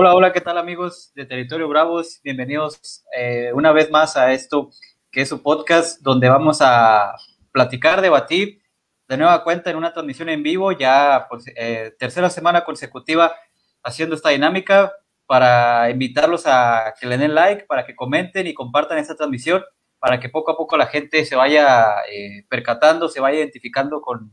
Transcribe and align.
Hola, 0.00 0.14
hola, 0.14 0.32
¿qué 0.32 0.40
tal 0.40 0.58
amigos 0.58 1.10
de 1.16 1.26
Territorio 1.26 1.66
Bravos? 1.66 2.20
Bienvenidos 2.22 3.02
eh, 3.16 3.50
una 3.52 3.72
vez 3.72 3.90
más 3.90 4.16
a 4.16 4.32
esto 4.32 4.70
que 5.10 5.22
es 5.22 5.28
su 5.28 5.42
podcast 5.42 6.00
donde 6.02 6.28
vamos 6.28 6.58
a 6.60 7.16
platicar, 7.50 8.00
debatir 8.00 8.62
de 9.08 9.16
nueva 9.16 9.42
cuenta 9.42 9.70
en 9.70 9.76
una 9.76 9.92
transmisión 9.92 10.28
en 10.28 10.44
vivo, 10.44 10.70
ya 10.70 11.26
por 11.28 11.40
eh, 11.56 11.96
tercera 11.98 12.30
semana 12.30 12.64
consecutiva 12.64 13.34
haciendo 13.82 14.14
esta 14.14 14.28
dinámica 14.28 14.92
para 15.26 15.90
invitarlos 15.90 16.44
a 16.46 16.94
que 17.00 17.08
le 17.08 17.18
den 17.18 17.34
like, 17.34 17.64
para 17.64 17.84
que 17.84 17.96
comenten 17.96 18.46
y 18.46 18.54
compartan 18.54 18.98
esta 18.98 19.16
transmisión, 19.16 19.64
para 19.98 20.20
que 20.20 20.28
poco 20.28 20.52
a 20.52 20.56
poco 20.56 20.76
la 20.76 20.86
gente 20.86 21.24
se 21.24 21.34
vaya 21.34 22.04
eh, 22.08 22.46
percatando, 22.48 23.08
se 23.08 23.18
vaya 23.18 23.38
identificando 23.38 24.00
con, 24.00 24.32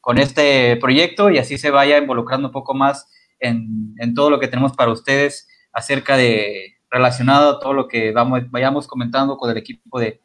con 0.00 0.18
este 0.18 0.76
proyecto 0.78 1.30
y 1.30 1.38
así 1.38 1.58
se 1.58 1.70
vaya 1.70 1.96
involucrando 1.96 2.48
un 2.48 2.52
poco 2.52 2.74
más 2.74 3.08
en, 3.38 3.94
en 3.98 4.14
todo 4.14 4.30
lo 4.30 4.40
que 4.40 4.48
tenemos 4.48 4.72
para 4.72 4.92
ustedes 4.92 5.48
acerca 5.72 6.16
de 6.16 6.76
relacionado 6.90 7.50
a 7.50 7.60
todo 7.60 7.72
lo 7.72 7.88
que 7.88 8.12
vamos, 8.12 8.50
vayamos 8.50 8.86
comentando 8.86 9.36
con 9.36 9.50
el 9.50 9.56
equipo 9.56 10.00
de, 10.00 10.20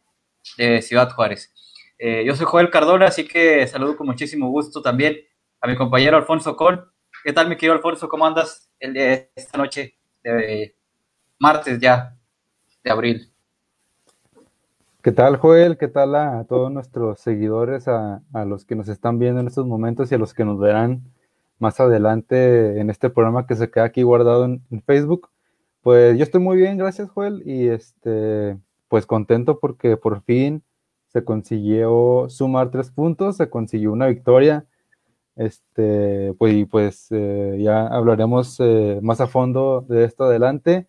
Ciudad 0.81 1.11
Juárez. 1.11 1.53
Eh, 1.99 2.23
yo 2.25 2.36
soy 2.36 2.47
Joel 2.47 2.71
Cardona, 2.71 3.05
así 3.05 3.27
que 3.27 3.67
saludo 3.67 3.95
con 3.95 4.08
muchísimo 4.08 4.49
gusto 4.49 4.81
también 4.81 5.17
a 5.61 5.67
mi 5.67 5.75
compañero 5.75 6.17
Alfonso 6.17 6.55
Con. 6.55 6.83
¿Qué 7.23 7.31
tal, 7.31 7.47
mi 7.47 7.58
querido 7.58 7.75
Alfonso? 7.75 8.09
¿Cómo 8.09 8.25
andas 8.25 8.71
el 8.80 8.94
de 8.94 9.31
esta 9.36 9.59
noche 9.59 9.99
de 10.23 10.75
martes 11.38 11.80
ya 11.80 12.17
de 12.83 12.91
abril? 12.91 13.31
¿Qué 15.03 15.11
tal, 15.11 15.38
Joel? 15.38 15.77
¿Qué 15.77 15.88
tal 15.88 16.16
a 16.16 16.43
todos 16.49 16.71
nuestros 16.71 17.19
seguidores, 17.19 17.88
a 17.88 18.23
los 18.47 18.66
que 18.66 18.75
nos 18.75 18.89
están 18.89 19.19
viendo 19.19 19.41
en 19.41 19.47
estos 19.47 19.67
momentos 19.67 20.11
y 20.11 20.16
a 20.16 20.17
los 20.17 20.33
que 20.33 20.43
nos 20.43 20.59
verán 20.59 21.03
más 21.62 21.80
adelante 21.80 22.80
en 22.80 22.90
este 22.90 23.09
programa 23.09 23.48
que 23.48 23.56
se 23.56 23.70
queda 23.70 23.86
aquí 23.86 24.04
guardado 24.04 24.45
en, 24.45 24.62
Facebook. 24.86 25.30
Pues 25.81 26.17
yo 26.17 26.23
estoy 26.23 26.42
muy 26.42 26.58
bien, 26.58 26.78
gracias 26.78 27.09
Joel, 27.09 27.44
y 27.45 27.67
este, 27.67 28.58
pues 28.88 29.06
contento 29.06 29.59
porque 29.59 29.98
por 29.98 30.22
fin 30.23 30.64
se 31.08 31.23
consiguió 31.23 32.28
sumar 32.30 32.72
tres 32.72 32.92
puntos, 32.92 33.38
se 33.38 33.50
consiguió 33.50 33.92
una 33.92 34.08
victoria. 34.08 34.66
Este, 35.36 36.34
pues, 36.38 36.67
pues 36.70 37.08
eh, 37.12 37.58
ya 37.59 37.88
hablaremos 37.88 38.58
eh, 38.59 39.00
más 39.02 39.22
a 39.22 39.28
fondo 39.28 39.82
de 39.88 40.06
esto 40.06 40.26
adelante. 40.26 40.88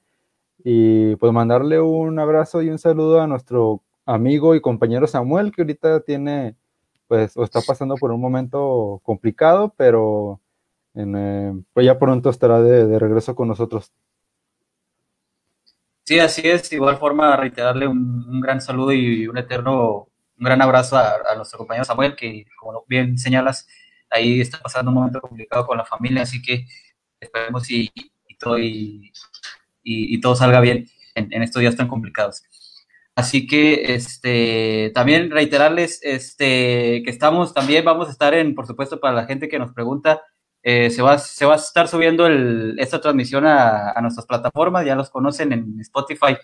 Y 0.65 1.17
pues 1.17 1.33
mandarle 1.33 1.81
un 1.81 2.19
abrazo 2.19 2.63
y 2.63 2.71
un 2.71 2.79
saludo 2.79 3.21
a 3.21 3.27
nuestro 3.27 3.83
amigo 4.07 4.55
y 4.55 4.61
compañero 4.61 5.07
Samuel, 5.07 5.53
que 5.53 5.63
ahorita 5.63 6.01
tiene, 6.01 6.57
pues, 7.09 7.37
o 7.37 7.45
está 7.45 7.61
pasando 7.67 7.97
por 7.97 8.13
un 8.13 8.21
momento 8.21 9.01
complicado, 9.05 9.75
pero 9.77 10.41
eh, 10.95 11.53
pues 11.73 11.87
ya 11.87 11.99
pronto 11.99 12.31
estará 12.31 12.61
de, 12.61 12.99
regreso 12.99 13.35
con 13.35 13.49
nosotros. 13.49 13.93
Sí, 16.05 16.19
así 16.19 16.43
es. 16.45 16.69
De 16.69 16.77
igual 16.77 16.97
forma, 16.99 17.37
reiterarle 17.37 17.87
un, 17.87 18.41
gran 18.41 18.61
saludo 18.61 18.93
y 18.93 19.27
un 19.29 19.39
eterno, 19.39 20.09
un 20.39 20.45
gran 20.45 20.61
abrazo 20.61 20.97
a, 20.97 21.35
nuestro 21.37 21.59
compañero 21.59 21.85
Samuel, 21.85 22.17
que 22.17 22.45
como 22.59 22.85
bien 22.89 23.19
señalas, 23.19 23.67
ahí 24.11 24.41
está 24.41 24.59
pasando 24.61 24.91
un 24.91 24.97
momento 24.97 25.21
complicado 25.21 25.67
con 25.67 25.79
la 25.79 25.85
familia, 25.85 26.23
así 26.23 26.43
que 26.43 26.67
esperemos 27.21 27.71
y, 27.71 27.91
todo, 28.39 28.59
y, 28.59 30.21
todo 30.21 30.35
salga 30.37 30.61
bien 30.61 30.87
en, 31.15 31.33
en, 31.33 31.43
estos 31.43 31.61
días 31.61 31.77
tan 31.77 31.89
complicados. 31.89 32.43
Así 33.15 33.47
que 33.47 33.95
este 33.95 34.91
también 34.95 35.31
reiterarles 35.31 36.01
este 36.03 37.03
que 37.05 37.11
estamos 37.11 37.53
también 37.53 37.85
vamos 37.85 38.09
a 38.09 38.11
estar 38.11 38.33
en 38.33 38.55
por 38.55 38.67
supuesto 38.67 39.01
para 39.01 39.15
la 39.15 39.27
gente 39.27 39.49
que 39.49 39.59
nos 39.59 39.73
pregunta 39.75 40.23
eh, 40.63 40.91
se, 40.91 41.03
va, 41.03 41.19
se 41.19 41.45
va 41.45 41.55
a 41.55 41.57
estar 41.57 41.89
subiendo 41.89 42.27
esta 42.79 43.01
transmisión 43.01 43.45
a, 43.47 43.95
nuestras 44.01 44.27
plataformas, 44.27 44.87
ya 44.87 44.95
los 44.95 45.11
conocen 45.11 45.53
en 45.53 45.81
Spotify 45.81 46.37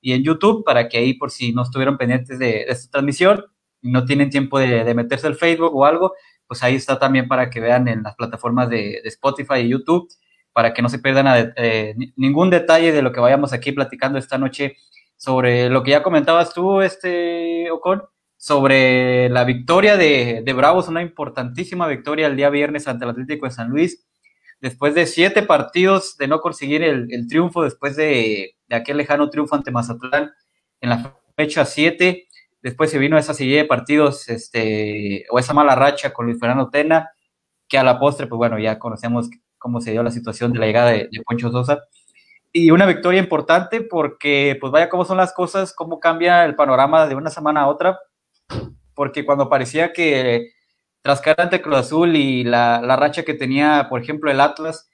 y 0.00 0.12
en 0.12 0.24
YouTube, 0.24 0.64
para 0.64 0.88
que 0.88 0.98
ahí 0.98 1.14
por 1.14 1.30
si 1.30 1.52
no 1.52 1.62
estuvieron 1.62 1.96
pendientes 1.96 2.38
de, 2.38 2.64
esta 2.68 2.90
transmisión 2.90 3.44
y 3.80 3.90
no 3.90 4.04
tienen 4.04 4.30
tiempo 4.30 4.58
de, 4.58 4.92
meterse 4.94 5.26
al 5.26 5.36
Facebook 5.36 5.74
o 5.74 5.84
algo, 5.84 6.14
pues 6.46 6.62
ahí 6.62 6.74
está 6.74 6.98
también 6.98 7.28
para 7.28 7.48
que 7.48 7.60
vean 7.60 7.86
en 7.86 8.02
las 8.02 8.16
plataformas 8.16 8.68
de, 8.68 9.00
Spotify 9.04 9.60
y 9.60 9.68
YouTube, 9.68 10.08
para 10.52 10.74
que 10.74 10.82
no 10.82 10.88
se 10.88 10.98
pierdan 10.98 11.52
eh, 11.56 11.94
ningún 12.16 12.50
detalle 12.50 12.92
de 12.92 13.02
lo 13.02 13.12
que 13.12 13.20
vayamos 13.20 13.52
aquí 13.52 13.70
platicando 13.70 14.18
esta 14.18 14.36
noche 14.36 14.76
sobre 15.16 15.68
lo 15.68 15.82
que 15.84 15.92
ya 15.92 16.02
comentabas 16.02 16.52
tú, 16.52 16.80
este 16.80 17.70
Ocon, 17.70 18.02
sobre 18.40 19.28
la 19.28 19.44
victoria 19.44 19.98
de, 19.98 20.52
Bravos, 20.56 20.88
una 20.88 21.02
importantísima 21.02 21.86
victoria 21.86 22.26
el 22.26 22.36
día 22.36 22.48
viernes 22.48 22.88
ante 22.88 23.04
el 23.04 23.10
Atlético 23.10 23.44
de 23.44 23.52
San 23.52 23.68
Luis, 23.68 24.08
después 24.62 24.94
de 24.94 25.04
siete 25.04 25.42
partidos 25.42 26.16
de 26.16 26.26
no 26.26 26.40
conseguir 26.40 26.82
el, 26.82 27.26
triunfo, 27.28 27.62
después 27.62 27.96
de, 27.96 28.56
aquel 28.70 28.96
lejano 28.96 29.28
triunfo 29.28 29.56
ante 29.56 29.70
Mazatlán 29.70 30.32
en 30.80 30.88
la 30.88 31.18
fecha 31.36 31.66
7, 31.66 32.28
después 32.62 32.90
se 32.90 32.98
vino 32.98 33.18
esa 33.18 33.34
serie 33.34 33.58
de 33.58 33.64
partidos, 33.66 34.30
este, 34.30 35.26
o 35.28 35.38
esa 35.38 35.52
mala 35.52 35.74
racha 35.74 36.14
con 36.14 36.24
Luis 36.24 36.40
Fernando 36.40 36.70
Tena, 36.70 37.10
que 37.68 37.76
a 37.76 37.84
la 37.84 37.98
postre, 37.98 38.26
pues 38.26 38.38
bueno, 38.38 38.58
ya 38.58 38.78
conocemos 38.78 39.28
cómo 39.58 39.82
se 39.82 39.90
dio 39.90 40.02
la 40.02 40.10
situación 40.10 40.54
de 40.54 40.60
la 40.60 40.66
llegada 40.66 40.92
de, 40.92 41.10
de 41.12 41.22
Poncho 41.26 41.52
Sosa, 41.52 41.82
y 42.52 42.70
una 42.70 42.86
victoria 42.86 43.20
importante 43.20 43.82
porque, 43.82 44.56
pues 44.58 44.72
vaya 44.72 44.88
cómo 44.88 45.04
son 45.04 45.18
las 45.18 45.34
cosas, 45.34 45.74
cómo 45.74 46.00
cambia 46.00 46.46
el 46.46 46.56
panorama 46.56 47.06
de 47.06 47.14
una 47.16 47.28
semana 47.28 47.60
a 47.60 47.68
otra, 47.68 47.98
porque 48.94 49.24
cuando 49.24 49.48
parecía 49.48 49.92
que 49.92 50.52
tras 51.02 51.20
caer 51.20 51.40
ante 51.40 51.62
Cruz 51.62 51.78
Azul 51.78 52.16
y 52.16 52.44
la, 52.44 52.96
racha 52.96 53.24
que 53.24 53.34
tenía, 53.34 53.86
por 53.88 54.02
ejemplo, 54.02 54.30
el 54.30 54.40
Atlas, 54.40 54.90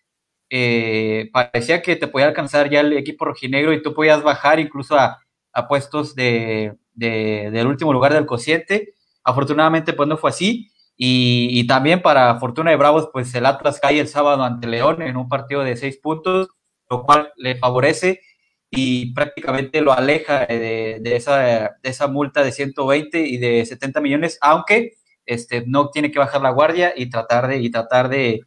eh, 0.50 1.28
parecía 1.32 1.82
que 1.82 1.96
te 1.96 2.06
podía 2.06 2.28
alcanzar 2.28 2.70
ya 2.70 2.80
el 2.80 2.92
equipo 2.92 3.24
rojinegro 3.24 3.72
y 3.72 3.82
tú 3.82 3.94
podías 3.94 4.22
bajar 4.22 4.60
incluso 4.60 4.96
a, 4.96 5.18
puestos 5.68 6.14
de, 6.14 6.76
del 6.92 7.66
último 7.66 7.92
lugar 7.92 8.12
del 8.12 8.26
cociente. 8.26 8.94
Afortunadamente, 9.24 9.94
pues 9.94 10.08
no 10.08 10.18
fue 10.18 10.30
así. 10.30 10.70
Y, 10.98 11.48
y, 11.50 11.66
también 11.66 12.02
para 12.02 12.38
fortuna 12.38 12.70
de 12.70 12.76
Bravos, 12.76 13.08
pues 13.12 13.34
el 13.34 13.46
Atlas 13.46 13.80
cae 13.80 13.98
el 13.98 14.08
sábado 14.08 14.44
ante 14.44 14.66
León 14.66 15.02
en 15.02 15.16
un 15.16 15.28
partido 15.28 15.62
de 15.62 15.76
seis 15.76 15.98
puntos, 15.98 16.48
lo 16.88 17.02
cual 17.02 17.32
le 17.36 17.56
favorece 17.56 18.20
y 18.76 19.12
prácticamente 19.14 19.80
lo 19.80 19.92
aleja 19.92 20.46
de, 20.46 21.00
esa, 21.04 21.76
esa, 21.82 22.06
multa 22.08 22.44
de 22.44 22.52
120 22.52 23.20
y 23.26 23.38
de 23.38 23.64
70 23.64 24.00
millones, 24.00 24.38
aunque 24.42 24.92
este, 25.24 25.64
no 25.66 25.88
tiene 25.88 26.10
que 26.10 26.18
bajar 26.18 26.42
la 26.42 26.50
guardia 26.50 26.92
y 26.94 27.08
tratar 27.08 27.48
de, 27.48 27.56
y 27.58 27.70
tratar 27.70 28.08
de, 28.08 28.42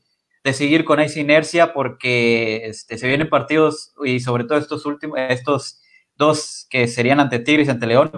seguir 0.53 0.83
con 0.83 0.99
esa 0.99 1.19
inercia 1.19 1.73
porque 1.73 2.61
este, 2.65 2.97
se 2.97 3.07
vienen 3.07 3.29
partidos 3.29 3.93
y 4.03 4.19
sobre 4.19 4.45
todo 4.45 4.57
estos 4.57 4.85
últimos, 4.87 5.19
estos 5.19 5.79
dos 6.15 6.65
que 6.71 6.87
serían 6.87 7.19
ante 7.19 7.37
Tigres 7.37 7.67
y 7.67 7.71
ante 7.71 7.85
León, 7.85 8.11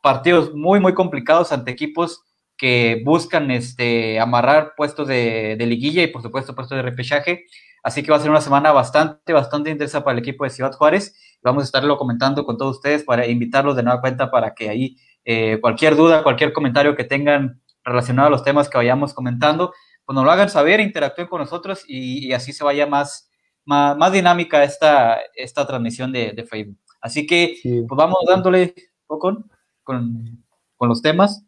partidos 0.00 0.54
muy, 0.54 0.78
muy 0.78 0.94
complicados 0.94 1.50
ante 1.50 1.72
equipos 1.72 2.22
que 2.56 3.02
buscan 3.04 3.50
este, 3.50 4.20
amarrar 4.20 4.74
puestos 4.76 5.08
de, 5.08 5.56
de 5.58 5.66
liguilla 5.66 6.02
y 6.02 6.08
por 6.08 6.22
supuesto 6.22 6.54
puestos 6.54 6.76
de 6.76 6.82
repechaje. 6.82 7.46
Así 7.82 8.02
que 8.02 8.10
va 8.10 8.16
a 8.16 8.20
ser 8.20 8.30
una 8.30 8.40
semana 8.40 8.70
bastante, 8.72 9.32
bastante 9.32 9.70
intensa 9.70 10.04
para 10.04 10.12
el 10.16 10.20
equipo 10.20 10.44
de 10.44 10.50
Ciudad 10.50 10.72
Juárez 10.72 11.16
Vamos 11.44 11.62
a 11.62 11.66
estarlo 11.66 11.98
comentando 11.98 12.46
con 12.46 12.56
todos 12.56 12.76
ustedes 12.76 13.04
para 13.04 13.26
invitarlos 13.26 13.76
de 13.76 13.82
nueva 13.82 14.00
cuenta 14.00 14.30
para 14.30 14.54
que 14.54 14.70
ahí 14.70 14.96
eh, 15.26 15.58
cualquier 15.60 15.94
duda, 15.94 16.22
cualquier 16.22 16.54
comentario 16.54 16.96
que 16.96 17.04
tengan 17.04 17.60
relacionado 17.84 18.28
a 18.28 18.30
los 18.30 18.42
temas 18.42 18.70
que 18.70 18.78
vayamos 18.78 19.12
comentando, 19.12 19.72
pues 20.06 20.14
nos 20.14 20.24
lo 20.24 20.30
hagan 20.30 20.48
saber, 20.48 20.80
interactúen 20.80 21.28
con 21.28 21.40
nosotros 21.40 21.84
y, 21.86 22.32
así 22.32 22.54
se 22.54 22.64
vaya 22.64 22.86
más, 22.86 23.30
más, 23.66 24.10
dinámica 24.10 24.64
esta, 24.64 25.18
esta 25.34 25.66
transmisión 25.66 26.12
de, 26.12 26.46
Facebook. 26.48 26.78
Así 27.00 27.26
que 27.26 27.56
pues 27.62 27.96
vamos 27.96 28.18
dándole 28.26 28.74
con, 29.06 29.44
con, 29.82 30.44
con 30.76 30.88
los 30.88 31.02
temas. 31.02 31.44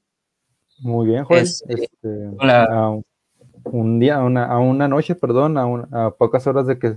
Muy 0.79 1.07
bien, 1.07 1.25
Juan. 1.25 1.41
Este, 1.41 1.97
un 3.65 3.99
día, 3.99 4.19
una, 4.19 4.45
a 4.45 4.59
una 4.59 4.89
noche, 4.89 5.15
perdón, 5.15 5.57
a, 5.57 6.07
a 6.07 6.11
pocas 6.11 6.47
horas 6.47 6.67
de 6.67 6.79
que 6.79 6.97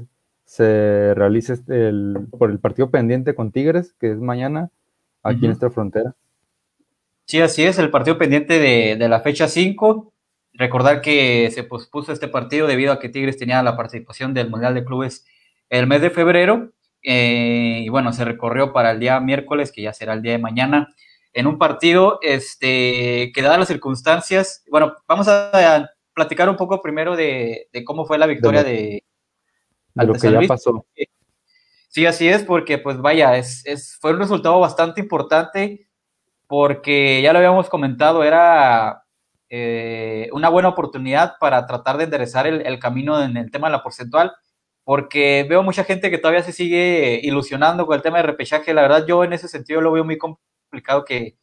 se 0.50 1.14
realice 1.14 1.54
este, 1.54 1.90
el, 1.90 2.28
por 2.32 2.50
el 2.50 2.58
partido 2.58 2.90
pendiente 2.90 3.36
con 3.36 3.52
Tigres, 3.52 3.94
que 4.00 4.10
es 4.10 4.18
mañana, 4.18 4.72
aquí 5.22 5.42
en 5.42 5.50
nuestra 5.50 5.70
frontera. 5.70 6.16
Sí, 7.26 7.40
así 7.40 7.64
es, 7.64 7.78
el 7.78 7.92
partido 7.92 8.18
pendiente 8.18 8.58
de, 8.58 8.96
de, 8.96 9.10
la 9.10 9.20
fecha 9.20 9.48
5. 9.48 10.12
Recordar 10.54 11.02
que 11.02 11.52
se 11.52 11.64
pospuso 11.64 12.12
este 12.12 12.28
partido 12.28 12.66
debido 12.66 12.92
a 12.92 13.00
que 13.00 13.10
Tigres 13.10 13.38
tenía 13.38 13.62
la 13.62 13.78
participación 13.78 14.34
del 14.34 14.50
Mundial 14.50 14.74
de 14.74 14.84
Clubes 14.84 15.24
el 15.70 15.86
mes 15.86 16.02
de 16.02 16.10
febrero. 16.10 16.72
Eh, 17.04 17.82
y 17.84 17.90
bueno, 17.90 18.12
se 18.12 18.26
recorrió 18.26 18.74
para 18.74 18.90
el 18.90 19.00
día 19.00 19.20
miércoles, 19.20 19.72
que 19.72 19.84
ya 19.84 19.94
será 19.94 20.14
el 20.14 20.24
día 20.24 20.32
de 20.32 20.40
mañana, 20.40 20.88
en 21.32 21.46
un 21.46 21.60
partido 21.60 22.18
este, 22.24 23.32
que 23.36 23.42
dadas 23.44 23.60
las 23.60 23.68
circunstancias, 23.68 24.64
bueno, 24.72 24.96
vamos 25.08 25.28
a, 25.28 25.92
platicar 26.16 26.50
un 26.50 26.58
poco 26.58 26.82
primero 26.82 27.16
de, 27.16 27.70
de 27.72 27.84
cómo 27.86 28.06
fue 28.06 28.18
la 28.18 28.26
victoria 28.26 28.64
de, 28.64 29.04
lo 29.96 30.14
que 30.14 30.32
ya 30.32 30.42
pasó. 30.48 30.86
Sí, 31.90 32.06
así 32.06 32.28
es, 32.28 32.44
porque 32.44 32.78
pues 32.78 33.00
vaya, 33.00 33.38
es, 33.38 33.66
es, 33.66 33.98
fue 34.00 34.12
un 34.12 34.20
resultado 34.20 34.60
bastante 34.60 35.02
importante 35.02 35.90
porque 36.50 37.22
ya 37.22 37.32
lo 37.32 37.40
habíamos 37.40 37.70
comentado, 37.70 38.24
era 38.24 39.04
eh, 39.50 40.30
una 40.32 40.50
buena 40.50 40.70
oportunidad 40.70 41.36
para 41.40 41.66
tratar 41.68 41.98
de 41.98 42.06
enderezar 42.06 42.48
el, 42.48 42.80
camino 42.80 43.24
en 43.24 43.38
el 43.38 43.52
tema 43.52 43.68
de 43.68 43.74
la 43.74 43.84
porcentual, 43.84 44.34
porque 44.84 45.46
veo 45.48 45.64
mucha 45.64 45.84
gente 45.84 46.10
que 46.10 46.18
todavía 46.18 46.44
se 46.44 46.52
sigue 46.52 47.20
ilusionando 47.24 47.86
con 47.86 47.96
el 47.96 48.02
tema 48.02 48.18
de 48.18 48.24
repechaje. 48.24 48.74
La 48.74 48.82
verdad, 48.82 49.06
yo 49.08 49.24
en 49.24 49.34
ese 49.34 49.48
sentido 49.48 49.82
lo 49.82 49.92
veo 49.92 50.04
muy 50.04 50.18
complicado 50.18 51.06
que, 51.06 51.38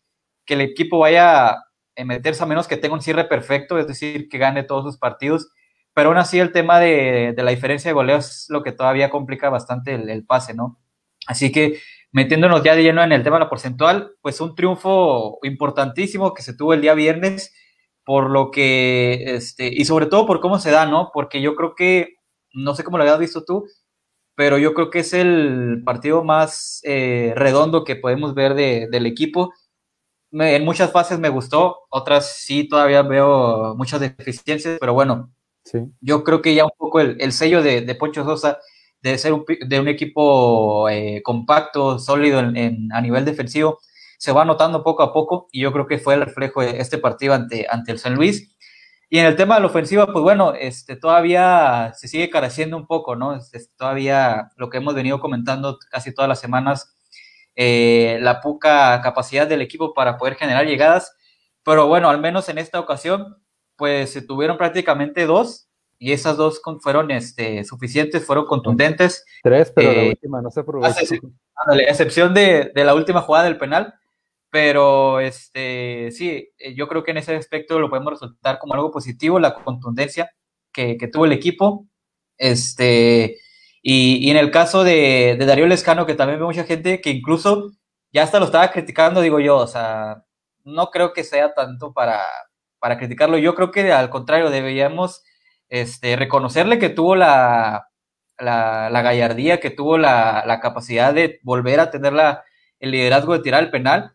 que 0.45 0.55
el 0.55 0.61
equipo 0.63 0.99
vaya 0.99 1.51
a 1.51 1.65
meterse 2.05 2.43
a 2.43 2.47
menos 2.47 2.67
que 2.69 2.77
tenga 2.77 2.95
un 2.95 3.03
cierre 3.03 3.25
perfecto, 3.25 3.79
es 3.79 3.87
decir, 3.87 4.29
que 4.29 4.39
gane 4.39 4.65
todos 4.65 4.85
sus 4.85 4.99
partidos. 4.99 5.49
Pero 5.97 6.11
aún 6.11 6.19
así, 6.19 6.39
el 6.39 6.53
tema 6.53 6.79
de, 6.79 7.35
la 7.39 7.51
diferencia 7.53 7.89
de 7.89 7.95
goleos 7.95 8.27
es 8.27 8.47
lo 8.51 8.63
que 8.63 8.73
todavía 8.73 9.09
complica 9.09 9.49
bastante 9.49 9.95
el, 9.95 10.11
el 10.11 10.27
pase, 10.27 10.53
¿no? 10.53 10.79
Así 11.27 11.51
que 11.51 11.81
metiéndonos 12.13 12.63
ya 12.63 12.77
de 12.77 12.83
lleno 12.83 13.03
en 13.03 13.13
el 13.13 13.23
tema 13.23 13.37
de 13.37 13.45
la 13.45 13.49
porcentual, 13.49 14.13
pues 14.21 14.43
un 14.43 14.55
triunfo 14.55 15.39
importantísimo 15.43 16.35
que 16.35 16.43
se 16.43 16.55
tuvo 16.55 16.75
el 16.75 16.83
día 16.83 16.93
viernes, 16.93 17.55
por 18.05 18.29
lo 18.29 18.51
que, 18.51 19.37
este, 19.37 19.69
y 19.73 19.87
sobre 19.87 20.05
todo 20.05 20.27
por 20.27 20.41
cómo 20.41 20.59
se 20.59 20.71
da, 20.71 20.85
¿no? 20.85 21.11
Porque 21.15 21.41
yo 21.41 21.57
creo 21.57 21.75
que, 21.75 22.17
no 22.53 22.75
sé 22.75 22.85
cómo 22.85 22.99
lo 22.99 23.05
habías 23.05 23.19
visto 23.19 23.45
tú, 23.47 23.65
pero 24.35 24.59
yo 24.59 24.75
creo 24.75 24.91
que 24.91 24.99
es 24.99 25.15
el 25.15 25.83
partido 25.83 26.25
más 26.25 26.81
eh, 26.85 27.33
redondo 27.37 27.85
que 27.85 27.97
podemos 27.97 28.35
ver 28.35 28.53
de, 28.55 28.89
del 28.91 29.07
equipo. 29.07 29.55
En 30.33 30.65
muchas 30.67 30.93
fases 30.93 31.19
me 31.19 31.31
gustó, 31.31 31.87
otras 31.89 32.37
sí 32.37 32.69
todavía 32.69 33.01
veo 33.01 33.75
muchas 33.77 34.01
deficiencias, 34.01 34.77
pero 34.79 34.93
bueno, 34.93 35.33
sí. 35.84 35.93
yo 36.00 36.25
creo 36.25 36.43
que 36.43 36.55
ya 36.55 36.64
un 36.64 36.70
poco 36.76 37.00
el, 37.00 37.17
el 37.20 37.32
sello 37.32 37.62
de, 37.62 37.82
de 37.82 37.94
Poncho 37.94 38.25
Sosa 38.25 38.58
de 39.02 39.19
ser 39.19 39.32
un, 39.32 39.44
de 39.67 39.81
un 39.81 39.88
equipo 39.88 40.88
eh, 40.88 41.23
compacto, 41.23 41.99
sólido 41.99 42.40
en, 42.40 42.56
en, 42.56 42.93
a 42.93 43.00
nivel 43.00 43.25
defensivo, 43.25 43.78
se 44.19 44.32
va 44.32 44.44
notando 44.44 44.82
poco 44.82 45.02
a 45.02 45.12
poco 45.12 45.49
y 45.52 45.61
yo 45.61 45.73
creo 45.73 45.87
que 45.87 45.99
fue 45.99 46.14
el 46.14 46.23
reflejo 46.23 46.62
de 46.62 46.78
este 46.81 46.99
partido 46.99 47.34
ante, 47.34 47.67
ante 47.70 47.93
el 47.93 47.99
San 47.99 48.14
Luis. 48.14 48.56
Y 49.08 49.19
en 49.19 49.26
el 49.26 49.37
tema 49.37 49.55
de 49.55 49.61
la 49.61 49.69
ofensiva, 49.69 50.06
pues 50.06 50.23
bueno, 50.23 50.52
este, 50.55 50.96
todavía 50.96 51.93
se 51.94 52.08
sigue 52.08 52.28
careciendo 52.28 52.76
un 52.76 52.87
poco, 52.87 53.14
¿no? 53.14 53.37
Este, 53.37 53.61
todavía 53.76 54.49
lo 54.56 54.69
que 54.69 54.78
hemos 54.78 54.94
venido 54.94 55.20
comentando 55.20 55.78
casi 55.90 56.12
todas 56.12 56.28
las 56.28 56.40
semanas, 56.40 56.96
eh, 57.55 58.19
la 58.20 58.40
poca 58.40 59.00
capacidad 59.02 59.46
del 59.46 59.62
equipo 59.62 59.94
para 59.94 60.19
poder 60.19 60.34
generar 60.34 60.67
llegadas, 60.67 61.14
pero 61.62 61.87
bueno, 61.87 62.11
al 62.11 62.20
menos 62.20 62.49
en 62.49 62.58
esta 62.58 62.81
ocasión, 62.81 63.37
pues 63.76 64.12
se 64.12 64.23
tuvieron 64.23 64.58
prácticamente 64.58 65.26
dos, 65.26 65.66
y 65.99 66.13
esas 66.13 66.37
dos 66.37 66.61
fueron 66.81 67.11
este, 67.11 67.65
suficientes, 67.65 68.25
fueron 68.25 68.47
contundentes. 68.47 69.25
Tres, 69.43 69.73
pero 69.75 69.91
eh, 69.91 69.97
la 69.97 70.09
última 70.11 70.43
no 70.43 70.51
se 70.51 70.61
aprovechó. 70.61 70.89
A 71.69 71.77
excepción 71.77 72.35
de, 72.35 72.71
de, 72.75 72.85
la 72.85 72.95
última 72.95 73.23
jugada 73.23 73.45
del 73.45 73.59
penal, 73.59 73.95
pero 74.51 75.21
este, 75.21 76.11
sí, 76.13 76.51
eh, 76.59 76.75
yo 76.75 76.87
creo 76.89 77.03
que 77.03 77.13
en 77.13 77.19
ese 77.19 77.35
aspecto 77.35 77.79
lo 77.79 77.89
podemos 77.89 78.13
resultar 78.13 78.59
como 78.59 78.75
algo 78.75 78.91
positivo, 78.91 79.39
la 79.39 79.55
contundencia 79.55 80.31
que, 80.73 80.97
que 80.97 81.09
tuvo 81.09 81.25
el 81.25 81.33
equipo. 81.33 81.87
Este, 82.37 83.39
y, 83.83 84.17
y 84.17 84.31
en 84.31 84.37
el 84.37 84.51
caso 84.51 84.85
de, 84.85 85.37
de, 85.39 85.47
Darío 85.47 85.67
Lescano, 85.67 86.05
que 86.07 86.15
también 86.15 86.39
ve 86.39 86.45
mucha 86.45 86.65
gente 86.65 87.01
que 87.01 87.11
incluso 87.11 87.73
ya 88.13 88.23
hasta 88.23 88.39
lo 88.39 88.47
estaba 88.47 88.71
criticando, 88.71 89.21
digo 89.23 89.41
yo, 89.41 89.57
o 89.57 89.67
sea, 89.67 90.25
no 90.65 90.91
creo 90.91 91.13
que 91.13 91.25
sea 91.25 91.55
tanto 91.55 91.93
para, 91.93 92.23
para 92.79 92.99
criticarlo, 92.99 93.39
yo 93.39 93.55
creo 93.55 93.71
que 93.71 93.93
al 93.93 94.11
contrario, 94.11 94.51
deberíamos 94.51 95.23
este, 95.69 96.17
reconocerle 96.17 96.79
que 96.79 96.89
tuvo 96.89 97.17
la, 97.17 97.89
la, 98.39 98.91
la 98.91 99.03
gallardía, 99.03 99.61
que 99.61 99.71
tuvo 99.71 99.99
la, 99.99 100.45
la, 100.47 100.61
capacidad 100.61 101.15
de 101.15 101.41
volver 101.43 101.81
a 101.81 101.91
tener 101.91 102.13
la, 102.13 102.45
el 102.81 102.91
liderazgo 102.91 103.33
de 103.33 103.41
tirar 103.41 103.63
el 103.63 103.71
penal, 103.71 104.15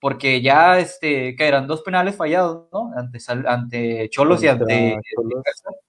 porque 0.00 0.40
ya 0.40 0.78
este, 0.78 1.36
que 1.36 1.46
eran 1.46 1.66
dos 1.66 1.82
penales 1.82 2.16
fallados, 2.16 2.68
¿no? 2.72 2.92
Ante, 2.96 3.18
ante 3.46 4.08
Cholos 4.10 4.42
y 4.42 4.48
ante 4.48 4.98
Cholos 5.14 5.42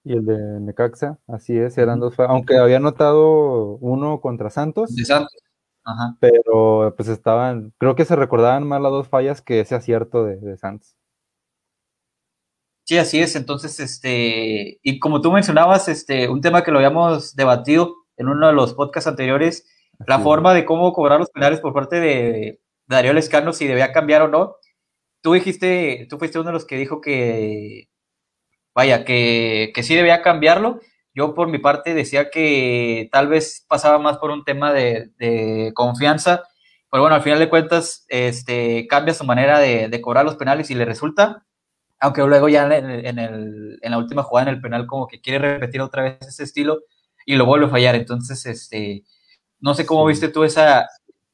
y 0.04 0.12
el 0.12 0.24
de 0.24 0.60
Necaxa, 0.60 1.18
así 1.26 1.56
es, 1.56 1.78
eran 1.78 2.00
dos, 2.00 2.18
aunque 2.18 2.58
había 2.58 2.78
notado 2.78 3.76
uno 3.76 4.20
contra 4.20 4.50
Santos. 4.50 4.94
De 4.94 5.04
Santos. 5.04 5.36
Ajá. 5.84 6.16
Pero 6.20 6.94
pues 6.96 7.08
estaban, 7.08 7.72
creo 7.78 7.96
que 7.96 8.04
se 8.04 8.14
recordaban 8.14 8.66
más 8.66 8.80
las 8.80 8.92
dos 8.92 9.08
fallas 9.08 9.42
que 9.42 9.60
ese 9.60 9.74
acierto 9.74 10.24
de, 10.24 10.36
de 10.36 10.56
Santos. 10.56 10.94
Sí, 12.84 12.98
así 12.98 13.20
es. 13.20 13.36
Entonces, 13.36 13.78
este, 13.80 14.78
y 14.82 14.98
como 14.98 15.20
tú 15.20 15.30
mencionabas, 15.32 15.88
este, 15.88 16.28
un 16.28 16.40
tema 16.40 16.64
que 16.64 16.72
lo 16.72 16.78
habíamos 16.78 17.34
debatido 17.36 17.94
en 18.16 18.28
uno 18.28 18.48
de 18.48 18.52
los 18.52 18.74
podcasts 18.74 19.06
anteriores, 19.08 19.66
así 19.98 20.06
la 20.06 20.16
es. 20.20 20.22
forma 20.22 20.52
de 20.54 20.64
cómo 20.64 20.92
cobrar 20.92 21.20
los 21.20 21.30
penales 21.30 21.60
por 21.60 21.72
parte 21.72 22.00
de 22.00 22.60
Darío 22.86 23.12
Lescano, 23.12 23.52
si 23.52 23.66
debía 23.66 23.92
cambiar 23.92 24.22
o 24.22 24.28
no. 24.28 24.56
Tú 25.22 25.34
dijiste, 25.34 26.06
tú 26.10 26.18
fuiste 26.18 26.38
uno 26.40 26.48
de 26.48 26.54
los 26.54 26.66
que 26.66 26.76
dijo 26.76 27.00
que, 27.00 27.88
vaya, 28.74 29.04
que, 29.04 29.72
que 29.74 29.82
sí 29.82 29.94
debía 29.94 30.22
cambiarlo. 30.22 30.80
Yo 31.14 31.34
por 31.34 31.48
mi 31.48 31.58
parte 31.58 31.94
decía 31.94 32.30
que 32.30 33.08
tal 33.12 33.28
vez 33.28 33.64
pasaba 33.68 33.98
más 33.98 34.18
por 34.18 34.30
un 34.30 34.44
tema 34.44 34.72
de, 34.72 35.10
de 35.18 35.72
confianza, 35.74 36.44
pero 36.90 37.02
bueno, 37.02 37.16
al 37.16 37.22
final 37.22 37.38
de 37.38 37.48
cuentas, 37.50 38.04
este, 38.08 38.86
cambia 38.88 39.14
su 39.14 39.24
manera 39.24 39.58
de, 39.58 39.88
de 39.88 40.00
cobrar 40.00 40.24
los 40.24 40.36
penales 40.36 40.70
y 40.70 40.74
le 40.74 40.84
resulta 40.86 41.46
aunque 42.02 42.20
luego 42.22 42.48
ya 42.48 42.64
en, 42.64 42.90
en, 42.90 43.18
el, 43.20 43.78
en, 43.80 43.90
la 43.92 43.96
última 43.96 44.24
jugada 44.24 44.50
en 44.50 44.56
el 44.56 44.60
penal 44.60 44.88
como 44.88 45.06
que 45.06 45.20
quiere 45.20 45.38
repetir 45.38 45.80
otra 45.80 46.02
vez 46.02 46.18
ese 46.20 46.42
estilo 46.42 46.80
y 47.24 47.36
lo 47.36 47.46
vuelve 47.46 47.66
a 47.66 47.70
fallar. 47.70 47.94
Entonces, 47.94 48.44
este, 48.44 49.04
no 49.60 49.72
sé 49.74 49.86
cómo 49.86 50.04
sí. 50.06 50.08
viste 50.08 50.28
tú 50.28 50.42
esa, 50.42 50.88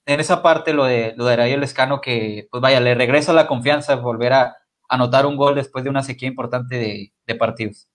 en 0.04 0.20
esa 0.20 0.42
parte 0.42 0.74
lo 0.74 0.84
de, 0.84 1.14
lo 1.16 1.24
de 1.24 1.32
Ariel 1.32 1.62
Escano 1.62 2.02
que, 2.02 2.48
pues 2.50 2.60
vaya, 2.60 2.80
le 2.80 2.94
regresa 2.94 3.32
la 3.32 3.46
confianza 3.46 3.96
volver 3.96 4.34
a 4.34 4.56
anotar 4.90 5.24
un 5.24 5.36
gol 5.36 5.54
después 5.54 5.84
de 5.84 5.90
una 5.90 6.02
sequía 6.02 6.28
importante 6.28 6.76
de, 6.76 7.12
de 7.26 7.34
partidos. 7.34 7.88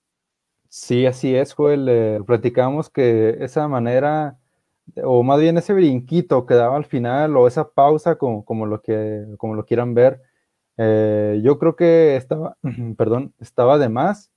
Sí, 0.69 1.05
así 1.05 1.35
es, 1.35 1.53
Joel. 1.53 1.87
Eh, 1.87 2.19
platicamos 2.25 2.89
que 2.89 3.37
esa 3.39 3.67
manera, 3.67 4.39
o 5.03 5.21
más 5.21 5.39
bien 5.39 5.59
ese 5.59 5.73
brinquito 5.73 6.47
que 6.47 6.55
daba 6.55 6.75
al 6.75 6.85
final, 6.85 7.37
o 7.37 7.47
esa 7.47 7.69
pausa, 7.69 8.15
como, 8.15 8.43
como, 8.43 8.65
lo, 8.65 8.81
que, 8.81 9.25
como 9.37 9.53
lo 9.53 9.63
quieran 9.63 9.93
ver, 9.93 10.24
eh, 10.77 11.42
yo 11.44 11.60
creo 11.60 11.75
que 11.75 12.15
estaba, 12.15 12.58
perdón, 12.98 13.34
estaba 13.39 13.77
de 13.77 13.89
más, 13.89 14.32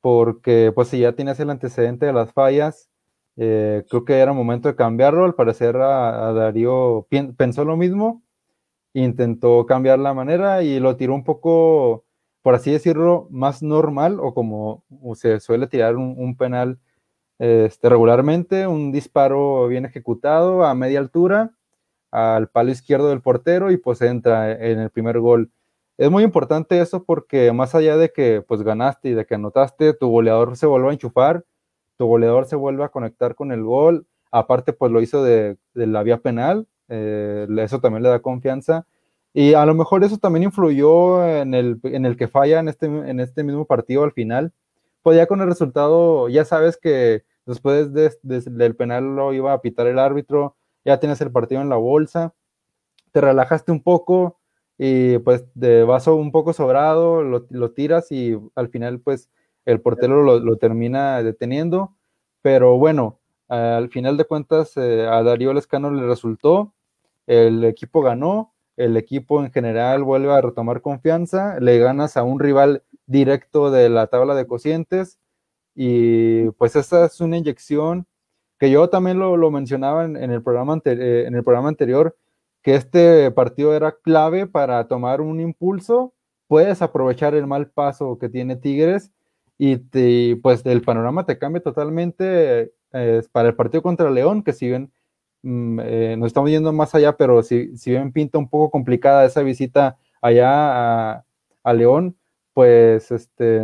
porque 0.00 0.72
pues 0.74 0.88
si 0.88 1.00
ya 1.00 1.12
tienes 1.12 1.40
el 1.40 1.50
antecedente 1.50 2.06
de 2.06 2.12
las 2.12 2.32
fallas, 2.32 2.90
eh, 3.36 3.84
creo 3.90 4.04
que 4.04 4.18
era 4.18 4.32
momento 4.32 4.68
de 4.68 4.76
cambiarlo. 4.76 5.24
Al 5.24 5.34
parecer 5.34 5.76
a, 5.76 6.28
a 6.28 6.32
Darío 6.32 7.06
pensó 7.36 7.64
lo 7.64 7.76
mismo, 7.76 8.22
intentó 8.94 9.66
cambiar 9.66 9.98
la 9.98 10.14
manera 10.14 10.62
y 10.62 10.80
lo 10.80 10.96
tiró 10.96 11.14
un 11.14 11.24
poco, 11.24 12.04
por 12.42 12.54
así 12.54 12.70
decirlo, 12.72 13.28
más 13.30 13.62
normal 13.62 14.18
o 14.20 14.32
como 14.34 14.84
se 15.14 15.40
suele 15.40 15.66
tirar 15.66 15.96
un, 15.96 16.14
un 16.16 16.36
penal 16.36 16.78
este, 17.38 17.88
regularmente, 17.88 18.66
un 18.66 18.92
disparo 18.92 19.68
bien 19.68 19.84
ejecutado 19.84 20.64
a 20.64 20.74
media 20.74 20.98
altura 21.00 21.52
al 22.10 22.48
palo 22.48 22.70
izquierdo 22.70 23.08
del 23.08 23.22
portero 23.22 23.70
y 23.70 23.76
pues 23.76 24.02
entra 24.02 24.52
en 24.52 24.78
el 24.78 24.90
primer 24.90 25.20
gol. 25.20 25.50
Es 25.98 26.10
muy 26.10 26.24
importante 26.24 26.80
eso 26.80 27.04
porque 27.04 27.52
más 27.52 27.74
allá 27.74 27.96
de 27.96 28.12
que 28.12 28.42
pues 28.46 28.62
ganaste 28.62 29.10
y 29.10 29.14
de 29.14 29.24
que 29.24 29.34
anotaste, 29.34 29.94
tu 29.94 30.08
goleador 30.08 30.56
se 30.56 30.66
vuelve 30.66 30.90
a 30.90 30.92
enchufar, 30.92 31.44
tu 31.96 32.06
goleador 32.06 32.46
se 32.46 32.56
vuelve 32.56 32.84
a 32.84 32.90
conectar 32.90 33.34
con 33.34 33.50
el 33.50 33.62
gol, 33.62 34.06
aparte 34.30 34.72
pues 34.72 34.92
lo 34.92 35.00
hizo 35.00 35.24
de, 35.24 35.56
la 35.74 36.02
vía 36.02 36.18
penal, 36.18 36.68
eh, 36.88 37.46
eso 37.58 37.80
también 37.80 38.02
le 38.02 38.10
da 38.10 38.20
confianza. 38.20 38.86
Y 39.32 39.54
a 39.54 39.66
lo 39.66 39.74
mejor 39.74 40.04
eso 40.04 40.18
también 40.18 40.44
influyó 40.44 41.26
en 41.26 41.54
el, 41.54 41.78
en 41.84 42.06
el 42.06 42.16
que 42.16 42.28
falla 42.28 42.60
en 42.60 42.68
este, 42.68 42.86
en 42.86 43.20
este 43.20 43.44
mismo 43.44 43.66
partido 43.66 44.02
al 44.04 44.12
final, 44.12 44.52
pues 45.02 45.16
ya 45.16 45.26
con 45.26 45.40
el 45.40 45.48
resultado 45.48 46.28
ya 46.28 46.44
sabes 46.44 46.78
que 46.78 47.24
después 47.46 47.92
de, 47.92 48.12
de, 48.22 48.40
del 48.40 48.76
penal 48.76 49.14
lo 49.16 49.32
iba 49.32 49.52
a 49.52 49.60
pitar 49.60 49.86
el 49.86 49.98
árbitro, 49.98 50.55
ya 50.86 51.00
tienes 51.00 51.20
el 51.20 51.32
partido 51.32 51.60
en 51.60 51.68
la 51.68 51.76
bolsa, 51.76 52.32
te 53.12 53.20
relajaste 53.20 53.72
un 53.72 53.82
poco 53.82 54.38
y 54.78 55.18
pues 55.18 55.44
de 55.54 55.82
vaso 55.82 56.14
un 56.14 56.30
poco 56.30 56.52
sobrado, 56.52 57.22
lo, 57.22 57.46
lo 57.50 57.72
tiras 57.72 58.12
y 58.12 58.38
al 58.54 58.68
final 58.68 59.00
pues 59.00 59.28
el 59.64 59.80
portero 59.80 60.22
lo, 60.22 60.38
lo, 60.38 60.56
termina 60.58 61.22
deteniendo, 61.22 61.96
pero 62.40 62.78
bueno, 62.78 63.18
al 63.48 63.90
final 63.90 64.16
de 64.16 64.26
cuentas 64.26 64.76
eh, 64.76 65.06
a 65.10 65.22
Darío 65.24 65.52
Lescano 65.52 65.90
le 65.90 66.06
resultó, 66.06 66.72
el 67.26 67.64
equipo 67.64 68.00
ganó, 68.02 68.54
el 68.76 68.96
equipo 68.96 69.42
en 69.42 69.50
general 69.50 70.04
vuelve 70.04 70.32
a 70.32 70.40
retomar 70.40 70.82
confianza, 70.82 71.58
le 71.58 71.78
ganas 71.78 72.16
a 72.16 72.22
un 72.22 72.38
rival 72.38 72.84
directo 73.06 73.72
de 73.72 73.88
la 73.88 74.06
tabla 74.06 74.36
de 74.36 74.46
cocientes 74.46 75.18
y 75.74 76.50
pues 76.52 76.76
esa 76.76 77.06
es 77.06 77.20
una 77.20 77.38
inyección 77.38 78.06
que 78.58 78.70
yo 78.70 78.88
también 78.88 79.18
lo, 79.18 79.36
lo 79.36 79.50
mencionaba 79.50 80.04
en, 80.04 80.16
el 80.16 80.42
programa 80.42 80.80
eh, 80.84 81.24
en 81.26 81.34
el 81.34 81.44
programa 81.44 81.68
anterior, 81.68 82.16
que 82.62 82.74
este 82.74 83.30
partido 83.30 83.74
era 83.74 83.92
clave 83.92 84.46
para 84.46 84.88
tomar 84.88 85.20
un 85.20 85.40
impulso, 85.40 86.14
puedes 86.48 86.82
aprovechar 86.82 87.34
el 87.34 87.46
mal 87.46 87.70
paso 87.70 88.18
que 88.18 88.28
tiene 88.28 88.56
Tigres 88.56 89.12
y 89.58 90.34
pues 90.36 90.64
el 90.66 90.82
panorama 90.82 91.24
te 91.24 91.38
cambia 91.38 91.62
totalmente 91.62 92.72
eh, 92.92 93.22
para 93.32 93.48
el 93.48 93.54
partido 93.54 93.82
contra 93.82 94.10
León, 94.10 94.42
que 94.42 94.52
si 94.52 94.68
bien 94.68 94.92
mm, 95.42 95.80
eh, 95.82 96.16
nos 96.18 96.28
estamos 96.28 96.50
yendo 96.50 96.72
más 96.72 96.94
allá, 96.94 97.16
pero 97.16 97.42
si, 97.42 97.76
si 97.76 97.90
bien 97.90 98.12
pinta 98.12 98.38
un 98.38 98.48
poco 98.48 98.70
complicada 98.70 99.24
esa 99.24 99.42
visita 99.42 99.98
allá 100.20 101.12
a, 101.12 101.24
a 101.62 101.72
León, 101.72 102.16
pues 102.52 103.10
este, 103.10 103.62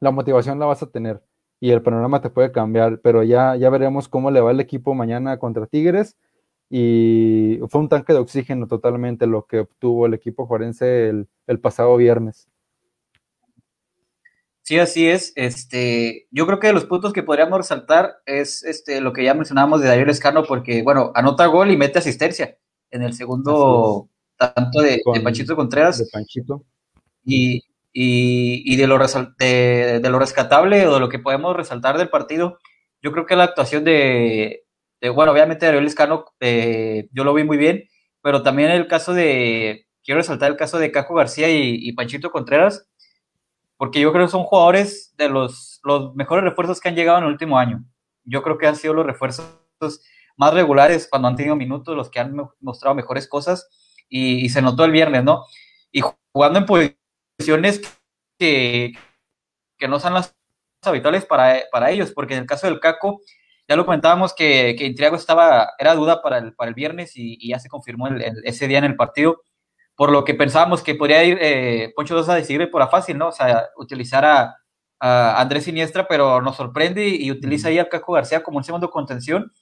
la 0.00 0.10
motivación 0.10 0.58
la 0.58 0.66
vas 0.66 0.82
a 0.82 0.90
tener 0.90 1.22
y 1.64 1.70
el 1.70 1.80
panorama 1.80 2.20
te 2.20 2.28
puede 2.28 2.52
cambiar, 2.52 3.00
pero 3.00 3.22
ya, 3.22 3.56
ya 3.56 3.70
veremos 3.70 4.06
cómo 4.06 4.30
le 4.30 4.42
va 4.42 4.50
el 4.50 4.60
equipo 4.60 4.92
mañana 4.92 5.38
contra 5.38 5.66
Tigres 5.66 6.14
y 6.68 7.58
fue 7.70 7.80
un 7.80 7.88
tanque 7.88 8.12
de 8.12 8.18
oxígeno 8.18 8.66
totalmente 8.66 9.26
lo 9.26 9.46
que 9.46 9.60
obtuvo 9.60 10.04
el 10.04 10.12
equipo 10.12 10.46
juarense 10.46 11.08
el, 11.08 11.26
el 11.46 11.60
pasado 11.60 11.96
viernes. 11.96 12.48
Sí, 14.60 14.78
así 14.78 15.08
es. 15.08 15.32
Este, 15.36 16.26
yo 16.30 16.44
creo 16.44 16.60
que 16.60 16.66
de 16.66 16.74
los 16.74 16.84
puntos 16.84 17.14
que 17.14 17.22
podríamos 17.22 17.56
resaltar 17.56 18.16
es 18.26 18.62
este, 18.62 19.00
lo 19.00 19.14
que 19.14 19.24
ya 19.24 19.32
mencionábamos 19.32 19.80
de 19.80 19.88
Darío 19.88 20.04
Escano, 20.08 20.44
porque, 20.46 20.82
bueno, 20.82 21.12
anota 21.14 21.46
gol 21.46 21.70
y 21.70 21.78
mete 21.78 21.98
asistencia 21.98 22.58
en 22.90 23.00
el 23.00 23.14
segundo 23.14 24.10
tanto 24.36 24.82
de, 24.82 25.00
Panchito 25.22 25.56
Contreras. 25.56 25.96
De 25.96 26.04
Panchito. 26.12 26.62
Y, 27.24 27.62
y, 27.94 28.76
de, 28.76 28.86
lo 28.86 28.98
de, 28.98 30.00
lo 30.02 30.18
rescatable 30.18 30.86
o 30.86 30.94
de 30.94 31.00
lo 31.00 31.08
que 31.08 31.18
podemos 31.18 31.56
resaltar 31.56 31.96
del 31.96 32.10
partido, 32.10 32.58
yo 33.00 33.12
creo 33.12 33.24
que 33.24 33.36
la 33.36 33.44
actuación 33.44 33.84
de, 33.84 34.64
bueno, 35.14 35.32
obviamente 35.32 35.64
Darío 35.64 35.80
Escano, 35.80 36.26
eh, 36.40 37.08
yo 37.12 37.24
lo 37.24 37.32
vi 37.32 37.44
muy 37.44 37.56
bien, 37.56 37.88
pero 38.20 38.42
también 38.42 38.70
el 38.70 38.88
caso 38.88 39.14
de, 39.14 39.86
quiero 40.02 40.20
resaltar 40.20 40.50
el 40.50 40.56
caso 40.56 40.78
de 40.78 40.92
Caco 40.92 41.14
García 41.14 41.48
y 41.50 41.92
Panchito 41.92 42.30
Contreras 42.30 42.86
porque 43.76 44.00
yo 44.00 44.12
creo 44.12 44.26
que 44.26 44.30
son 44.30 44.44
jugadores 44.44 45.14
de 45.16 45.28
los, 45.28 45.80
los 45.84 46.14
mejores 46.14 46.44
refuerzos 46.44 46.80
que 46.80 46.88
han 46.88 46.94
llegado 46.94 47.18
en 47.18 47.24
el 47.24 47.30
último 47.30 47.58
año. 47.58 47.84
Yo 48.24 48.42
creo 48.42 48.58
que 48.58 48.66
han 48.66 48.76
sido 48.76 48.94
los 48.94 49.06
refuerzos 49.06 49.46
más 50.36 50.54
regulares 50.54 51.08
cuando 51.10 51.28
han 51.28 51.36
tenido 51.36 51.56
minutos, 51.56 51.96
los 51.96 52.10
que 52.10 52.20
han 52.20 52.34
mostrado 52.60 52.94
mejores 52.94 53.28
cosas, 53.28 53.68
y, 54.08 54.48
se 54.48 54.62
notó 54.62 54.84
el 54.84 54.92
viernes, 54.92 55.24
¿no? 55.24 55.44
Y 55.90 56.02
jugando 56.32 56.60
en 56.60 56.66
posiciones 57.36 57.80
que, 58.38 58.92
que 59.78 59.88
no 59.88 60.00
son 60.00 60.14
las 60.14 60.36
habituales 60.82 61.24
para, 61.24 61.62
para, 61.72 61.90
ellos, 61.90 62.12
porque 62.12 62.34
en 62.34 62.40
el 62.40 62.46
caso 62.46 62.66
del 62.66 62.80
Caco, 62.80 63.20
ya 63.68 63.76
lo 63.76 63.86
comentábamos 63.86 64.34
que, 64.34 64.76
que 64.76 64.86
Intriago 64.86 65.16
estaba, 65.16 65.70
era 65.78 65.94
duda 65.94 66.20
para 66.22 66.38
el, 66.38 66.54
para 66.54 66.68
el 66.68 66.74
viernes 66.74 67.12
y, 67.14 67.48
ya 67.48 67.58
se 67.58 67.68
confirmó 67.68 68.08
ese 68.44 68.68
día 68.68 68.78
en 68.78 68.84
el 68.84 68.96
partido 68.96 69.42
por 69.96 70.10
lo 70.10 70.24
que 70.24 70.34
pensábamos 70.34 70.82
que 70.82 70.94
podría 70.94 71.24
ir 71.24 71.38
eh, 71.40 71.92
Poncho 71.94 72.14
Dosa 72.14 72.34
decidir 72.34 72.70
por 72.70 72.80
la 72.80 72.88
fácil, 72.88 73.18
¿no? 73.18 73.28
O 73.28 73.32
sea, 73.32 73.68
utilizar 73.76 74.24
a, 74.24 74.56
Andrés 75.00 75.64
Siniestra, 75.64 76.08
pero 76.08 76.40
nos 76.40 76.56
sorprende 76.56 77.06
y, 77.06 77.30
utiliza 77.30 77.68
ahí 77.68 77.78
a 77.78 77.88
Caco 77.90 78.14
García 78.14 78.42
como 78.42 78.58
un 78.58 78.64
segundo 78.64 78.90
contención, 78.90 79.52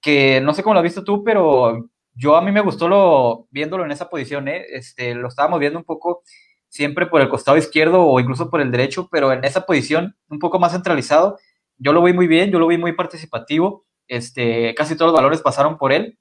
que 0.00 0.40
no 0.40 0.52
sé 0.52 0.64
cómo 0.64 0.74
lo 0.74 0.80
has 0.80 0.84
visto 0.84 1.04
tú, 1.04 1.22
pero 1.22 1.90
yo 2.14 2.34
a 2.34 2.42
mí 2.42 2.50
me 2.50 2.60
gustó 2.60 2.88
lo, 2.88 3.46
viéndolo 3.50 3.84
en 3.84 3.92
esa 3.92 4.10
posición, 4.10 4.48
¿eh? 4.48 4.64
Este, 4.70 5.14
lo 5.14 5.28
estábamos 5.28 5.60
viendo 5.60 5.78
un 5.78 5.84
poco 5.84 6.22
siempre 6.70 7.06
por 7.06 7.20
el 7.20 7.28
costado 7.28 7.58
izquierdo 7.58 8.06
o 8.06 8.18
incluso 8.20 8.48
por 8.48 8.60
el 8.62 8.70
derecho, 8.70 9.08
pero 9.10 9.32
en 9.32 9.44
esa 9.44 9.66
posición 9.66 10.16
un 10.28 10.38
poco 10.38 10.58
más 10.58 10.72
centralizado, 10.72 11.38
yo 11.76 11.92
lo 11.92 12.02
vi 12.02 12.12
muy 12.12 12.26
bien, 12.26 12.50
yo 12.50 12.58
lo 12.58 12.68
vi 12.68 12.78
muy 12.78 12.92
participativo, 12.92 13.84
este, 14.06 14.74
casi 14.74 14.96
todos 14.96 15.12
los 15.12 15.16
valores 15.16 15.42
pasaron 15.42 15.76
por 15.76 15.92
él, 15.92 16.18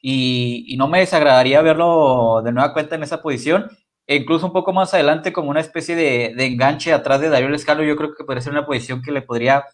y, 0.00 0.76
no 0.78 0.88
me 0.88 1.00
desagradaría 1.00 1.62
verlo 1.62 2.42
de 2.44 2.52
nueva 2.52 2.72
cuenta 2.74 2.94
en 2.94 3.02
esa 3.02 3.22
posición, 3.22 3.70
e 4.06 4.16
incluso 4.16 4.46
un 4.46 4.52
poco 4.52 4.72
más 4.72 4.92
adelante 4.94 5.32
como 5.32 5.50
una 5.50 5.60
especie 5.60 5.96
de, 5.96 6.34
enganche 6.46 6.92
atrás 6.92 7.20
de 7.20 7.30
Darío 7.30 7.54
Escalo, 7.54 7.82
yo 7.84 7.96
creo 7.96 8.14
que 8.14 8.24
podría 8.24 8.42
ser 8.42 8.52
una 8.52 8.66
posición 8.66 9.02
que 9.02 9.12
le 9.12 9.22
podría 9.22 9.64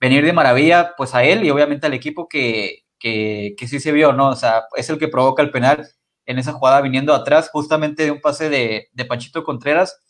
venir 0.00 0.24
de 0.24 0.32
maravilla 0.32 0.94
pues 0.96 1.14
a 1.14 1.24
él 1.24 1.44
y 1.44 1.50
obviamente 1.50 1.86
al 1.86 1.94
equipo 1.94 2.28
que, 2.28 2.84
que, 2.98 3.56
sí 3.66 3.80
se 3.80 3.92
vio, 3.92 4.12
¿no? 4.12 4.30
O 4.30 4.36
sea, 4.36 4.64
es 4.76 4.90
el 4.90 4.98
que 4.98 5.08
provoca 5.08 5.42
el 5.42 5.50
penal 5.50 5.88
en 6.26 6.38
esa 6.38 6.52
jugada 6.52 6.80
viniendo 6.80 7.14
atrás 7.14 7.50
justamente 7.50 8.04
de 8.04 8.10
un 8.10 8.20
pase 8.20 8.48
de, 8.48 8.88
de 8.92 9.04
Panchito 9.04 9.44
Contreras 9.44 10.00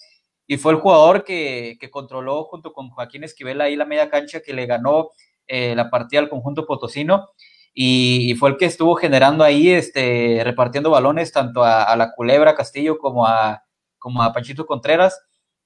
y 0.47 0.57
fue 0.59 0.73
el 0.73 0.79
jugador 0.79 1.25
que, 1.25 1.77
que, 1.81 1.91
controló 1.91 2.45
junto 2.45 2.73
con 2.73 2.91
Joaquín 2.91 3.25
Esquivel 3.25 3.61
ahí 3.61 3.77
la 3.77 3.87
media 3.87 4.11
cancha 4.11 4.41
que 4.41 4.53
le 4.53 4.67
ganó 4.67 5.11
eh, 5.47 5.75
la 5.75 5.91
partida 5.91 6.21
al 6.21 6.29
conjunto 6.29 6.67
potosino 6.67 7.29
y, 7.75 8.35
fue 8.39 8.51
el 8.51 8.57
que 8.57 8.67
estuvo 8.67 8.95
generando 8.97 9.45
ahí, 9.45 9.71
este, 9.71 10.43
repartiendo 10.45 10.91
balones 10.91 11.33
tanto 11.33 11.65
a, 11.65 11.95
la 11.97 12.13
Culebra 12.13 12.55
Castillo 12.55 12.99
como 12.99 13.27
a, 13.27 13.63
como 13.99 14.23
a 14.23 14.33
Panchito 14.33 14.67
Contreras. 14.67 15.19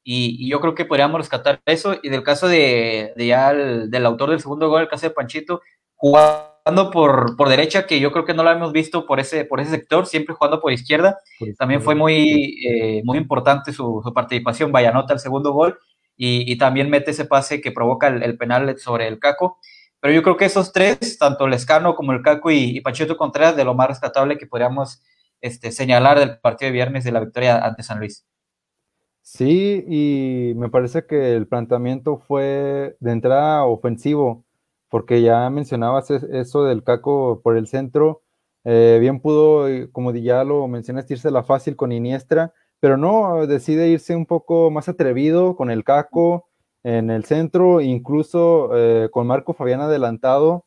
Y, 0.04 0.48
yo 0.48 0.60
creo 0.60 0.74
que 0.74 0.84
podríamos 0.84 1.18
rescatar 1.18 1.60
eso. 1.66 1.96
Y 2.02 2.08
del 2.08 2.22
caso 2.22 2.48
de, 2.48 3.12
ya 3.16 3.52
del 3.52 4.06
autor 4.06 4.30
del 4.30 4.40
segundo 4.40 4.68
gol, 4.68 4.82
el 4.82 4.88
caso 4.88 5.06
de 5.08 5.14
Panchito, 5.14 5.62
jugando 6.66 6.90
por, 6.90 7.36
por 7.36 7.48
derecha, 7.48 7.86
que 7.86 8.00
yo 8.00 8.10
creo 8.10 8.24
que 8.24 8.34
no 8.34 8.42
lo 8.42 8.50
hemos 8.50 8.72
visto 8.72 9.06
por 9.06 9.20
ese, 9.20 9.44
por 9.44 9.60
ese 9.60 9.70
sector, 9.70 10.04
siempre 10.04 10.34
jugando 10.34 10.60
por 10.60 10.72
izquierda. 10.72 11.18
también 11.58 11.80
fue 11.80 11.94
muy, 11.94 12.58
eh, 12.66 13.02
muy 13.04 13.18
importante 13.18 13.72
su, 13.72 14.02
participación. 14.12 14.72
Vaya 14.72 14.90
nota 14.90 15.14
el 15.14 15.20
segundo 15.20 15.52
gol. 15.52 15.78
Y, 16.16 16.56
también 16.58 16.90
mete 16.90 17.10
ese 17.12 17.26
pase 17.26 17.60
que 17.60 17.70
provoca 17.70 18.08
el, 18.08 18.22
el 18.22 18.36
penal 18.36 18.76
sobre 18.78 19.06
el 19.06 19.20
Caco. 19.20 19.58
Pero 20.00 20.12
yo 20.12 20.22
creo 20.22 20.36
que 20.36 20.46
esos 20.46 20.72
tres, 20.72 21.18
tanto 21.18 21.46
el 21.46 21.52
Escano 21.52 21.94
como 21.94 22.12
el 22.12 22.22
Caco 22.22 22.50
y, 22.50 22.80
Panchito 22.80 23.16
Contreras, 23.16 23.54
de 23.54 23.64
lo 23.64 23.74
más 23.74 23.88
rescatable 23.88 24.36
que 24.36 24.46
podríamos 24.46 25.02
este, 25.40 25.70
señalar 25.70 26.18
del 26.18 26.38
partido 26.40 26.70
de 26.70 26.72
viernes 26.72 27.04
de 27.04 27.12
la 27.12 27.20
victoria 27.20 27.58
ante 27.58 27.84
San 27.84 27.98
Luis. 28.00 28.26
Sí, 29.22 29.84
y 29.88 30.54
me 30.56 30.68
parece 30.68 31.06
que 31.06 31.34
el 31.34 31.46
planteamiento 31.46 32.18
fue 32.18 32.96
de 32.98 33.12
entrada 33.12 33.64
ofensivo, 33.64 34.45
porque 34.88 35.22
ya 35.22 35.48
mencionabas 35.50 36.10
eso 36.10 36.64
del 36.64 36.82
Caco 36.82 37.40
por 37.42 37.56
el 37.56 37.66
centro. 37.66 38.22
Eh, 38.64 38.98
bien 39.00 39.20
pudo, 39.20 39.66
como 39.92 40.12
ya 40.12 40.44
lo 40.44 40.66
mencionaste, 40.68 41.14
irse 41.14 41.30
la 41.30 41.44
fácil 41.44 41.76
con 41.76 41.92
Iniestra, 41.92 42.52
pero 42.80 42.96
no, 42.96 43.46
decide 43.46 43.88
irse 43.88 44.14
un 44.16 44.26
poco 44.26 44.70
más 44.70 44.88
atrevido 44.88 45.56
con 45.56 45.70
el 45.70 45.84
Caco, 45.84 46.48
en 46.86 47.10
el 47.10 47.24
centro, 47.24 47.80
incluso 47.80 48.70
eh, 48.74 49.08
con 49.10 49.26
Marco 49.26 49.54
Fabián 49.54 49.80
adelantado, 49.80 50.66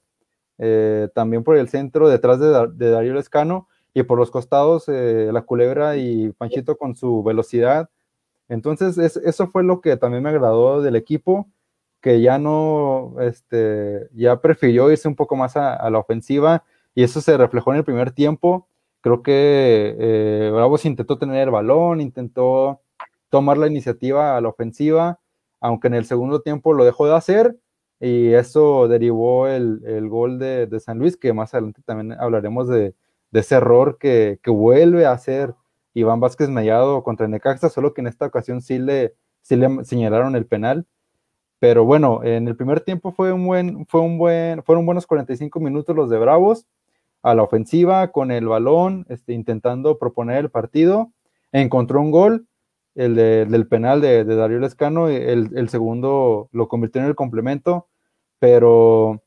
eh, 0.58 1.08
también 1.16 1.46
por 1.46 1.56
el 1.56 1.70
centro, 1.70 2.10
detrás 2.10 2.42
de, 2.42 2.92
Darío 2.92 3.14
Lescano, 3.14 3.70
y 3.94 4.04
por 4.04 4.18
los 4.18 4.30
costados, 4.30 4.90
eh, 4.90 5.30
la 5.32 5.44
culebra 5.44 5.96
y 5.96 6.34
Panchito 6.34 6.78
con 6.78 6.98
su 6.98 7.24
velocidad. 7.24 7.90
Entonces, 8.50 8.98
eso 8.98 9.48
fue 9.48 9.64
lo 9.64 9.80
que 9.80 9.96
también 9.96 10.22
me 10.22 10.30
agradó 10.30 10.82
del 10.82 10.98
equipo, 10.98 11.48
que 12.02 12.22
ya 12.22 12.38
no, 12.40 13.16
este, 13.22 14.10
ya 14.14 14.42
prefirió 14.42 14.92
irse 14.92 15.08
un 15.08 15.16
poco 15.16 15.36
más 15.36 15.58
a, 15.58 15.90
la 15.90 16.00
ofensiva, 16.00 16.64
y 16.96 17.04
eso 17.04 17.22
se 17.22 17.38
reflejó 17.38 17.72
en 17.72 17.78
el 17.80 17.84
primer 17.84 18.12
tiempo. 18.12 18.68
Creo 19.02 19.24
que 19.24 20.50
Bravos 20.54 20.86
intentó 20.86 21.18
tener 21.18 21.44
el 21.44 21.52
balón, 21.52 22.02
intentó 22.02 22.82
tomar 23.30 23.58
la 23.58 23.68
iniciativa 23.68 24.38
a 24.38 24.42
la 24.42 24.50
ofensiva, 24.50 25.20
aunque 25.62 25.88
en 25.88 25.96
el 25.96 26.06
segundo 26.06 26.42
tiempo 26.42 26.74
lo 26.74 26.86
dejó 26.86 27.08
de 27.08 27.16
hacer 27.16 27.58
y 28.00 28.34
eso 28.34 28.88
derivó 28.88 29.48
el, 29.48 30.08
gol 30.10 30.40
de, 30.40 30.80
San 30.80 31.00
Luis, 31.00 31.18
que 31.18 31.34
más 31.34 31.54
adelante 31.54 31.82
también 31.86 32.18
hablaremos 32.20 32.68
de, 32.68 32.96
ese 33.34 33.56
error 33.56 33.98
que, 34.00 34.40
vuelve 34.48 35.06
a 35.06 35.12
hacer 35.12 35.54
Iván 35.94 36.20
Vázquez 36.20 36.50
Mellado 36.50 37.04
contra 37.04 37.28
Necaxa, 37.28 37.70
solo 37.70 37.94
que 37.94 38.02
en 38.02 38.08
esta 38.08 38.28
ocasión 38.28 38.62
sí 38.62 38.80
le, 38.80 39.16
le 39.50 39.84
señalaron 39.84 40.36
el 40.36 40.46
penal. 40.46 40.88
Pero 41.60 41.86
bueno, 41.86 42.24
en 42.24 42.48
el 42.48 42.56
primer 42.56 42.82
tiempo 42.82 43.12
fue 43.12 43.34
un 43.34 43.46
buen, 43.46 43.86
fue 43.86 44.02
un 44.02 44.18
buen, 44.18 44.64
fueron 44.64 44.86
buenos 44.86 45.06
45 45.06 45.60
minutos 45.60 45.96
los 45.96 46.10
de 46.10 46.18
Bravos 46.18 46.66
a 47.22 47.36
la 47.36 47.44
ofensiva 47.44 48.12
con 48.12 48.32
el 48.32 48.48
balón, 48.48 49.06
este, 49.10 49.34
intentando 49.34 49.98
proponer 49.98 50.38
el 50.38 50.50
partido. 50.50 51.12
Encontró 51.52 52.00
un 52.00 52.12
gol 52.12 52.48
el 52.96 53.16
del 53.16 53.68
penal 53.68 54.02
de, 54.02 54.26
Darío 54.26 54.60
Lescano, 54.60 55.08
el, 55.08 55.52
el, 55.56 55.70
segundo 55.70 56.50
lo 56.52 56.68
convirtió 56.68 57.02
en 57.02 57.08
el 57.08 57.16
complemento, 57.16 57.88
pero 58.40 59.22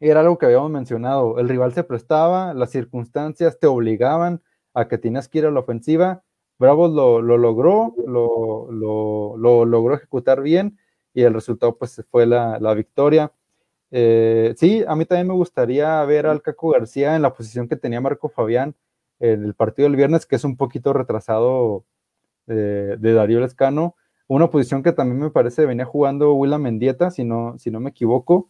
era 0.00 0.20
algo 0.20 0.38
que 0.38 0.46
habíamos 0.46 0.70
mencionado, 0.70 1.38
el 1.38 1.48
rival 1.48 1.74
se 1.74 1.84
prestaba, 1.84 2.54
las 2.54 2.70
circunstancias 2.70 3.58
te 3.58 3.66
obligaban 3.66 4.40
a 4.72 4.88
que 4.88 4.96
tenías 4.96 5.28
que 5.28 5.38
ir 5.38 5.46
a 5.46 5.50
la 5.50 5.60
ofensiva, 5.60 6.22
Bravos 6.58 6.92
lo, 6.92 7.20
logró, 7.20 7.94
lo, 8.06 9.36
logró 9.36 9.94
ejecutar 9.94 10.40
bien 10.40 10.78
y 11.14 11.22
el 11.22 11.32
resultado 11.32 11.76
pues 11.76 12.02
fue 12.10 12.26
la, 12.26 12.74
victoria. 12.74 13.32
Eh, 13.90 14.54
sí, 14.56 14.84
a 14.86 14.96
mí 14.96 15.06
también 15.06 15.28
me 15.28 15.34
gustaría 15.34 16.04
ver 16.04 16.26
al 16.26 16.42
Caco 16.42 16.70
García 16.70 17.14
en 17.14 17.22
la 17.22 17.32
posición 17.32 17.68
que 17.68 17.76
tenía 17.76 18.00
Marco 18.00 18.28
Fabián 18.28 18.74
en 19.20 19.44
el 19.44 19.54
partido 19.54 19.88
del 19.88 19.96
viernes, 19.96 20.26
que 20.26 20.36
es 20.36 20.44
un 20.44 20.56
poquito 20.56 20.92
retrasado 20.92 21.84
de, 22.46 22.96
Darío 22.96 23.40
Lescano, 23.40 23.94
una 24.26 24.50
posición 24.50 24.82
que 24.82 24.92
también 24.92 25.20
me 25.20 25.30
parece 25.30 25.64
venía 25.64 25.84
jugando 25.84 26.34
Willa 26.34 26.58
Mendieta, 26.58 27.10
si 27.10 27.24
no, 27.24 27.56
si 27.58 27.70
no 27.70 27.80
me 27.80 27.90
equivoco. 27.90 28.48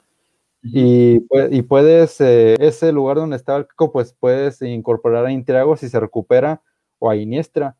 Y, 0.62 1.21
puedes, 1.68 2.23
eh, 2.23 2.56
ese 2.59 2.90
lugar 2.90 3.18
donde 3.18 3.37
está 3.37 3.54
el 3.56 3.66
pues 3.92 4.14
puedes 4.18 4.62
incorporar 4.62 5.26
a 5.26 5.30
Intriago 5.30 5.76
si 5.76 5.90
se 5.90 6.00
recupera 6.00 6.62
o 6.99 7.11
a 7.11 7.16
Iniestra. 7.16 7.76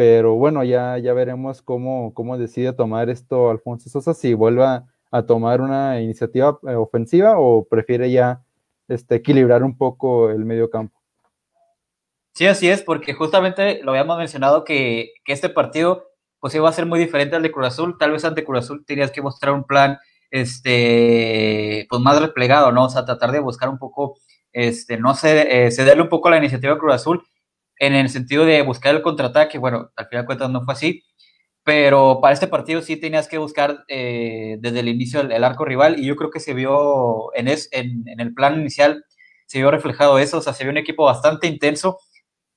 Pero 0.00 0.32
bueno, 0.36 0.64
ya, 0.64 0.96
ya 0.96 1.12
veremos 1.12 1.60
cómo, 1.60 2.14
cómo 2.14 2.38
decide 2.38 2.72
tomar 2.72 3.10
esto 3.10 3.50
Alfonso 3.50 3.90
Sosa, 3.90 4.14
si 4.14 4.32
vuelve 4.32 4.64
a, 4.64 5.26
tomar 5.26 5.60
una 5.60 6.00
iniciativa 6.00 6.58
eh, 6.66 6.74
ofensiva 6.74 7.38
o 7.38 7.66
prefiere 7.68 8.10
ya 8.10 8.40
este, 8.88 9.16
equilibrar 9.16 9.62
un 9.62 9.76
poco 9.76 10.30
el 10.30 10.46
medio 10.46 10.70
campo. 10.70 10.98
Sí, 12.32 12.46
así 12.46 12.70
es, 12.70 12.80
porque 12.80 13.12
justamente 13.12 13.82
lo 13.82 13.90
habíamos 13.90 14.16
mencionado 14.16 14.64
que, 14.64 15.12
este 15.26 15.50
partido 15.50 16.06
pues 16.38 16.54
iba 16.54 16.66
a 16.66 16.72
ser 16.72 16.86
muy 16.86 16.98
diferente 16.98 17.36
al 17.36 17.42
de 17.42 17.52
Cruz 17.52 17.66
Azul. 17.66 17.98
Tal 17.98 18.12
vez 18.12 18.24
ante 18.24 18.42
Cruz 18.42 18.60
Azul 18.60 18.86
tenías 18.86 19.10
que 19.10 19.20
mostrar 19.20 19.52
un 19.52 19.64
plan 19.64 19.98
este, 20.30 21.86
pues 21.90 22.00
más 22.00 22.18
replegado, 22.18 22.72
¿no? 22.72 22.86
O 22.86 22.88
sea, 22.88 23.04
tratar 23.04 23.32
de 23.32 23.40
buscar 23.40 23.68
un 23.68 23.76
poco, 23.76 24.16
este, 24.50 24.96
no 24.96 25.14
sé, 25.14 25.66
eh, 25.66 25.70
cederle 25.70 26.04
un 26.04 26.08
poco 26.08 26.30
la 26.30 26.38
iniciativa 26.38 26.72
a 26.72 26.78
Cruz 26.78 26.94
Azul 26.94 27.22
en 27.80 27.94
el 27.94 28.10
sentido 28.10 28.44
de 28.44 28.62
buscar 28.62 28.94
el 28.94 29.02
contraataque, 29.02 29.58
bueno, 29.58 29.90
al 29.96 30.06
final 30.06 30.22
de 30.22 30.26
cuentas 30.26 30.50
no 30.50 30.62
fue 30.64 30.74
así, 30.74 31.02
pero 31.64 32.20
para 32.20 32.34
este 32.34 32.46
partido 32.46 32.82
sí 32.82 32.96
tenías 32.96 33.26
que 33.26 33.38
buscar 33.38 33.84
eh, 33.88 34.58
desde 34.60 34.80
el 34.80 34.88
inicio 34.88 35.20
el, 35.22 35.44
arco 35.44 35.64
rival 35.64 35.98
y 35.98 36.06
yo 36.06 36.14
creo 36.14 36.30
que 36.30 36.40
se 36.40 36.54
vio 36.54 37.34
en, 37.34 37.48
es, 37.48 37.68
en, 37.72 38.04
en, 38.06 38.20
el 38.20 38.34
plan 38.34 38.60
inicial, 38.60 39.04
se 39.46 39.58
vio 39.58 39.70
reflejado 39.70 40.18
eso, 40.18 40.38
o 40.38 40.40
sea, 40.42 40.52
se 40.52 40.62
vio 40.64 40.70
un 40.70 40.78
equipo 40.78 41.04
bastante 41.04 41.46
intenso, 41.46 41.98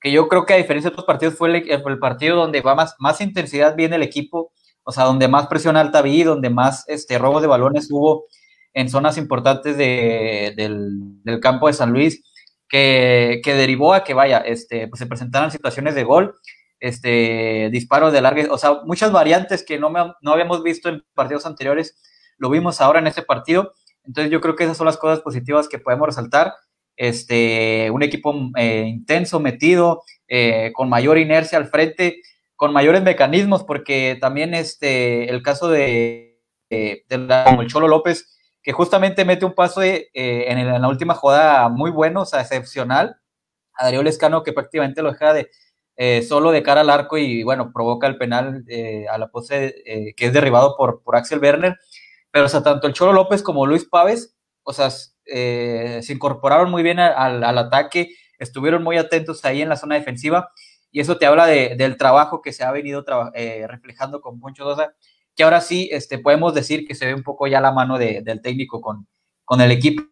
que 0.00 0.12
yo 0.12 0.28
creo 0.28 0.44
que 0.44 0.54
a 0.54 0.58
diferencia 0.58 0.90
de 0.90 0.94
otros 0.94 1.06
partidos 1.06 1.34
fue 1.36 1.48
el, 1.48 1.70
el 1.70 1.98
partido 1.98 2.36
donde 2.36 2.60
va 2.60 2.74
más, 2.74 2.94
más 2.98 3.20
intensidad 3.22 3.74
viene 3.76 3.96
el 3.96 4.02
equipo, 4.02 4.52
o 4.84 4.92
sea, 4.92 5.04
donde 5.04 5.28
más 5.28 5.46
presión 5.46 5.76
alta 5.78 6.02
vi, 6.02 6.22
donde 6.22 6.50
más 6.50 6.84
este, 6.88 7.18
robos 7.18 7.40
de 7.40 7.48
balones 7.48 7.88
hubo 7.90 8.26
en 8.74 8.90
zonas 8.90 9.16
importantes 9.16 9.78
de, 9.78 10.52
del, 10.56 11.22
del, 11.22 11.40
campo 11.40 11.68
de 11.68 11.72
San 11.72 11.92
Luis, 11.92 12.22
que, 12.68 13.40
derivó 13.44 13.94
a 13.94 14.04
que, 14.04 14.14
vaya, 14.14 14.38
este, 14.38 14.88
pues 14.88 14.98
se 14.98 15.06
presentaran 15.06 15.50
situaciones 15.50 15.94
de 15.94 16.04
gol, 16.04 16.34
este, 16.80 17.68
disparos 17.70 18.12
de 18.12 18.20
larga, 18.20 18.52
o 18.52 18.58
sea, 18.58 18.80
muchas 18.84 19.12
variantes 19.12 19.64
que 19.64 19.78
no, 19.78 19.90
me, 19.90 20.12
no 20.20 20.32
habíamos 20.32 20.62
visto 20.62 20.88
en 20.88 21.04
partidos 21.14 21.46
anteriores, 21.46 22.00
lo 22.36 22.50
vimos 22.50 22.80
ahora 22.80 22.98
en 22.98 23.06
este 23.06 23.22
partido, 23.22 23.72
entonces 24.04 24.30
yo 24.30 24.40
creo 24.40 24.56
que 24.56 24.64
esas 24.64 24.76
son 24.76 24.86
las 24.86 24.96
cosas 24.96 25.20
positivas 25.20 25.68
que 25.68 25.78
podemos 25.78 26.06
resaltar, 26.06 26.52
este, 26.96 27.90
un 27.90 28.02
equipo 28.02 28.34
eh, 28.56 28.84
intenso, 28.86 29.40
metido, 29.40 30.02
eh, 30.28 30.72
con 30.74 30.88
mayor 30.88 31.18
inercia 31.18 31.58
al 31.58 31.68
frente, 31.68 32.20
con 32.56 32.72
mayores 32.72 33.02
mecanismos, 33.02 33.64
porque 33.64 34.16
también 34.20 34.54
este, 34.54 35.28
el 35.30 35.42
caso 35.42 35.68
de, 35.68 36.40
de, 36.70 37.04
el 37.08 37.66
Cholo 37.66 37.88
López, 37.88 38.33
que 38.64 38.72
justamente 38.72 39.24
mete 39.24 39.44
un 39.44 39.54
paso 39.54 39.82
eh, 39.82 40.10
en, 40.12 40.58
el, 40.58 40.68
en, 40.68 40.82
la 40.82 40.88
última 40.88 41.14
jugada 41.14 41.68
muy 41.68 41.92
bueno, 41.92 42.22
o 42.22 42.26
sea, 42.26 42.40
excepcional, 42.40 43.20
a 43.74 43.84
Darío 43.84 44.02
que 44.42 44.52
prácticamente 44.52 45.02
lo 45.02 45.12
deja 45.12 45.32
de 45.32 45.50
eh, 45.96 46.22
solo 46.22 46.50
de 46.50 46.64
cara 46.64 46.80
al 46.80 46.90
arco 46.90 47.18
y 47.18 47.44
bueno, 47.44 47.72
provoca 47.72 48.08
el 48.08 48.18
penal 48.18 48.64
eh, 48.68 49.06
a 49.08 49.16
la 49.16 49.28
pose 49.28 49.74
eh, 49.86 50.14
que 50.16 50.26
es 50.26 50.32
derribado 50.32 50.76
por, 50.76 51.02
Axel 51.14 51.38
Werner. 51.40 51.78
Pero 52.30 52.46
o 52.46 52.48
sea, 52.48 52.62
tanto 52.62 52.86
el 52.88 52.94
Cholo 52.94 53.12
López 53.12 53.42
como 53.42 53.66
Luis 53.66 53.84
Paves, 53.84 54.36
o 54.64 54.72
sea, 54.72 54.90
se 54.90 56.12
incorporaron 56.12 56.70
muy 56.70 56.82
bien 56.82 56.98
al, 56.98 57.44
al, 57.44 57.58
ataque, 57.58 58.10
estuvieron 58.38 58.82
muy 58.82 58.96
atentos 58.98 59.44
ahí 59.44 59.62
en 59.62 59.68
la 59.68 59.76
zona 59.76 59.94
defensiva. 59.94 60.50
Y 60.90 61.00
eso 61.00 61.16
te 61.18 61.26
habla 61.26 61.46
de, 61.46 61.76
del 61.76 61.96
trabajo 61.96 62.42
que 62.42 62.52
se 62.52 62.64
ha 62.64 62.72
venido 62.72 63.04
reflejando 63.68 64.20
con 64.20 64.40
Poncho 64.40 64.64
Dosa, 64.64 64.94
que 65.36 65.44
ahora 65.44 65.60
sí 65.60 65.88
este, 65.92 66.18
podemos 66.18 66.54
decir 66.54 66.86
que 66.86 66.94
se 66.94 67.06
ve 67.06 67.14
un 67.14 67.22
poco 67.22 67.46
ya 67.46 67.60
la 67.60 67.72
mano 67.72 67.98
de, 67.98 68.22
del 68.22 68.40
técnico 68.40 68.80
con, 68.80 69.06
con 69.44 69.60
el 69.60 69.70
equipo. 69.70 70.04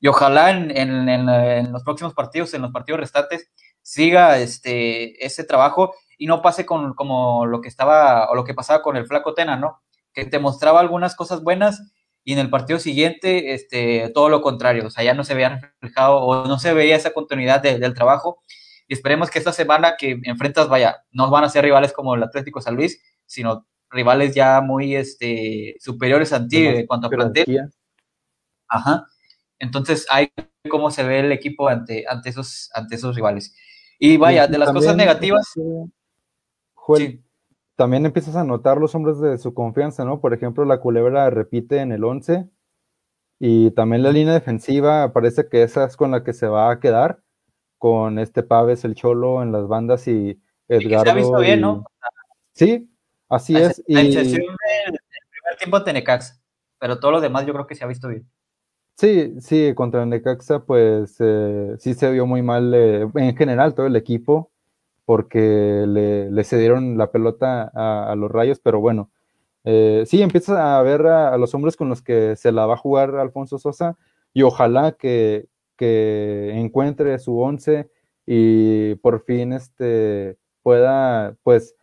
Y 0.00 0.08
ojalá 0.08 0.50
en, 0.50 0.76
en, 0.76 1.08
en, 1.08 1.72
los 1.72 1.82
próximos 1.82 2.14
partidos, 2.14 2.54
en 2.54 2.62
los 2.62 2.72
partidos 2.72 3.00
restantes, 3.00 3.50
siga 3.82 4.38
este, 4.38 5.24
ese 5.24 5.44
trabajo 5.44 5.94
y 6.18 6.26
no 6.26 6.42
pase 6.42 6.66
con 6.66 6.94
como 6.94 7.46
lo 7.46 7.60
que 7.60 7.68
estaba 7.68 8.28
o 8.30 8.34
lo 8.34 8.44
que 8.44 8.54
pasaba 8.54 8.82
con 8.82 8.96
el 8.96 9.06
flaco 9.06 9.34
Tena, 9.34 9.56
¿no? 9.56 9.80
Que 10.12 10.24
te 10.24 10.38
mostraba 10.38 10.80
algunas 10.80 11.14
cosas 11.14 11.42
buenas 11.42 11.92
y 12.24 12.32
en 12.32 12.40
el 12.40 12.50
partido 12.50 12.80
siguiente 12.80 13.54
este, 13.54 14.10
todo 14.12 14.28
lo 14.28 14.42
contrario, 14.42 14.86
o 14.86 14.90
sea, 14.90 15.04
ya 15.04 15.14
no 15.14 15.22
se 15.22 15.34
veía 15.34 15.60
reflejado 15.60 16.18
o 16.18 16.46
no 16.46 16.58
se 16.58 16.74
veía 16.74 16.96
esa 16.96 17.12
continuidad 17.12 17.60
de, 17.62 17.78
del 17.78 17.94
trabajo. 17.94 18.42
Y 18.88 18.94
esperemos 18.94 19.30
que 19.30 19.38
esta 19.38 19.52
semana 19.52 19.96
que 19.96 20.18
enfrentas, 20.24 20.68
vaya, 20.68 21.04
no 21.12 21.30
van 21.30 21.44
a 21.44 21.48
ser 21.48 21.64
rivales 21.64 21.92
como 21.92 22.16
el 22.16 22.22
Atlético 22.22 22.60
San 22.60 22.74
Luis, 22.74 23.00
sino 23.26 23.66
rivales 23.96 24.34
ya 24.34 24.60
muy 24.60 24.94
este, 24.94 25.76
superiores 25.80 26.32
a 26.32 26.46
ti 26.46 26.66
en 26.66 26.86
cuanto 26.86 27.08
a 27.08 27.10
plantel. 27.10 27.70
Ajá. 28.68 29.06
Entonces, 29.58 30.06
hay 30.10 30.30
cómo 30.68 30.90
se 30.90 31.02
ve 31.02 31.20
el 31.20 31.32
equipo 31.32 31.68
ante, 31.68 32.04
ante, 32.08 32.28
esos, 32.28 32.70
ante 32.74 32.96
esos 32.96 33.16
rivales. 33.16 33.54
Y 33.98 34.16
vaya, 34.16 34.46
de 34.46 34.58
las 34.58 34.72
cosas 34.72 34.96
negativas. 34.96 35.52
sí. 36.96 37.22
También 37.76 38.06
empiezas 38.06 38.36
a 38.36 38.44
notar 38.44 38.78
los 38.78 38.94
hombres 38.94 39.20
de 39.20 39.36
su 39.36 39.52
confianza, 39.52 40.02
¿no? 40.06 40.22
Por 40.22 40.32
ejemplo, 40.32 40.64
la 40.64 40.80
culebra 40.80 41.28
repite 41.28 41.80
en 41.80 41.92
el 41.92 42.04
11 42.04 42.48
y 43.38 43.70
también 43.72 44.02
la 44.02 44.12
línea 44.12 44.32
defensiva 44.32 45.12
parece 45.12 45.46
que 45.50 45.62
esa 45.62 45.84
es 45.84 45.94
con 45.94 46.10
la 46.10 46.24
que 46.24 46.32
se 46.32 46.46
va 46.46 46.70
a 46.70 46.80
quedar, 46.80 47.20
con 47.76 48.18
este 48.18 48.42
Paves, 48.42 48.86
el 48.86 48.94
Cholo 48.94 49.42
en 49.42 49.52
las 49.52 49.68
bandas 49.68 50.08
y 50.08 50.40
Edgardo. 50.68 51.04
se 51.04 51.10
ha 51.10 51.14
visto 51.14 51.38
bien, 51.38 51.60
¿no? 51.60 51.84
Sí, 52.54 52.90
así 53.28 53.56
es. 53.56 53.82
La 53.86 54.02
y... 54.02 54.06
excepción 54.08 54.42
del 54.42 54.98
primer 55.30 55.56
tiempo 55.58 55.80
de 55.80 55.92
Necax, 55.92 56.40
pero 56.78 56.98
todo 56.98 57.12
lo 57.12 57.20
demás 57.20 57.46
yo 57.46 57.52
creo 57.52 57.66
que 57.66 57.74
se 57.74 57.84
ha 57.84 57.88
visto 57.88 58.08
bien. 58.08 58.28
Sí, 58.96 59.34
sí, 59.40 59.74
contra 59.74 60.04
el 60.04 60.08
Necaxa, 60.08 60.60
pues 60.64 61.16
eh, 61.20 61.76
sí 61.78 61.92
se 61.92 62.10
vio 62.10 62.24
muy 62.24 62.40
mal 62.42 62.72
eh, 62.74 63.06
en 63.16 63.36
general 63.36 63.74
todo 63.74 63.86
el 63.86 63.94
equipo, 63.96 64.50
porque 65.04 65.84
le, 65.86 66.30
le 66.30 66.44
cedieron 66.44 66.96
la 66.96 67.10
pelota 67.12 67.70
a, 67.74 68.10
a, 68.10 68.16
los 68.16 68.30
rayos, 68.30 68.58
pero 68.58 68.80
bueno, 68.80 69.10
eh, 69.64 70.04
sí 70.06 70.22
empiezas 70.22 70.56
a 70.58 70.80
ver 70.80 71.06
a, 71.06 71.34
a, 71.34 71.36
los 71.36 71.54
hombres 71.54 71.76
con 71.76 71.90
los 71.90 72.00
que 72.00 72.36
se 72.36 72.52
la 72.52 72.64
va 72.64 72.74
a 72.74 72.78
jugar 72.78 73.16
Alfonso 73.16 73.58
Sosa, 73.58 73.98
y 74.32 74.42
ojalá 74.42 74.92
que, 74.92 75.48
que 75.76 76.52
encuentre 76.54 77.18
su 77.18 77.38
once 77.38 77.90
y 78.26 78.94
por 78.96 79.24
fin 79.24 79.52
este, 79.52 80.38
pueda 80.62 81.36
pues 81.42 81.75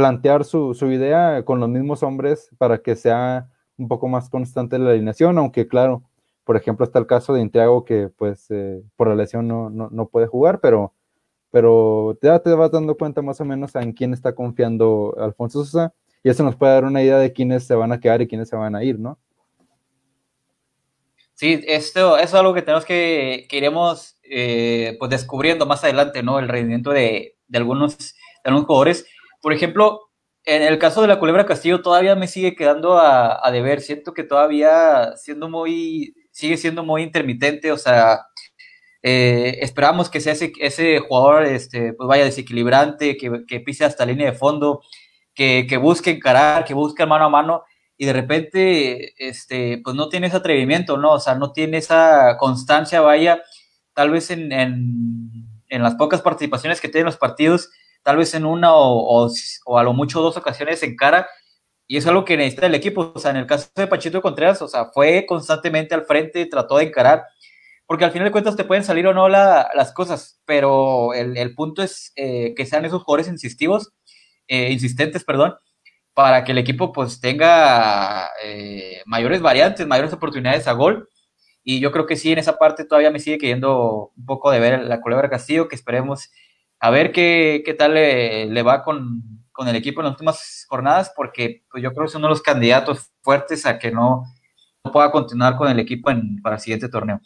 plantear 0.00 0.46
su, 0.46 0.72
su 0.72 0.90
idea 0.90 1.44
con 1.44 1.60
los 1.60 1.68
mismos 1.68 2.02
hombres 2.02 2.48
para 2.56 2.78
que 2.78 2.96
sea 2.96 3.50
un 3.76 3.86
poco 3.86 4.08
más 4.08 4.30
constante 4.30 4.78
la 4.78 4.92
alineación, 4.92 5.36
aunque 5.36 5.68
claro, 5.68 6.02
por 6.42 6.56
ejemplo, 6.56 6.86
está 6.86 6.98
el 6.98 7.06
caso 7.06 7.34
de 7.34 7.42
Intiago 7.42 7.84
que 7.84 8.08
pues 8.08 8.46
eh, 8.48 8.82
por 8.96 9.08
la 9.08 9.14
lesión 9.14 9.46
no, 9.46 9.68
no, 9.68 9.90
no, 9.92 10.08
puede 10.08 10.26
jugar, 10.26 10.60
pero, 10.60 10.94
pero 11.50 12.18
ya 12.22 12.38
te 12.38 12.48
vas 12.54 12.70
dando 12.70 12.96
cuenta 12.96 13.20
más 13.20 13.42
o 13.42 13.44
menos 13.44 13.74
en 13.74 13.92
quién 13.92 14.14
está 14.14 14.34
confiando 14.34 15.14
Alfonso 15.18 15.66
Sosa 15.66 15.92
y 16.22 16.30
eso 16.30 16.44
nos 16.44 16.56
puede 16.56 16.72
dar 16.72 16.84
una 16.84 17.02
idea 17.02 17.18
de 17.18 17.34
quiénes 17.34 17.64
se 17.64 17.74
van 17.74 17.92
a 17.92 18.00
quedar 18.00 18.22
y 18.22 18.26
quiénes 18.26 18.48
se 18.48 18.56
van 18.56 18.74
a 18.74 18.82
ir, 18.82 18.98
¿no? 18.98 19.18
Sí, 21.34 21.62
esto, 21.66 22.16
es 22.16 22.32
algo 22.32 22.54
que 22.54 22.62
tenemos 22.62 22.86
que, 22.86 23.46
que 23.50 23.58
iremos 23.58 24.16
eh, 24.22 24.96
pues 24.98 25.10
descubriendo 25.10 25.66
más 25.66 25.84
adelante, 25.84 26.22
¿no? 26.22 26.38
El 26.38 26.48
rendimiento 26.48 26.90
de, 26.90 27.36
de, 27.48 27.58
algunos, 27.58 27.98
de 27.98 28.14
algunos 28.44 28.66
jugadores. 28.66 29.04
Por 29.40 29.52
ejemplo, 29.52 30.10
en 30.44 30.62
el 30.62 30.78
caso 30.78 31.02
de 31.02 31.08
la 31.08 31.18
Culebra 31.18 31.46
Castillo 31.46 31.82
todavía 31.82 32.14
me 32.16 32.28
sigue 32.28 32.54
quedando 32.54 32.98
a, 32.98 33.50
deber. 33.50 33.80
Siento 33.80 34.14
que 34.14 34.24
todavía 34.24 35.16
siendo 35.16 35.48
muy 35.48 36.14
sigue 36.32 36.56
siendo 36.56 36.84
muy 36.84 37.02
intermitente, 37.02 37.72
o 37.72 37.76
sea, 37.78 38.26
eh, 39.02 39.58
esperamos 39.60 40.08
que 40.08 40.20
sea 40.20 40.32
ese, 40.32 40.52
ese 40.60 40.98
jugador, 41.00 41.44
este, 41.44 41.92
pues 41.92 42.06
vaya 42.06 42.24
desequilibrante, 42.24 43.16
que, 43.16 43.44
que 43.46 43.60
pise 43.60 43.84
hasta 43.84 44.06
la 44.06 44.12
línea 44.12 44.30
de 44.30 44.38
fondo, 44.38 44.80
que, 45.34 45.66
que, 45.68 45.76
busque 45.76 46.10
encarar, 46.10 46.64
que 46.64 46.74
busque 46.74 47.04
mano 47.06 47.26
a 47.26 47.28
mano, 47.28 47.64
y 47.96 48.06
de 48.06 48.12
repente, 48.12 49.14
este, 49.28 49.80
pues 49.84 49.96
no 49.96 50.08
tiene 50.08 50.28
ese 50.28 50.36
atrevimiento, 50.36 50.96
¿no? 50.96 51.12
O 51.12 51.20
sea, 51.20 51.34
no 51.34 51.52
tiene 51.52 51.78
esa 51.78 52.36
constancia, 52.38 53.00
vaya, 53.00 53.42
tal 53.92 54.10
vez 54.10 54.30
en, 54.30 54.52
en, 54.52 55.30
en 55.68 55.82
las 55.82 55.96
pocas 55.96 56.22
participaciones 56.22 56.80
que 56.80 56.88
tiene 56.88 57.02
en 57.02 57.06
los 57.06 57.18
partidos, 57.18 57.70
tal 58.02 58.16
vez 58.16 58.34
en 58.34 58.46
una 58.46 58.74
o, 58.74 59.24
o, 59.24 59.30
o 59.66 59.78
a 59.78 59.82
lo 59.82 59.92
mucho 59.92 60.20
dos 60.20 60.36
ocasiones 60.36 60.82
encara, 60.82 61.28
y 61.86 61.96
es 61.96 62.06
algo 62.06 62.24
que 62.24 62.36
necesita 62.36 62.66
el 62.66 62.74
equipo. 62.74 63.12
O 63.14 63.18
sea, 63.18 63.32
en 63.32 63.38
el 63.38 63.46
caso 63.46 63.68
de 63.74 63.86
Pachito 63.86 64.22
Contreras, 64.22 64.62
o 64.62 64.68
sea, 64.68 64.86
fue 64.94 65.26
constantemente 65.26 65.94
al 65.94 66.04
frente, 66.04 66.46
trató 66.46 66.78
de 66.78 66.84
encarar, 66.84 67.24
porque 67.86 68.04
al 68.04 68.12
final 68.12 68.26
de 68.26 68.32
cuentas 68.32 68.54
te 68.54 68.64
pueden 68.64 68.84
salir 68.84 69.06
o 69.08 69.12
no 69.12 69.28
la, 69.28 69.68
las 69.74 69.92
cosas, 69.92 70.40
pero 70.44 71.12
el, 71.14 71.36
el 71.36 71.54
punto 71.56 71.82
es 71.82 72.12
eh, 72.14 72.54
que 72.54 72.64
sean 72.64 72.84
esos 72.84 73.02
jugadores 73.02 73.26
insistivos, 73.26 73.92
eh, 74.46 74.70
insistentes, 74.70 75.24
perdón, 75.24 75.56
para 76.14 76.44
que 76.44 76.52
el 76.52 76.58
equipo 76.58 76.92
pues 76.92 77.20
tenga 77.20 78.30
eh, 78.44 79.02
mayores 79.06 79.42
variantes, 79.42 79.86
mayores 79.86 80.12
oportunidades 80.12 80.68
a 80.68 80.72
gol. 80.72 81.08
Y 81.64 81.80
yo 81.80 81.92
creo 81.92 82.06
que 82.06 82.16
sí, 82.16 82.32
en 82.32 82.38
esa 82.38 82.56
parte 82.58 82.84
todavía 82.84 83.10
me 83.10 83.18
sigue 83.18 83.38
queriendo 83.38 84.12
un 84.16 84.26
poco 84.26 84.50
de 84.50 84.60
ver 84.60 84.84
la 84.84 85.00
Culebra 85.00 85.28
Castillo, 85.28 85.68
que 85.68 85.76
esperemos 85.76 86.30
a 86.80 86.90
ver 86.90 87.12
qué, 87.12 87.62
qué 87.64 87.74
tal 87.74 87.94
le, 87.94 88.46
le 88.46 88.62
va 88.62 88.82
con, 88.82 89.22
con 89.52 89.68
el 89.68 89.76
equipo 89.76 90.00
en 90.00 90.06
las 90.06 90.12
últimas 90.12 90.66
jornadas, 90.68 91.12
porque 91.14 91.64
pues, 91.70 91.82
yo 91.82 91.92
creo 91.92 92.04
que 92.04 92.08
es 92.08 92.14
uno 92.14 92.26
de 92.26 92.30
los 92.30 92.42
candidatos 92.42 93.10
fuertes 93.22 93.66
a 93.66 93.78
que 93.78 93.90
no, 93.90 94.24
no 94.84 94.92
pueda 94.92 95.12
continuar 95.12 95.56
con 95.56 95.68
el 95.68 95.78
equipo 95.78 96.10
en, 96.10 96.40
para 96.42 96.56
el 96.56 96.60
siguiente 96.60 96.88
torneo. 96.88 97.20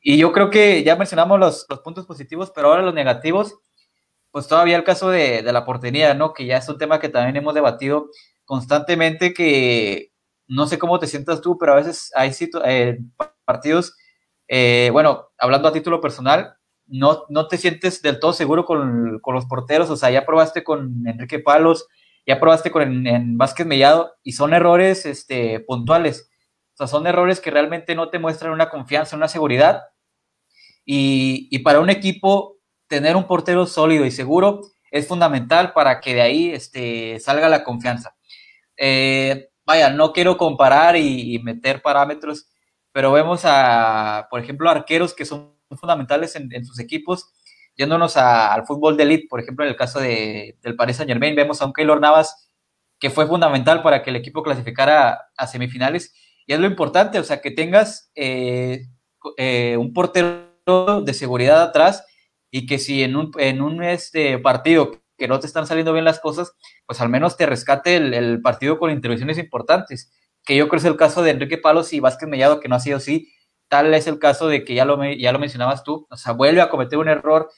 Y 0.00 0.18
yo 0.18 0.32
creo 0.32 0.50
que 0.50 0.82
ya 0.84 0.96
mencionamos 0.96 1.38
los, 1.40 1.66
los 1.68 1.80
puntos 1.80 2.06
positivos, 2.06 2.52
pero 2.54 2.68
ahora 2.68 2.82
los 2.82 2.94
negativos, 2.94 3.56
pues 4.30 4.48
todavía 4.48 4.76
el 4.76 4.84
caso 4.84 5.10
de, 5.10 5.42
de, 5.42 5.52
la 5.52 5.64
portería, 5.64 6.14
¿no? 6.14 6.34
Que 6.34 6.46
ya 6.46 6.58
es 6.58 6.68
un 6.68 6.78
tema 6.78 7.00
que 7.00 7.08
también 7.08 7.36
hemos 7.36 7.54
debatido 7.54 8.10
constantemente, 8.44 9.32
que 9.32 10.12
no 10.48 10.66
sé 10.66 10.78
cómo 10.78 10.98
te 10.98 11.06
sientas 11.06 11.40
tú, 11.40 11.56
pero 11.56 11.72
a 11.72 11.76
veces 11.76 12.10
hay 12.14 12.32
eh, 12.64 12.98
partidos, 13.44 13.96
eh, 14.48 14.90
bueno, 14.92 15.30
hablando 15.38 15.68
a 15.68 15.72
título 15.72 16.00
personal, 16.00 16.56
no, 16.86 17.24
no 17.28 17.48
te 17.48 17.58
sientes 17.58 18.02
del 18.02 18.20
todo 18.20 18.32
seguro 18.32 18.64
con, 18.64 19.18
con, 19.20 19.34
los 19.34 19.46
porteros, 19.46 19.90
o 19.90 19.96
sea, 19.96 20.10
ya 20.10 20.26
probaste 20.26 20.64
con 20.64 21.06
Enrique 21.06 21.38
Palos, 21.38 21.86
ya 22.26 22.38
probaste 22.38 22.70
con 22.70 22.82
en, 22.82 23.06
en 23.06 23.38
Vázquez 23.38 23.66
Mellado, 23.66 24.14
y 24.22 24.32
son 24.32 24.54
errores 24.54 25.06
este, 25.06 25.60
puntuales. 25.60 26.30
sea, 26.74 26.86
son 26.86 27.06
errores 27.06 27.40
que 27.40 27.50
realmente 27.50 27.94
no 27.94 28.10
te 28.10 28.18
muestran 28.18 28.52
una 28.52 28.68
confianza, 28.68 29.16
una 29.16 29.28
seguridad. 29.28 29.82
Y, 30.84 31.48
y 31.50 31.60
para 31.60 31.80
un 31.80 31.90
equipo, 31.90 32.58
tener 32.88 33.16
un 33.16 33.26
portero 33.26 33.66
sólido 33.66 34.04
y 34.04 34.10
seguro 34.10 34.60
es 34.92 35.08
fundamental 35.08 35.72
para 35.72 36.00
que 36.00 36.14
de 36.14 36.20
ahí 36.20 36.50
este, 36.50 37.18
salga 37.18 37.48
la 37.48 37.64
confianza. 37.64 38.14
Eh, 38.76 39.48
vaya, 39.64 39.88
no 39.88 40.12
quiero 40.12 40.36
comparar 40.36 40.96
y, 40.96 41.38
meter 41.42 41.80
parámetros, 41.80 42.46
pero 42.92 43.10
vemos 43.10 43.42
a, 43.44 44.28
por 44.30 44.40
ejemplo, 44.40 44.68
arqueros 44.68 45.14
que 45.14 45.24
son 45.24 45.56
fundamentales 45.78 46.36
en, 46.36 46.64
sus 46.64 46.78
equipos. 46.78 47.32
Yéndonos 47.76 48.16
al 48.16 48.66
fútbol 48.66 48.96
de 48.96 49.04
elite, 49.04 49.26
por 49.28 49.40
ejemplo, 49.40 49.64
en 49.64 49.70
el 49.70 49.76
caso 49.76 49.98
de, 49.98 50.58
del 50.62 50.76
Paris 50.76 50.96
Saint 50.96 51.10
Germain, 51.10 51.34
vemos 51.34 51.62
a 51.62 51.66
un 51.66 51.72
Keylor 51.72 52.00
Navas 52.00 52.48
que 52.98 53.10
fue 53.10 53.26
fundamental 53.26 53.82
para 53.82 54.02
que 54.02 54.10
el 54.10 54.16
equipo 54.16 54.42
clasificara 54.42 55.30
a 55.36 55.46
semifinales. 55.46 56.14
Y 56.46 56.52
es 56.52 56.60
lo 56.60 56.66
importante, 56.66 57.18
o 57.18 57.24
sea, 57.24 57.40
que 57.40 57.50
tengas 57.50 58.10
eh, 58.14 58.86
eh, 59.36 59.76
un 59.76 59.92
portero 59.92 61.02
de 61.02 61.14
seguridad 61.14 61.62
atrás 61.62 62.04
y 62.50 62.66
que 62.66 62.78
si 62.78 63.02
en 63.02 63.16
un, 63.16 63.32
en 63.38 63.62
un 63.62 63.82
este, 63.82 64.38
partido 64.38 65.02
que 65.18 65.28
no 65.28 65.40
te 65.40 65.46
están 65.46 65.66
saliendo 65.66 65.92
bien 65.92 66.04
las 66.04 66.20
cosas, 66.20 66.52
pues 66.86 67.00
al 67.00 67.08
menos 67.08 67.36
te 67.36 67.46
rescate 67.46 67.96
el, 67.96 68.40
partido 68.42 68.78
con 68.78 68.90
intervenciones 68.90 69.38
importantes, 69.38 70.12
que 70.44 70.56
yo 70.56 70.68
creo 70.68 70.78
es 70.78 70.84
el 70.84 70.96
caso 70.96 71.22
de 71.22 71.30
Enrique 71.30 71.58
Palos 71.58 71.92
y 71.92 72.00
Vázquez 72.00 72.28
Mellado, 72.28 72.60
que 72.60 72.68
no 72.68 72.76
ha 72.76 72.80
sido 72.80 72.96
así, 72.96 73.32
tal 73.72 73.94
es 73.94 74.06
el 74.06 74.18
caso 74.18 74.48
de 74.48 74.64
que 74.66 74.74
ya 74.74 74.84
lo, 74.84 75.02
ya 75.02 75.32
lo 75.32 75.38
mencionabas 75.38 75.82
tú, 75.82 76.06
o 76.10 76.16
sea, 76.18 76.34
vuelve 76.34 76.60
a 76.60 76.68
cometer 76.68 76.98
un 76.98 77.08
error 77.08 77.50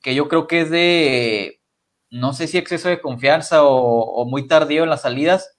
que 0.00 0.14
yo 0.14 0.26
creo 0.26 0.46
que 0.46 0.62
es 0.62 0.70
de, 0.70 1.60
no 2.08 2.32
sé 2.32 2.46
si 2.46 2.56
exceso 2.56 2.88
de 2.88 3.02
confianza 3.02 3.62
o, 3.62 4.24
muy 4.24 4.48
tardío 4.48 4.82
en 4.82 4.88
las 4.88 5.02
salidas, 5.02 5.58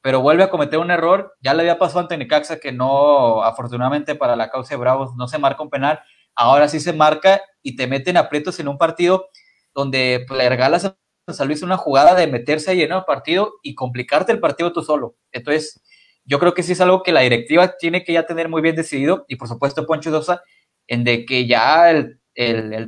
pero 0.00 0.22
vuelve 0.22 0.44
a 0.44 0.48
cometer 0.48 0.78
un 0.78 0.90
error, 0.90 1.34
ya 1.42 1.52
le 1.52 1.60
había 1.60 1.78
pasado 1.78 2.00
ante 2.00 2.16
Necaxa 2.16 2.58
que 2.58 2.72
no, 2.72 3.42
afortunadamente 3.44 4.14
para 4.14 4.34
la 4.34 4.48
causa 4.48 4.76
de 4.76 4.80
Bravos, 4.80 5.14
no 5.14 5.28
se 5.28 5.36
marca 5.36 5.62
un 5.62 5.68
penal, 5.68 6.00
ahora 6.34 6.66
sí 6.66 6.80
se 6.80 6.94
marca 6.94 7.42
y 7.62 7.76
te 7.76 7.86
meten 7.86 8.16
aprietos 8.16 8.58
en 8.60 8.68
un 8.68 8.78
partido 8.78 9.26
donde 9.74 10.24
le 10.26 10.48
regalas 10.48 10.86
a 10.86 10.96
San 11.34 11.48
Luis 11.48 11.62
una 11.62 11.76
jugada 11.76 12.14
de 12.14 12.28
meterse 12.28 12.70
ahí 12.70 12.80
en 12.80 12.92
el 12.92 13.04
partido 13.04 13.52
y 13.62 13.74
complicarte 13.74 14.32
el 14.32 14.40
partido 14.40 14.72
tú 14.72 14.82
solo. 14.82 15.16
Entonces, 15.32 15.82
yo 16.24 16.38
creo 16.38 16.54
que 16.54 16.62
sí 16.62 16.72
es 16.72 16.80
algo 16.80 17.02
que 17.02 17.12
la 17.12 17.20
directiva 17.20 17.76
tiene 17.76 18.04
que 18.04 18.12
ya 18.12 18.26
tener 18.26 18.48
muy 18.48 18.62
bien 18.62 18.76
decidido 18.76 19.24
y 19.28 19.36
por 19.36 19.48
supuesto 19.48 19.86
Poncho 19.86 20.10
Dosa 20.10 20.42
en 20.86 21.04
de 21.04 21.24
que 21.24 21.46
ya 21.46 21.90
el, 21.90 22.18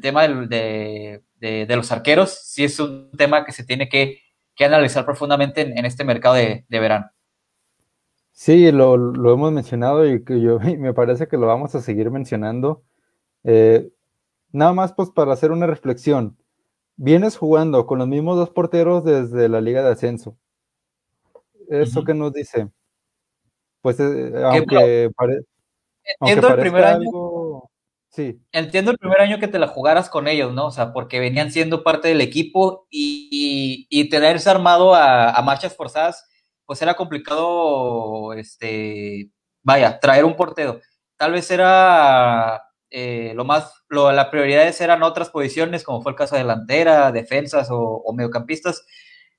tema 0.00 0.26
de, 0.26 1.22
los 1.68 1.92
arqueros 1.92 2.40
sí 2.44 2.64
es 2.64 2.78
un 2.80 3.10
tema 3.16 3.44
que 3.44 3.52
se 3.52 3.64
tiene 3.64 3.88
que, 3.88 4.20
analizar 4.58 5.04
profundamente 5.04 5.60
en, 5.60 5.84
este 5.84 6.04
mercado 6.04 6.34
de, 6.34 6.64
verano. 6.68 7.10
Sí, 8.32 8.70
lo, 8.72 8.94
hemos 8.94 9.52
mencionado 9.52 10.06
y 10.06 10.24
que 10.24 10.40
yo 10.40 10.58
me 10.78 10.94
parece 10.94 11.28
que 11.28 11.36
lo 11.36 11.46
vamos 11.46 11.74
a 11.74 11.80
seguir 11.80 12.10
mencionando. 12.10 12.82
Eh, 13.44 13.88
nada 14.52 14.72
más 14.72 14.92
pues 14.92 15.10
para 15.10 15.32
hacer 15.32 15.52
una 15.52 15.66
reflexión. 15.66 16.36
Vienes 16.96 17.36
jugando 17.36 17.86
con 17.86 17.98
los 17.98 18.08
mismos 18.08 18.36
dos 18.36 18.50
porteros 18.50 19.04
desde 19.04 19.50
la 19.50 19.60
liga 19.60 19.82
de 19.82 19.90
ascenso. 19.90 20.36
¿Eso 21.68 22.04
qué 22.04 22.14
nos 22.14 22.32
dice? 22.32 22.70
Pues 23.86 24.00
eh, 24.00 24.32
aunque, 24.42 25.12
entiendo 26.18 26.48
el 26.48 26.58
primer 26.58 26.84
año. 26.84 27.08
Sí. 28.10 28.36
Entiendo 28.50 28.90
el 28.90 28.98
primer 28.98 29.20
año 29.20 29.38
que 29.38 29.46
te 29.46 29.60
la 29.60 29.68
jugaras 29.68 30.10
con 30.10 30.26
ellos, 30.26 30.52
¿no? 30.52 30.66
O 30.66 30.70
sea, 30.72 30.92
porque 30.92 31.20
venían 31.20 31.52
siendo 31.52 31.84
parte 31.84 32.08
del 32.08 32.20
equipo 32.20 32.88
y, 32.90 33.86
y, 33.88 34.08
tenerse 34.08 34.50
armado 34.50 34.92
a, 34.92 35.30
a, 35.30 35.40
marchas 35.42 35.76
forzadas, 35.76 36.28
pues 36.64 36.82
era 36.82 36.94
complicado, 36.94 38.32
este, 38.32 39.30
vaya, 39.62 40.00
traer 40.00 40.24
un 40.24 40.34
portero. 40.34 40.80
Tal 41.16 41.30
vez 41.30 41.48
era 41.52 42.60
eh, 42.90 43.34
lo 43.36 43.44
más, 43.44 43.84
lo, 43.88 44.10
la 44.10 44.32
prioridad 44.32 44.66
eran 44.80 45.04
otras 45.04 45.30
posiciones, 45.30 45.84
como 45.84 46.02
fue 46.02 46.10
el 46.10 46.18
caso 46.18 46.34
de 46.34 46.42
delantera, 46.42 47.12
defensas 47.12 47.68
o, 47.70 48.02
mediocampistas, 48.12 48.84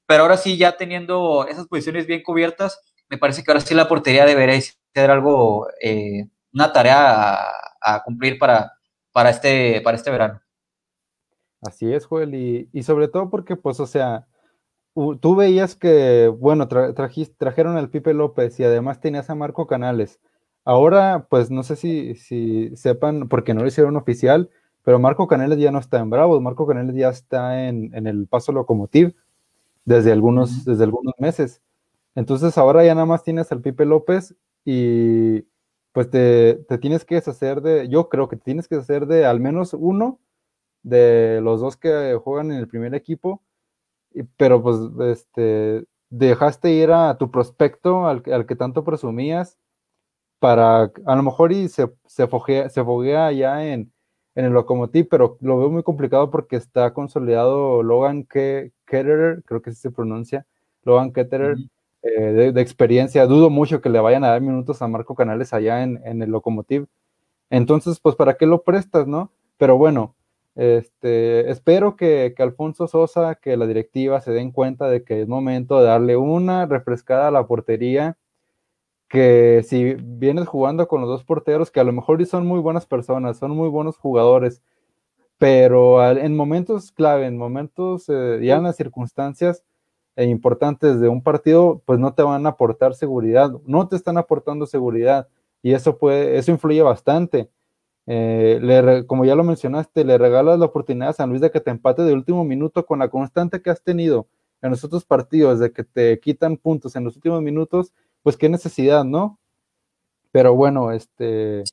pero 0.06 0.24
ahora 0.24 0.38
sí, 0.38 0.56
ya 0.56 0.78
teniendo 0.78 1.46
esas 1.50 1.68
posiciones 1.68 2.08
bien 2.08 2.24
cubiertas, 2.24 2.80
me 3.10 3.18
parece 3.18 3.44
que 3.44 3.52
ahora 3.52 3.62
sí 3.62 3.74
la 3.74 3.88
portería 3.88 4.26
debería 4.26 4.60
ser 4.94 5.12
algo, 5.12 5.68
eh, 5.82 6.28
una 6.54 6.74
tarea 6.74 7.38
a, 7.82 8.04
cumplir 8.04 8.38
para, 8.38 8.74
para, 9.12 9.30
este, 9.30 9.82
para 9.82 9.98
este 9.98 10.12
verano. 10.12 10.42
Así 11.62 11.92
es, 11.92 12.06
Joel, 12.06 12.36
y, 12.36 12.84
sobre 12.84 13.08
todo 13.08 13.30
porque, 13.30 13.56
pues, 13.56 13.80
o 13.80 13.88
sea, 13.88 14.28
tú 14.94 15.36
veías 15.36 15.76
que, 15.76 16.28
bueno, 16.28 16.68
trajeron 16.68 17.78
al 17.78 17.90
Pipe 17.90 18.14
López 18.14 18.60
y 18.60 18.64
además 18.64 19.00
tenías 19.00 19.30
a 19.30 19.36
Marco 19.36 19.68
Canales, 19.68 20.20
Ahora, 20.68 21.28
pues 21.30 21.50
no 21.50 21.64
sé 21.64 21.78
si, 21.78 22.16
si 22.16 22.76
sepan, 22.76 23.30
porque 23.30 23.54
no 23.54 23.62
lo 23.62 23.68
hicieron 23.68 23.96
oficial, 23.96 24.50
pero 24.84 25.00
Marco 25.00 25.26
Caneles 25.26 25.60
ya 25.60 25.72
no 25.72 25.80
está 25.80 26.00
en 26.00 26.10
Bravos, 26.10 26.42
Marco 26.42 26.68
Caneles 26.68 26.94
ya 26.94 27.08
está 27.08 27.70
en, 27.70 28.06
el 28.06 28.28
Paso 28.28 28.52
Locomotiv 28.52 29.16
desde 29.86 30.12
algunos, 30.12 30.66
desde 30.66 30.84
algunos 30.84 31.14
meses. 31.20 31.62
Entonces 32.18 32.58
ahora 32.58 32.84
ya 32.84 32.96
nada 32.96 33.06
más 33.06 33.24
tienes 33.24 33.52
al 33.52 33.62
Pipe 33.62 33.86
López 33.86 34.36
y 34.66 35.44
pues 35.92 36.10
te, 36.10 36.56
te, 36.68 36.80
tienes 36.80 37.06
que 37.06 37.14
deshacer 37.14 37.62
de, 37.62 37.90
yo 37.90 38.10
creo 38.10 38.28
que 38.28 38.38
te 38.38 38.44
tienes 38.44 38.68
que 38.68 38.74
deshacer 38.74 39.06
de 39.06 39.24
al 39.24 39.40
menos 39.40 39.76
uno 39.76 40.20
de 40.82 41.42
los 41.44 41.62
dos 41.62 41.78
que 41.78 42.20
juegan 42.24 42.52
en 42.52 42.58
el 42.58 42.68
primer 42.68 42.96
equipo, 42.96 43.44
pero 44.36 44.64
pues 44.64 44.78
este, 45.12 45.86
dejaste 46.10 46.72
ir 46.72 46.92
a 46.92 47.20
tu 47.20 47.30
prospecto 47.30 48.08
al, 48.08 48.24
al 48.34 48.48
que 48.48 48.56
tanto 48.56 48.84
presumías 48.84 49.60
para, 50.40 50.92
a 51.06 51.16
lo 51.16 51.22
mejor 51.22 51.52
y 51.52 51.70
se, 51.70 51.88
se, 52.08 52.26
foguea, 52.26 52.68
se 52.70 52.84
foguea 52.84 53.32
ya 53.32 53.64
en, 53.64 53.94
en 54.34 54.46
el 54.46 54.54
Locomotiv, 54.54 55.08
pero 55.08 55.38
lo 55.42 55.60
veo 55.60 55.70
muy 55.70 55.84
complicado 55.84 56.32
porque 56.32 56.56
está 56.56 56.96
consolidado 56.96 57.84
Logan 57.84 58.24
Ketterer, 58.24 59.44
creo 59.46 59.62
que 59.62 59.70
así 59.70 59.82
se 59.82 59.92
pronuncia, 59.92 60.48
Logan 60.82 61.14
Ketterer, 61.14 61.58
eh, 62.02 62.52
de, 62.54 62.62
experiencia. 62.62 63.26
Dudo 63.26 63.50
mucho 63.50 63.82
que 63.82 63.90
le 63.90 64.00
vayan 64.00 64.24
a 64.24 64.30
dar 64.30 64.42
minutos 64.42 64.82
a 64.82 64.88
Marco 64.88 65.16
Canales 65.16 65.54
allá 65.54 65.84
en, 65.84 66.02
en 66.06 66.22
el 66.22 66.32
Locomotiv. 66.32 66.88
Entonces, 67.50 68.00
pues, 68.00 68.16
¿para 68.16 68.36
qué 68.38 68.46
lo 68.46 68.64
prestas, 68.64 69.08
no? 69.08 69.32
Pero 69.58 69.78
bueno, 69.78 70.16
este, 70.56 71.50
espero 71.52 71.96
que, 71.96 72.34
que, 72.36 72.44
Alfonso 72.44 72.88
Sosa, 72.88 73.36
que 73.36 73.58
la 73.58 73.68
directiva 73.68 74.22
se 74.22 74.32
den 74.32 74.52
cuenta 74.52 74.90
de 74.90 75.04
que 75.04 75.22
es 75.22 75.28
momento 75.28 75.80
de 75.80 75.86
darle 75.86 76.18
una 76.18 76.66
refrescada 76.66 77.28
a 77.30 77.32
la 77.32 77.48
portería 77.48 78.18
que 79.08 79.64
si 79.68 79.96
vienes 79.96 80.48
jugando 80.48 80.88
con 80.88 81.02
los 81.02 81.10
dos 81.10 81.24
porteros, 81.24 81.72
que 81.72 81.80
a 81.80 81.84
lo 81.84 81.94
mejor 81.94 82.26
son 82.26 82.46
muy 82.46 82.60
buenas 82.60 82.86
personas, 82.86 83.38
son 83.38 83.52
muy 83.52 83.70
buenos 83.70 83.98
jugadores, 83.98 84.62
pero 85.38 86.06
en 86.12 86.36
momentos 86.36 86.92
clave, 86.92 87.28
en 87.28 87.38
momentos 87.38 88.10
eh, 88.10 88.40
ya 88.42 88.58
en 88.58 88.64
las 88.64 88.76
circunstancias 88.76 89.64
e 90.18 90.26
importantes 90.26 91.00
de 91.00 91.08
un 91.08 91.24
partido, 91.24 91.82
pues 91.86 92.00
no 92.00 92.14
te 92.14 92.24
van 92.24 92.46
a 92.46 92.50
aportar 92.50 92.94
seguridad, 92.96 93.52
no 93.66 93.88
te 93.88 93.96
están 93.96 94.18
aportando 94.18 94.66
seguridad 94.66 95.30
y 95.64 95.74
eso 95.74 95.98
puede, 95.98 96.38
eso 96.38 96.52
influye 96.52 96.82
bastante. 96.82 97.50
Eh, 98.08 99.04
como 99.08 99.26
ya 99.26 99.36
lo 99.36 99.44
mencionaste, 99.44 100.04
le 100.04 100.18
regalas 100.18 100.60
la 100.60 100.66
oportunidad 100.66 101.10
a 101.10 101.14
San 101.14 101.30
Luis 101.30 101.42
de 101.42 101.52
que 101.52 101.62
te 101.62 101.72
empate 101.72 102.02
de 102.04 102.14
último 102.14 102.44
minuto 102.44 102.86
con 102.86 103.00
la 103.00 103.10
constante 103.10 103.62
que 103.62 103.70
has 103.70 103.84
tenido 103.84 104.28
en 104.62 104.72
los 104.72 104.84
otros 104.84 105.06
partidos, 105.06 105.60
de 105.60 105.72
que 105.72 105.84
te 105.84 106.20
quitan 106.20 106.58
puntos 106.58 106.96
en 106.96 107.04
los 107.06 107.16
últimos 107.16 107.42
minutos 107.42 107.94
pues 108.24 108.36
qué 108.36 108.50
necesidad, 108.50 109.06
¿no? 109.06 109.40
Pero 110.32 110.56
bueno, 110.56 110.92
este, 110.92 111.64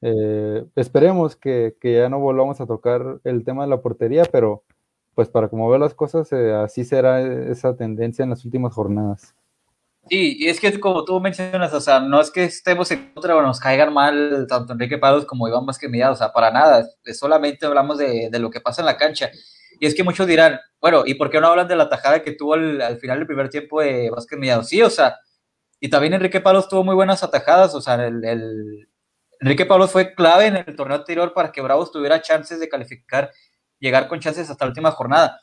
eh, 0.00 0.64
esperemos 0.76 1.36
que, 1.36 1.76
ya 1.82 2.08
no 2.08 2.18
volvamos 2.18 2.60
a 2.60 2.66
tocar 2.66 3.20
el 3.24 3.44
tema 3.44 3.64
de 3.64 3.70
la 3.70 3.82
portería, 3.82 4.24
pero 4.30 4.64
pues 5.18 5.28
para 5.28 5.48
como 5.48 5.68
veo 5.68 5.80
las 5.80 5.94
cosas, 5.94 6.30
eh, 6.32 6.54
así 6.54 6.84
será 6.84 7.20
esa 7.50 7.74
tendencia 7.74 8.22
en 8.22 8.30
las 8.30 8.44
últimas 8.44 8.72
jornadas. 8.72 9.34
Sí, 10.08 10.36
y 10.38 10.46
es 10.46 10.60
que 10.60 10.78
como 10.78 11.04
tú 11.04 11.18
mencionas, 11.18 11.74
o 11.74 11.80
sea, 11.80 11.98
no 11.98 12.20
es 12.20 12.30
que 12.30 12.44
estemos 12.44 12.88
en 12.92 13.12
contra 13.12 13.34
o 13.34 13.42
nos 13.42 13.58
caigan 13.58 13.92
mal 13.92 14.46
tanto 14.48 14.74
Enrique 14.74 14.96
Palos 14.96 15.24
como 15.24 15.48
Iván 15.48 15.66
Vázquez 15.66 15.90
Millado, 15.90 16.12
o 16.12 16.16
sea, 16.16 16.32
para 16.32 16.52
nada, 16.52 16.86
solamente 17.14 17.66
hablamos 17.66 17.98
de, 17.98 18.30
lo 18.38 18.48
que 18.48 18.60
pasa 18.60 18.80
en 18.80 18.86
la 18.86 18.96
cancha. 18.96 19.28
Y 19.80 19.86
es 19.86 19.96
que 19.96 20.04
muchos 20.04 20.28
dirán, 20.28 20.60
bueno, 20.80 21.02
¿y 21.04 21.14
por 21.14 21.30
qué 21.30 21.40
no 21.40 21.48
hablan 21.48 21.66
de 21.66 21.74
la 21.74 21.88
tajada 21.88 22.22
que 22.22 22.30
tuvo 22.30 22.54
al, 22.54 22.98
final 23.00 23.18
del 23.18 23.26
primer 23.26 23.48
tiempo 23.48 23.80
de 23.80 24.10
Vázquez 24.10 24.38
Millado? 24.38 24.62
Sí, 24.62 24.80
o 24.82 24.90
sea, 24.90 25.16
y 25.80 25.90
también 25.90 26.14
Enrique 26.14 26.40
Palos 26.40 26.68
tuvo 26.68 26.84
muy 26.84 26.94
buenas 26.94 27.24
atajadas, 27.24 27.74
o 27.74 27.80
sea, 27.80 27.96
el, 28.06 28.86
Enrique 29.40 29.66
Palos 29.66 29.90
fue 29.90 30.14
clave 30.14 30.46
en 30.46 30.56
el 30.58 30.76
torneo 30.76 30.96
anterior 30.96 31.32
para 31.32 31.50
que 31.50 31.60
Bravos 31.60 31.90
tuviera 31.90 32.22
chances 32.22 32.60
de 32.60 32.68
calificar, 32.68 33.32
llegar 33.80 34.08
con 34.08 34.20
chances 34.20 34.50
hasta 34.50 34.64
la 34.64 34.70
última 34.70 34.90
jornada. 34.90 35.40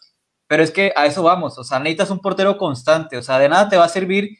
Pero 0.47 0.63
es 0.63 0.71
que 0.71 0.93
a 0.95 1.05
eso 1.05 1.23
vamos, 1.23 1.57
o 1.57 1.63
sea, 1.63 1.79
necesitas 1.79 2.11
un 2.11 2.19
portero 2.19 2.57
constante, 2.57 3.17
o 3.17 3.21
sea, 3.21 3.39
de 3.39 3.49
nada 3.49 3.69
te 3.69 3.77
va 3.77 3.85
a 3.85 3.89
servir 3.89 4.37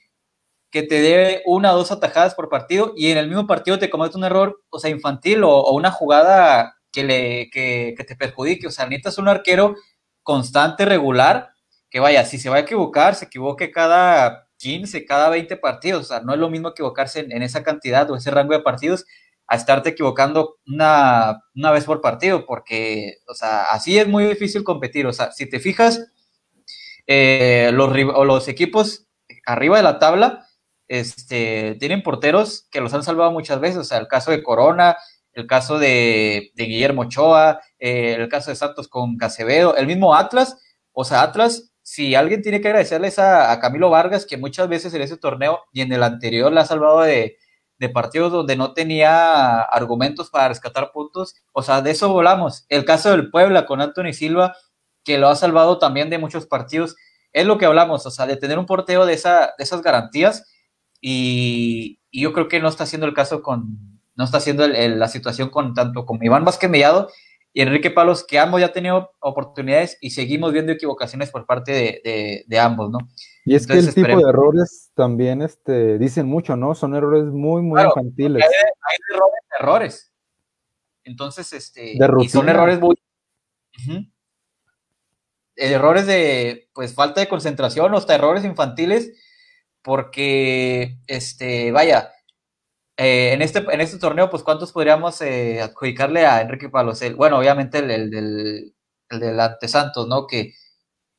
que 0.71 0.84
te 0.84 1.01
dé 1.01 1.41
una 1.45 1.73
o 1.73 1.77
dos 1.77 1.91
atajadas 1.91 2.36
por 2.36 2.49
partido 2.49 2.93
y 2.95 3.10
en 3.12 3.17
el 3.17 3.27
mismo 3.27 3.47
partido 3.47 3.79
te 3.79 3.89
comete 3.89 4.17
un 4.17 4.25
error, 4.25 4.62
o 4.69 4.79
sea, 4.79 4.89
infantil 4.89 5.43
o, 5.43 5.71
una 5.71 5.91
jugada 5.91 6.75
que, 6.91 7.03
le, 7.03 7.49
que, 7.49 7.95
que 7.97 8.03
te 8.03 8.15
perjudique, 8.15 8.67
o 8.67 8.71
sea, 8.71 8.86
necesitas 8.86 9.17
un 9.17 9.29
arquero 9.29 9.75
constante, 10.23 10.86
regular, 10.86 11.51
que 11.89 11.99
vaya, 12.01 12.25
si 12.25 12.38
se 12.39 12.49
va 12.49 12.58
a 12.58 12.60
equivocar, 12.60 13.15
se 13.15 13.25
equivoque 13.25 13.71
cada 13.71 14.49
15, 14.58 15.05
cada 15.05 15.29
20 15.29 15.58
partidos. 15.58 16.01
O 16.01 16.05
sea, 16.05 16.19
no 16.21 16.34
es 16.34 16.39
lo 16.39 16.49
mismo 16.49 16.69
equivocarse 16.69 17.21
en, 17.21 17.41
esa 17.41 17.63
cantidad 17.63 18.10
o 18.10 18.15
ese 18.15 18.31
rango 18.31 18.53
de 18.53 18.62
partidos 18.62 19.05
a 19.47 19.55
estarte 19.55 19.89
equivocando 19.89 20.58
una, 20.67 21.43
una, 21.55 21.71
vez 21.71 21.86
por 21.86 22.01
partido, 22.01 22.45
porque, 22.45 23.17
o 23.27 23.34
sea, 23.34 23.63
así 23.65 23.97
es 23.97 24.08
muy 24.08 24.25
difícil 24.25 24.63
competir. 24.63 25.05
O 25.05 25.13
sea, 25.13 25.31
si 25.31 25.47
te 25.47 25.60
fijas, 25.60 26.08
eh, 27.08 27.69
los, 27.73 27.95
los 27.95 28.47
equipos 28.47 29.08
arriba 29.45 29.77
de 29.77 29.84
la 29.84 29.99
tabla 29.99 30.45
este, 30.88 31.75
tienen 31.79 32.03
porteros 32.03 32.67
que 32.71 32.81
los 32.81 32.93
han 32.93 33.03
salvado 33.03 33.31
muchas 33.31 33.60
veces. 33.60 33.77
O 33.77 33.84
sea, 33.84 33.99
el 33.99 34.08
caso 34.08 34.31
de 34.31 34.41
Corona, 34.41 34.97
el 35.34 35.47
caso 35.47 35.77
de, 35.77 36.51
Guillermo 36.55 37.03
Ochoa, 37.03 37.62
eh, 37.79 38.15
el 38.17 38.29
caso 38.29 38.49
de 38.49 38.55
Santos 38.55 38.88
con 38.88 39.17
Casevedo, 39.17 39.75
el 39.75 39.88
mismo 39.88 40.15
Atlas. 40.15 40.58
O 40.91 41.03
sea, 41.03 41.21
Atlas 41.21 41.71
si 41.86 42.15
alguien 42.15 42.41
tiene 42.41 42.62
que 42.62 42.67
agradecerles 42.69 43.19
a, 43.19 43.60
Camilo 43.60 43.91
Vargas, 43.91 44.25
que 44.25 44.38
muchas 44.38 44.67
veces 44.67 44.91
en 44.95 45.03
ese 45.03 45.17
torneo 45.17 45.60
y 45.71 45.81
en 45.81 45.93
el 45.93 46.01
anterior 46.01 46.51
la 46.51 46.62
ha 46.62 46.65
salvado 46.65 47.01
de, 47.01 47.38
partidos 47.94 48.32
donde 48.32 48.56
no 48.56 48.74
tenía 48.74 49.62
argumentos 49.62 50.30
para 50.30 50.48
rescatar 50.48 50.92
puntos. 50.92 51.36
O 51.52 51.64
sea, 51.64 51.82
de 51.82 51.92
eso 51.92 52.10
volamos. 52.10 52.66
El 52.70 52.86
caso 52.86 53.12
del 53.12 53.30
Puebla 53.30 53.66
con 53.66 53.82
Anthony 53.82 54.14
Silva, 54.14 54.56
que 55.04 55.18
lo 55.18 55.30
ha 55.30 55.36
salvado 55.36 55.78
también 55.78 56.10
de 56.10 56.18
muchos 56.18 56.46
partidos. 56.46 56.96
Es 57.32 57.46
lo 57.46 57.58
que 57.58 57.66
hablamos, 57.66 58.06
o 58.06 58.12
sea, 58.12 58.26
de 58.26 58.38
tener 58.38 58.58
un 58.60 58.66
porteo 58.66 59.06
de, 59.06 59.14
esa, 59.14 59.54
de 59.58 59.64
esas 59.64 59.82
garantías. 59.82 60.46
Y, 61.02 62.00
yo 62.12 62.32
creo 62.34 62.48
que 62.48 62.62
no 62.62 62.70
está 62.70 62.86
haciendo 62.86 63.06
el 63.06 63.14
caso 63.14 63.42
con, 63.42 64.00
no 64.16 64.24
está 64.24 64.38
haciendo 64.38 64.66
la 64.68 65.08
situación 65.10 65.50
con 65.50 65.74
tanto 65.74 66.06
con 66.06 66.24
Iván 66.24 66.46
Vázquez 66.46 66.70
Mellado 66.70 67.10
y 67.56 67.62
Enrique 67.62 67.92
Palos, 67.92 68.26
que 68.26 68.40
ambos 68.40 68.60
ya 68.60 68.68
han 68.68 68.74
tenido 68.74 69.12
oportunidades 69.20 69.98
y 70.02 70.12
seguimos 70.12 70.52
viendo 70.52 70.72
equivocaciones 70.72 71.32
por 71.32 71.46
parte 71.46 72.02
de, 72.48 72.60
ambos, 72.60 72.90
¿no? 72.90 73.00
Y 73.45 73.53
es 73.53 73.67
que 73.67 73.73
el 73.73 73.93
tipo 73.93 74.17
de 74.17 74.27
errores 74.27 74.91
también 74.95 75.43
este, 75.43 75.99
dicen 75.99 76.25
mucho, 76.25 76.55
¿no? 76.55 76.73
Son 76.73 76.95
errores 76.95 77.25
muy, 77.25 77.62
muy 77.62 77.79
infantiles. 77.79 78.43
Hay, 78.43 78.97
errores, 79.13 79.39
errores. 79.60 80.13
Entonces, 81.03 81.53
este, 81.53 81.93
y 81.93 82.29
son 82.29 82.49
errores 82.49 82.79
muy... 82.79 82.95
Errores 85.55 86.08
de, 86.08 86.69
pues, 86.73 86.95
falta 86.95 87.21
de 87.21 87.27
concentración 87.27 87.93
hasta 87.93 88.15
errores 88.15 88.43
infantiles, 88.43 89.13
porque, 89.84 90.97
este, 91.05 91.71
vaya, 91.71 92.12
eh, 92.97 93.34
en, 93.34 93.43
este, 93.43 93.60
en 93.60 93.79
este 93.79 93.99
torneo, 93.99 94.31
pues, 94.31 94.41
¿cuántos 94.41 94.71
podríamos 94.71 95.21
eh, 95.21 95.62
adjudicarle 95.62 96.25
a 96.25 96.41
Enrique 96.41 96.69
Palos? 96.69 96.99
bueno, 97.15 97.38
obviamente 97.38 97.77
el, 97.77 97.91
el, 97.91 98.10
del, 98.10 98.75
el 99.10 99.19
del 99.19 99.39
ante 99.39 99.67
Santos, 99.67 100.08
¿no? 100.08 100.25
Que, 100.25 100.55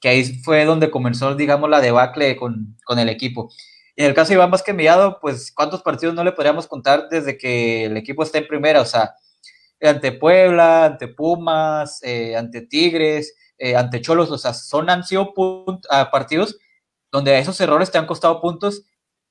que 0.00 0.08
ahí 0.08 0.24
fue 0.42 0.64
donde 0.64 0.90
comenzó, 0.90 1.34
digamos, 1.34 1.70
la 1.70 1.80
debacle 1.80 2.36
con, 2.36 2.76
con 2.84 2.98
el 2.98 3.08
equipo. 3.08 3.50
En 3.96 4.06
el 4.06 4.14
caso 4.14 4.28
de 4.28 4.34
Iván 4.34 4.50
Vázquez 4.50 4.74
Millado, 4.74 5.18
pues, 5.20 5.52
¿cuántos 5.52 5.82
partidos 5.82 6.14
no 6.14 6.24
le 6.24 6.32
podríamos 6.32 6.66
contar 6.66 7.08
desde 7.10 7.38
que 7.38 7.86
el 7.86 7.96
equipo 7.96 8.22
está 8.22 8.38
en 8.38 8.46
primera? 8.46 8.82
O 8.82 8.84
sea, 8.84 9.14
ante 9.80 10.12
Puebla, 10.12 10.84
ante 10.86 11.08
Pumas, 11.08 12.02
eh, 12.02 12.36
ante 12.36 12.62
Tigres, 12.62 13.34
ante 13.74 14.02
Cholos, 14.02 14.30
o 14.30 14.36
sea, 14.38 14.52
son, 14.52 14.90
han 14.90 15.04
sido 15.04 15.32
partidos 16.12 16.58
donde 17.10 17.38
esos 17.38 17.58
errores 17.60 17.90
te 17.90 17.98
han 17.98 18.06
costado 18.06 18.40
puntos 18.42 18.84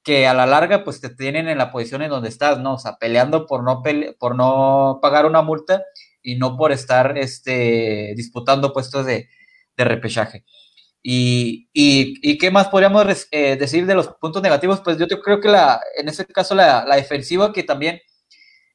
que 0.03 0.27
a 0.27 0.33
la 0.33 0.45
larga 0.45 0.83
pues 0.83 1.01
te 1.01 1.09
tienen 1.09 1.47
en 1.47 1.57
la 1.57 1.71
posición 1.71 2.01
en 2.03 2.11
donde 2.11 2.29
estás, 2.29 2.59
¿no? 2.59 2.75
O 2.75 2.79
sea, 2.79 2.97
peleando 2.97 3.47
por 3.47 3.63
no, 3.63 3.81
por 4.19 4.35
no 4.35 4.99
pagar 5.01 5.25
una 5.25 5.41
multa 5.41 5.83
y 6.21 6.35
no 6.35 6.57
por 6.57 6.71
estar 6.71 7.17
este, 7.17 8.13
disputando 8.15 8.71
puestos 8.71 9.05
de, 9.05 9.29
repechaje. 9.83 10.45
Y, 11.03 11.69
y, 11.73 12.37
qué 12.39 12.49
más 12.49 12.69
podríamos 12.69 13.05
eh, 13.31 13.57
decir 13.57 13.85
de 13.85 13.93
los 13.93 14.07
puntos 14.19 14.41
negativos? 14.41 14.81
Pues 14.81 14.97
yo 14.97 15.07
creo 15.07 15.39
que 15.39 15.49
la, 15.49 15.79
en 15.97 16.09
ese 16.09 16.25
caso 16.25 16.55
la, 16.55 16.83
defensiva 16.95 17.53
que 17.53 17.63
también 17.63 18.01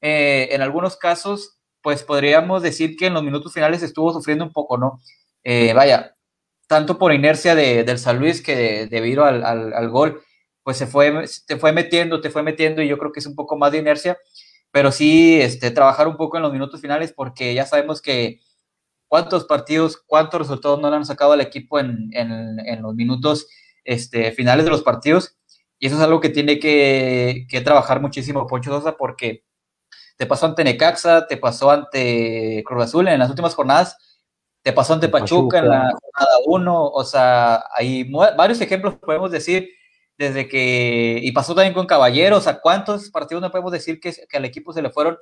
eh, 0.01 0.49
en 0.53 0.63
algunos 0.63 0.97
casos 0.97 1.59
pues 1.83 2.03
podríamos 2.05 2.63
decir 2.63 2.97
que 2.97 3.07
en 3.07 3.15
los 3.15 3.25
minutos 3.25 3.53
finales 3.53 3.83
estuvo 3.83 4.13
sufriendo 4.13 4.45
un 4.45 4.53
poco, 4.53 4.79
¿no? 4.79 5.01
Eh, 5.43 5.73
vaya, 5.75 6.15
tanto 6.69 6.99
por 6.99 7.13
inercia 7.13 7.55
de, 7.55 7.85
del 7.85 7.99
San 7.99 8.19
Luis 8.19 8.43
que 8.43 8.87
debido 8.87 9.25
al, 9.25 9.45
al 9.45 9.89
gol 9.89 10.23
pues 10.63 10.77
se 10.77 10.87
fue, 10.87 11.25
te 11.47 11.57
fue 11.57 11.73
metiendo, 11.73 12.21
te 12.21 12.31
fue 12.31 12.43
metiendo 12.43 12.83
y 12.83 12.89
yo 12.89 12.99
creo 12.99 13.13
que 13.13 13.21
es 13.21 13.27
un 13.27 13.35
poco 13.35 13.57
más 13.57 13.73
de 13.73 13.79
inercia, 13.79 14.19
pero 14.71 14.93
sí 14.93 15.41
este, 15.41 15.71
trabajar 15.71 16.07
un 16.09 16.17
poco 16.17 16.37
en 16.37 16.43
los 16.43 16.53
minutos 16.53 16.81
finales 16.81 17.13
porque 17.13 17.55
ya 17.55 17.67
sabemos 17.67 18.01
que 18.01 18.41
cuántos 19.11 19.45
partidos, 19.45 20.01
cuántos 20.07 20.39
resultados 20.39 20.81
no 20.81 20.89
le 20.89 20.95
han 20.95 21.05
sacado 21.05 21.33
al 21.33 21.41
equipo 21.41 21.81
en, 21.81 22.11
en, 22.13 22.81
los 22.81 22.95
minutos 22.95 23.49
este, 23.83 24.31
finales 24.31 24.65
de 24.65 24.71
los 24.71 24.83
partidos. 24.83 25.37
Y 25.81 25.89
eso 25.89 25.97
es 25.97 26.03
algo 26.03 26.21
que 26.21 26.29
tiene 26.29 26.61
que, 26.61 27.45
que 27.49 27.61
trabajar 27.61 28.01
muchísimo 28.01 28.47
Poncho 28.47 28.71
Sosa 28.71 28.97
porque 28.97 29.43
te 30.17 30.27
pasó 30.27 30.47
ante 30.47 30.63
Necaxa, 30.63 31.27
te 31.27 31.37
pasó 31.37 31.73
ante 31.73 32.63
Cruz 32.65 32.85
Azul 32.85 33.09
en 33.09 33.19
las 33.19 33.29
últimas 33.29 33.57
jornadas, 33.57 33.97
te 34.63 34.73
pasó 34.73 34.95
ante 34.95 35.09
Pachuca, 35.09 35.59
en 35.59 35.69
la 35.69 35.91
jornada 35.91 36.37
1, 36.47 36.89
o 36.91 37.05
sea, 37.05 37.65
hay 37.75 38.09
varios 38.13 38.61
ejemplos, 38.61 38.95
podemos 38.95 39.33
decir, 39.33 39.71
desde 40.17 40.47
que, 40.47 41.19
y 41.21 41.33
pasó 41.33 41.53
también 41.57 41.75
con 41.75 41.87
Caballeros, 41.87 42.47
¿a 42.47 42.61
cuántos 42.61 43.11
partidos 43.11 43.43
no 43.43 43.51
podemos 43.51 43.73
decir 43.73 43.99
que, 43.99 44.15
que 44.29 44.37
al 44.37 44.45
equipo 44.45 44.73
se 44.73 44.83
le 44.83 44.91
fueron, 44.91 45.19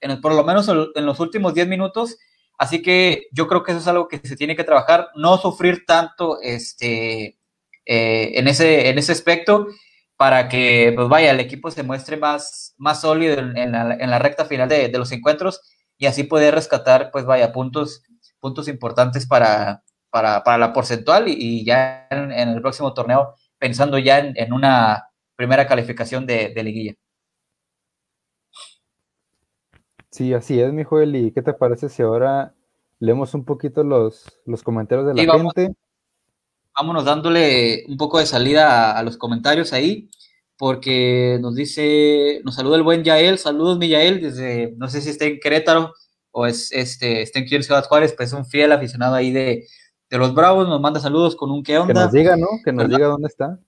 en, 0.00 0.22
por 0.22 0.32
lo 0.32 0.42
menos 0.42 0.68
en 0.68 1.04
los 1.04 1.20
últimos 1.20 1.52
10 1.52 1.68
minutos? 1.68 2.16
Así 2.58 2.82
que 2.82 3.26
yo 3.32 3.48
creo 3.48 3.62
que 3.62 3.72
eso 3.72 3.80
es 3.80 3.86
algo 3.86 4.08
que 4.08 4.18
se 4.18 4.36
tiene 4.36 4.56
que 4.56 4.64
trabajar, 4.64 5.10
no 5.14 5.36
sufrir 5.38 5.84
tanto 5.86 6.38
este, 6.42 7.38
eh, 7.84 8.32
en, 8.34 8.48
ese, 8.48 8.88
en 8.88 8.98
ese 8.98 9.12
aspecto 9.12 9.68
para 10.16 10.48
que, 10.48 10.92
pues 10.94 11.08
vaya, 11.08 11.30
el 11.30 11.40
equipo 11.40 11.70
se 11.70 11.82
muestre 11.82 12.16
más, 12.16 12.74
más 12.78 13.02
sólido 13.02 13.38
en, 13.38 13.72
la, 13.72 14.18
recta 14.18 14.46
final 14.46 14.68
de, 14.68 14.88
los 14.88 15.12
encuentros 15.12 15.60
y 15.98 16.06
así 16.06 16.24
poder 16.24 16.54
rescatar, 16.54 17.10
pues 17.12 17.26
vaya, 17.26 17.52
puntos, 17.52 18.02
puntos 18.40 18.68
importantes 18.68 19.26
para, 19.26 19.82
para, 20.10 20.58
la 20.58 20.72
porcentual 20.72 21.28
y, 21.28 21.64
ya 21.64 22.06
en, 22.10 22.32
el 22.32 22.60
próximo 22.62 22.94
torneo 22.94 23.34
pensando 23.58 23.98
ya 23.98 24.18
en, 24.18 24.52
una 24.52 25.04
primera 25.36 25.66
calificación 25.66 26.26
de, 26.26 26.52
liguilla. 26.62 26.94
Sí, 30.16 30.32
así 30.32 30.58
es, 30.58 30.72
mi 30.72 30.82
Joel. 30.82 31.14
¿Y 31.14 31.30
qué 31.30 31.42
te 31.42 31.52
parece 31.52 31.90
si 31.90 32.00
ahora 32.00 32.54
leemos 33.00 33.34
un 33.34 33.44
poquito 33.44 33.84
los, 33.84 34.24
los 34.46 34.62
comentarios 34.62 35.06
de 35.08 35.12
la 35.12 35.30
gente? 35.30 35.74
Vámonos 36.74 37.04
dándole 37.04 37.84
un 37.86 37.98
poco 37.98 38.18
de 38.18 38.24
salida 38.24 38.96
a, 38.96 39.02
los 39.02 39.18
comentarios 39.18 39.74
ahí, 39.74 40.08
porque 40.56 41.38
nos 41.42 41.54
dice, 41.54 42.40
nos 42.44 42.54
saluda 42.54 42.76
el 42.76 42.82
buen 42.82 43.04
Yael, 43.04 43.36
saludos 43.36 43.76
mi 43.76 43.88
Yael, 43.88 44.22
desde, 44.22 44.72
no 44.78 44.88
sé 44.88 45.02
si 45.02 45.10
está 45.10 45.26
en 45.26 45.38
Querétaro 45.38 45.92
o 46.30 46.46
es, 46.46 46.72
este, 46.72 47.20
está 47.20 47.40
en 47.40 47.62
Ciudad 47.62 47.84
Juárez, 47.84 48.14
pues 48.16 48.30
es 48.30 48.38
un 48.38 48.46
fiel 48.46 48.72
aficionado 48.72 49.16
ahí 49.16 49.30
de, 49.32 49.66
de 50.08 50.18
los 50.18 50.34
Bravos, 50.34 50.66
nos 50.66 50.80
manda 50.80 50.98
saludos 50.98 51.36
con 51.36 51.50
un 51.50 51.62
qué 51.62 51.76
onda. 51.76 51.92
Que 51.92 52.00
nos 52.00 52.12
diga, 52.12 52.36
¿no? 52.38 52.48
Que 52.64 52.72
nos 52.72 52.88
diga 52.88 53.08
dónde 53.08 53.28
está. 53.28 53.58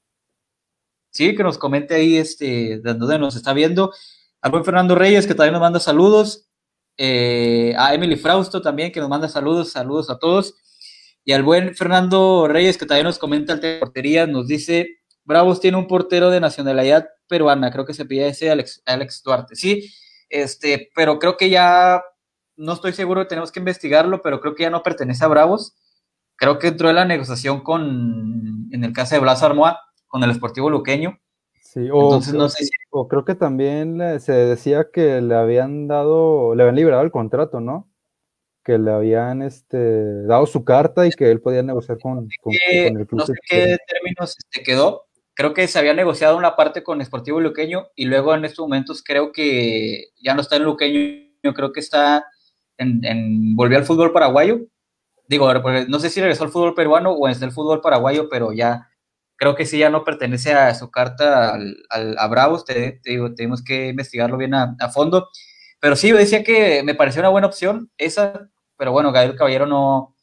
Sí, 1.11 1.37
que 1.37 1.43
nos 1.43 1.59
comente 1.59 1.95
ahí 1.95 2.17
este, 2.17 2.81
de 2.81 2.95
dónde 2.95 3.19
nos 3.19 3.37
está 3.37 3.53
viendo. 3.53 3.93
Al 4.41 4.51
buen 4.51 4.65
Fernando 4.65 4.95
Reyes, 4.95 5.27
que 5.27 5.35
también 5.35 5.53
nos 5.53 5.61
manda 5.61 5.81
saludos. 5.81 6.49
Eh, 6.97 7.75
a 7.79 7.95
Emily 7.95 8.17
Frausto 8.17 8.61
también, 8.61 8.93
que 8.93 9.01
nos 9.01 9.09
manda 9.09 9.29
saludos, 9.29 9.71
saludos 9.73 10.11
a 10.11 10.19
todos. 10.19 10.55
Y 11.25 11.33
al 11.33 11.43
buen 11.43 11.75
Fernando 11.75 12.49
Reyes, 12.49 12.79
que 12.79 12.87
también 12.87 13.05
nos 13.05 13.19
comenta 13.19 13.53
el 13.53 13.61
de 13.61 13.79
portería, 13.79 14.27
nos 14.27 14.47
dice, 14.47 14.99
Bravos 15.25 15.61
tiene 15.61 15.77
un 15.77 15.87
portero 15.87 16.31
de 16.31 16.41
nacionalidad 16.41 17.09
peruana, 17.29 17.71
creo 17.71 17.85
que 17.85 17.95
se 17.95 18.07
pide 18.07 18.29
ese 18.29 18.51
Alex, 18.51 18.83
Alex 18.87 19.23
Duarte, 19.23 19.55
sí, 19.55 19.93
este, 20.31 20.89
pero 20.95 21.19
creo 21.19 21.37
que 21.37 21.51
ya, 21.51 22.03
no 22.57 22.73
estoy 22.73 22.95
seguro, 22.95 23.27
tenemos 23.27 23.53
que 23.53 23.59
investigarlo, 23.59 24.23
pero 24.23 24.41
creo 24.41 24.55
que 24.55 24.63
ya 24.63 24.71
no 24.71 24.83
pertenece 24.83 25.23
a 25.25 25.29
Bravos 25.29 25.77
creo 26.39 26.59
que 26.59 26.69
entró 26.69 26.89
en 26.89 26.97
la 26.97 27.05
negociación 27.05 27.61
con, 27.61 28.69
en 28.71 28.85
el 28.85 28.93
caso 28.93 29.17
de 29.17 29.21
Blas 29.21 29.43
Armoa, 29.43 29.81
con 30.07 30.23
el 30.23 30.31
Esportivo 30.31 30.71
Luqueño. 30.71 31.19
Sí, 31.79 31.91
o, 31.93 32.07
Entonces, 32.07 32.35
no 32.35 32.49
sé 32.49 32.69
o 32.91 33.07
creo 33.07 33.25
que 33.25 33.37
también 33.37 34.01
se 34.21 34.33
decía 34.33 34.89
que 34.93 35.21
le 35.21 35.35
habían 35.37 35.87
dado, 35.87 36.57
le 36.57 36.63
habían 36.63 36.75
liberado 36.75 37.03
el 37.05 37.13
contrato, 37.13 37.61
¿no? 37.61 37.89
Que 38.65 38.79
le 38.79 38.91
habían 38.91 39.43
este, 39.43 40.25
dado 40.25 40.47
su 40.47 40.65
carta 40.65 41.07
y 41.07 41.11
que 41.11 41.31
él 41.31 41.41
podía 41.41 41.63
negociar 41.63 41.99
con, 42.01 42.19
el 42.19 43.07
club. 43.07 43.21
No 43.21 43.27
sé 43.27 43.35
qué 43.49 43.77
términos 43.87 44.35
este, 44.39 44.65
quedó. 44.65 45.05
Creo 45.35 45.55
que 45.55 45.69
se 45.69 45.79
había 45.79 45.95
negociado 45.95 46.37
una 46.37 46.57
parte 46.57 46.83
con 46.83 47.01
Esportivo 47.01 47.41
Luqueño 47.41 47.89
y 47.95 48.07
luego 48.07 48.35
en 48.35 48.45
estos 48.45 48.65
momentos 48.65 49.05
creo 49.05 49.31
que 49.31 50.07
ya 50.21 50.35
no 50.35 50.41
está 50.41 50.57
en 50.57 50.65
Luqueño, 50.65 51.31
yo 51.45 51.55
creo 51.55 51.73
que 51.73 51.79
está 51.79 52.25
en, 52.77 53.05
en 53.05 53.55
volvió 53.55 53.79
al 53.79 53.85
fútbol 53.85 54.13
paraguayo 54.13 54.67
digo, 55.29 55.53
no 55.53 55.99
sé 56.01 56.11
si 56.11 56.21
regresó 56.21 56.45
al 56.45 56.51
fútbol 56.51 56.75
peruano 56.75 57.13
o 57.13 57.29
es 57.29 57.39
del 57.39 57.53
fútbol 57.53 57.81
paraguayo, 57.81 58.29
pero 58.29 58.53
ya 58.53 58.89
creo 59.39 59.55
que 59.55 59.65
sí 59.65 59.79
ya 59.79 59.89
no 59.89 60.05
pertenece 60.05 60.53
a 60.53 60.75
su 60.75 60.91
carta 60.91 61.55
al, 61.55 62.17
a 62.19 62.27
Bravos, 62.29 62.65
te, 62.65 63.01
digo, 63.05 63.35
tenemos 63.35 63.63
que 63.63 63.89
investigarlo 63.89 64.37
bien 64.37 64.53
a, 64.55 64.77
fondo. 64.93 65.29
Pero 65.81 65.97
sí, 65.97 66.13
decía 66.13 66.45
que 66.45 66.83
me 66.83 66.95
pareció 66.95 67.23
una 67.23 67.31
buena 67.31 67.47
opción 67.47 67.91
esa, 67.97 68.51
pero 68.77 68.93
bueno, 68.93 69.13
Gabriel 69.13 69.37
Caballero 69.37 69.67
no, 69.67 70.17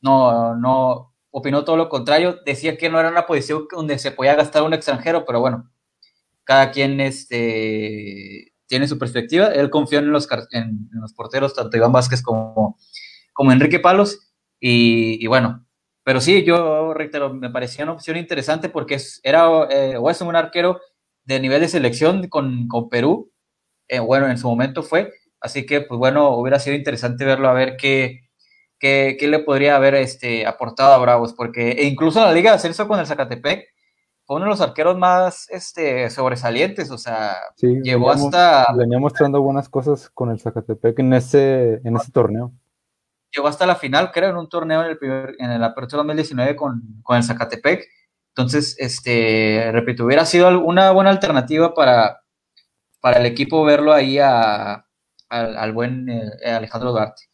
no, 0.00 0.54
no, 0.56 1.12
opinó 1.30 1.64
todo 1.64 1.76
lo 1.76 1.88
contrario, 1.88 2.38
decía 2.46 2.78
que 2.78 2.88
no 2.88 3.00
era 3.00 3.10
una 3.10 3.26
posición 3.26 3.66
donde 3.70 3.98
se 3.98 4.12
podía 4.12 4.36
gastar 4.36 4.62
un 4.62 4.72
extranjero, 4.72 5.24
pero 5.26 5.40
bueno, 5.40 5.68
cada 6.44 6.70
quien 6.70 7.00
este, 7.00 8.54
tiene 8.66 8.86
su 8.86 8.98
perspectiva. 8.98 9.48
Él 9.48 9.68
confió 9.68 9.98
en 9.98 10.12
los, 10.12 10.28
los 10.90 11.12
porteros, 11.12 11.54
tanto 11.54 11.76
Iván 11.76 11.92
Vázquez 11.92 12.22
como, 12.22 12.78
como 13.32 13.50
Enrique 13.50 13.80
Palos, 13.80 14.32
y, 14.66 15.26
bueno, 15.26 15.63
pero 16.04 16.20
sí, 16.20 16.44
yo 16.44 16.92
reitero, 16.92 17.32
me 17.32 17.50
parecía 17.50 17.84
una 17.84 17.94
opción 17.94 18.18
interesante 18.18 18.68
porque 18.68 18.96
es, 18.96 19.20
era 19.24 19.46
eh, 19.70 19.96
o 19.96 20.10
es 20.10 20.20
un 20.20 20.36
arquero 20.36 20.78
de 21.24 21.40
nivel 21.40 21.62
de 21.62 21.68
selección 21.68 22.28
con, 22.28 22.68
con 22.68 22.90
Perú, 22.90 23.32
eh, 23.88 23.98
bueno, 23.98 24.28
en 24.28 24.36
su 24.36 24.46
momento 24.46 24.82
fue, 24.82 25.12
así 25.40 25.64
que 25.64 25.80
pues 25.80 25.98
bueno, 25.98 26.36
hubiera 26.36 26.58
sido 26.58 26.76
interesante 26.76 27.24
verlo 27.24 27.48
a 27.48 27.54
ver 27.54 27.76
qué, 27.78 28.28
qué, 28.78 29.16
qué 29.18 29.28
le 29.28 29.38
podría 29.38 29.76
haber 29.76 29.94
este, 29.94 30.46
aportado 30.46 30.92
a 30.92 30.98
Bravos, 30.98 31.32
porque 31.32 31.70
e 31.72 31.84
incluso 31.86 32.20
en 32.20 32.26
la 32.26 32.32
Liga 32.34 32.50
de 32.50 32.56
Ascenso 32.56 32.86
con 32.86 33.00
el 33.00 33.06
Zacatepec, 33.06 33.66
fue 34.26 34.36
uno 34.36 34.46
de 34.46 34.50
los 34.50 34.60
arqueros 34.60 34.98
más 34.98 35.48
este, 35.50 36.08
sobresalientes, 36.10 36.90
o 36.90 36.98
sea, 36.98 37.36
llegó 37.56 38.10
hasta... 38.10 38.66
Venía 38.76 38.98
mostrando 38.98 39.40
buenas 39.42 39.68
cosas 39.68 40.10
con 40.10 40.30
el 40.30 40.40
Zacatepec 40.40 40.98
en 40.98 41.12
ese, 41.14 41.80
en 41.84 41.96
ese 41.96 42.10
torneo. 42.10 42.52
Llegó 43.34 43.48
hasta 43.48 43.66
la 43.66 43.76
final, 43.76 44.12
creo, 44.12 44.30
en 44.30 44.36
un 44.36 44.48
torneo 44.48 44.82
en 44.82 44.90
el, 44.90 44.98
primer, 44.98 45.34
en 45.38 45.50
el 45.50 45.64
Apertura 45.64 45.98
2019 45.98 46.54
con, 46.56 46.82
con 47.02 47.16
el 47.16 47.24
Zacatepec. 47.24 47.86
Entonces, 48.28 48.76
este, 48.78 49.70
repito, 49.72 50.04
hubiera 50.04 50.24
sido 50.24 50.60
una 50.60 50.90
buena 50.90 51.10
alternativa 51.10 51.74
para, 51.74 52.20
para 53.00 53.20
el 53.20 53.26
equipo 53.26 53.64
verlo 53.64 53.92
ahí 53.92 54.18
a, 54.18 54.86
al, 55.28 55.72
buen 55.72 56.08
eh, 56.08 56.50
Alejandro 56.50 56.92
Duarte. 56.92 57.24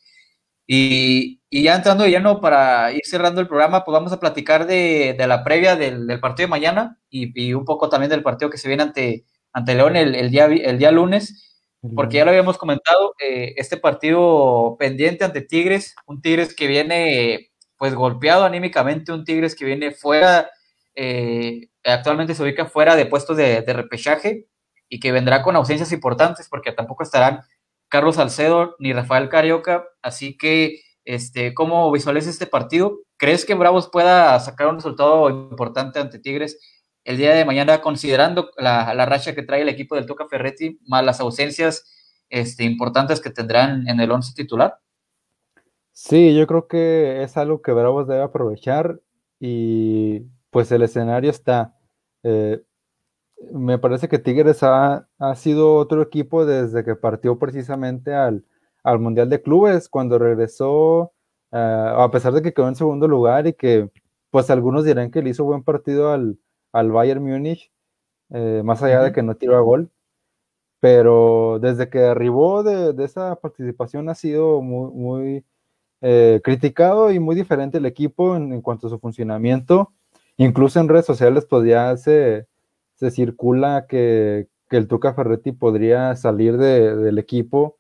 Y, 0.67 1.41
ya 1.51 1.75
entrando 1.75 2.07
ya 2.07 2.21
no 2.21 2.41
para 2.41 2.93
ir 2.93 3.03
cerrando 3.05 3.41
el 3.41 3.49
programa, 3.49 3.85
pues 3.85 3.93
vamos 3.93 4.13
a 4.13 4.21
platicar 4.21 4.67
de, 4.67 5.17
la 5.19 5.43
previa 5.43 5.75
del, 5.77 6.07
partido 6.21 6.47
de 6.47 6.51
mañana 6.51 6.99
y, 7.11 7.53
un 7.55 7.65
poco 7.65 7.89
también 7.89 8.11
del 8.11 8.23
partido 8.23 8.51
que 8.51 8.59
se 8.59 8.69
viene 8.69 8.85
ante, 8.85 9.25
ante 9.53 9.75
León 9.75 9.97
el, 9.97 10.31
día, 10.31 10.47
el 10.47 10.79
día 10.79 10.93
lunes, 10.93 11.50
porque 11.95 12.17
ya 12.17 12.25
lo 12.25 12.31
habíamos 12.31 12.59
comentado, 12.59 13.15
eh, 13.21 13.55
este 13.57 13.77
partido 13.77 14.77
pendiente 14.79 15.25
ante 15.25 15.41
Tigres, 15.41 15.95
un 16.07 16.21
Tigres 16.21 16.55
que 16.55 16.67
viene 16.67 17.51
pues 17.77 17.95
golpeado 17.95 18.45
anímicamente, 18.45 19.13
un 19.13 19.25
Tigres 19.25 19.55
que 19.55 19.65
viene 19.65 19.93
fuera, 19.93 20.51
eh, 20.95 21.69
actualmente 21.85 22.35
se 22.35 22.43
ubica 22.43 22.67
fuera 22.67 22.97
de 22.97 23.07
puestos 23.07 23.37
de, 23.37 23.63
de 23.63 23.73
repechaje 23.73 24.47
y 24.89 25.01
que 25.01 25.13
vendrá 25.13 25.43
con 25.43 25.57
ausencias 25.57 25.93
importantes 25.93 26.49
porque 26.51 26.73
tampoco 26.73 27.03
estarán 27.03 27.41
Carlos 27.89 28.17
Salcedo 28.17 28.77
ni 28.79 28.93
Rafael 28.93 29.29
Carioca. 29.29 29.85
Así 30.03 30.37
que, 30.37 30.81
este, 31.05 31.55
¿cómo 31.55 31.91
visualizas 31.93 32.35
este 32.35 32.47
partido? 32.47 33.01
¿Crees 33.19 33.45
que 33.45 33.55
Bravos 33.55 33.89
pueda 33.91 34.39
sacar 34.41 34.69
un 34.69 34.77
resultado 34.77 35.29
importante 35.31 35.99
ante 35.99 36.19
Tigres 36.19 36.59
el 37.11 37.17
día 37.17 37.35
de 37.35 37.45
mañana, 37.45 37.81
considerando 37.81 38.51
la, 38.57 39.05
racha 39.05 39.35
que 39.35 39.43
trae 39.43 39.63
el 39.63 39.69
equipo 39.69 39.97
del 39.97 40.07
Toca 40.07 40.29
Ferretti, 40.29 40.79
más 40.87 41.05
las 41.05 41.21
ausencias 41.21 41.85
este, 42.29 42.65
importantes 42.65 43.21
que 43.21 43.31
tendrán 43.31 43.89
en 43.89 44.01
el 44.01 44.11
once 44.11 44.33
titular? 44.35 44.79
Sí, 45.93 46.35
yo 46.37 46.47
creo 46.47 46.69
que 46.69 47.23
es 47.23 47.37
algo 47.37 47.61
que 47.63 47.73
Bravos 47.73 48.07
debe 48.07 48.23
aprovechar 48.23 49.01
y 49.41 50.21
pues 50.51 50.71
el 50.71 50.83
escenario 50.83 51.31
está. 51.31 51.75
Eh, 52.23 52.63
me 53.53 53.79
parece 53.79 54.09
que 54.09 54.19
Tigres 54.19 54.63
ha, 54.63 55.09
sido 55.35 55.75
otro 55.77 56.03
equipo 56.03 56.47
desde 56.47 56.85
que 56.85 56.95
partió 56.95 57.39
precisamente 57.39 58.15
al, 58.15 58.45
Mundial 58.85 59.29
de 59.29 59.43
Clubes, 59.43 59.89
cuando 59.89 60.19
regresó, 60.19 61.13
eh, 61.53 61.93
a 61.97 62.09
pesar 62.11 62.33
de 62.33 62.41
que 62.43 62.55
quedó 62.55 62.69
en 62.69 62.77
segundo 62.77 63.09
lugar 63.09 63.47
y 63.47 63.53
que 63.53 63.91
pues 64.31 64.49
algunos 64.49 64.85
dirán 64.85 65.11
que 65.11 65.23
le 65.23 65.31
hizo 65.31 65.45
buen 65.45 65.63
partido 65.63 66.13
al, 66.13 66.39
Bayern 66.73 67.23
Múnich, 67.23 67.71
eh, 68.31 68.63
más 68.65 68.83
allá 68.83 69.03
de 69.03 69.13
que 69.13 69.23
no 69.23 69.37
tiró 69.37 69.57
a 69.57 69.61
gol, 69.61 69.91
pero 70.81 71.59
desde 71.61 71.89
que 71.89 72.05
arribó 72.05 72.63
de, 72.63 72.95
esa 73.05 73.37
participación 73.37 74.09
ha 74.09 74.15
sido 74.15 74.63
muy, 74.63 74.93
muy 74.93 75.45
eh, 76.01 76.41
criticado 76.43 77.11
y 77.13 77.19
muy 77.19 77.35
diferente 77.35 77.79
el 77.79 77.87
equipo 77.87 78.37
en, 78.37 78.53
en, 78.53 78.63
cuanto 78.63 78.87
a 78.87 78.91
su 78.91 78.99
funcionamiento. 78.99 79.93
Incluso 80.37 80.81
en 80.81 80.89
redes 80.89 81.07
sociales 81.07 81.45
podía 81.45 81.95
ser 81.97 82.49
se 83.01 83.11
circula 83.11 83.87
que, 83.89 84.49
el 84.69 84.87
Tuca 84.87 85.15
Ferretti 85.15 85.53
podría 85.53 86.15
salir 86.17 86.59
del 86.59 87.19
equipo 87.19 87.79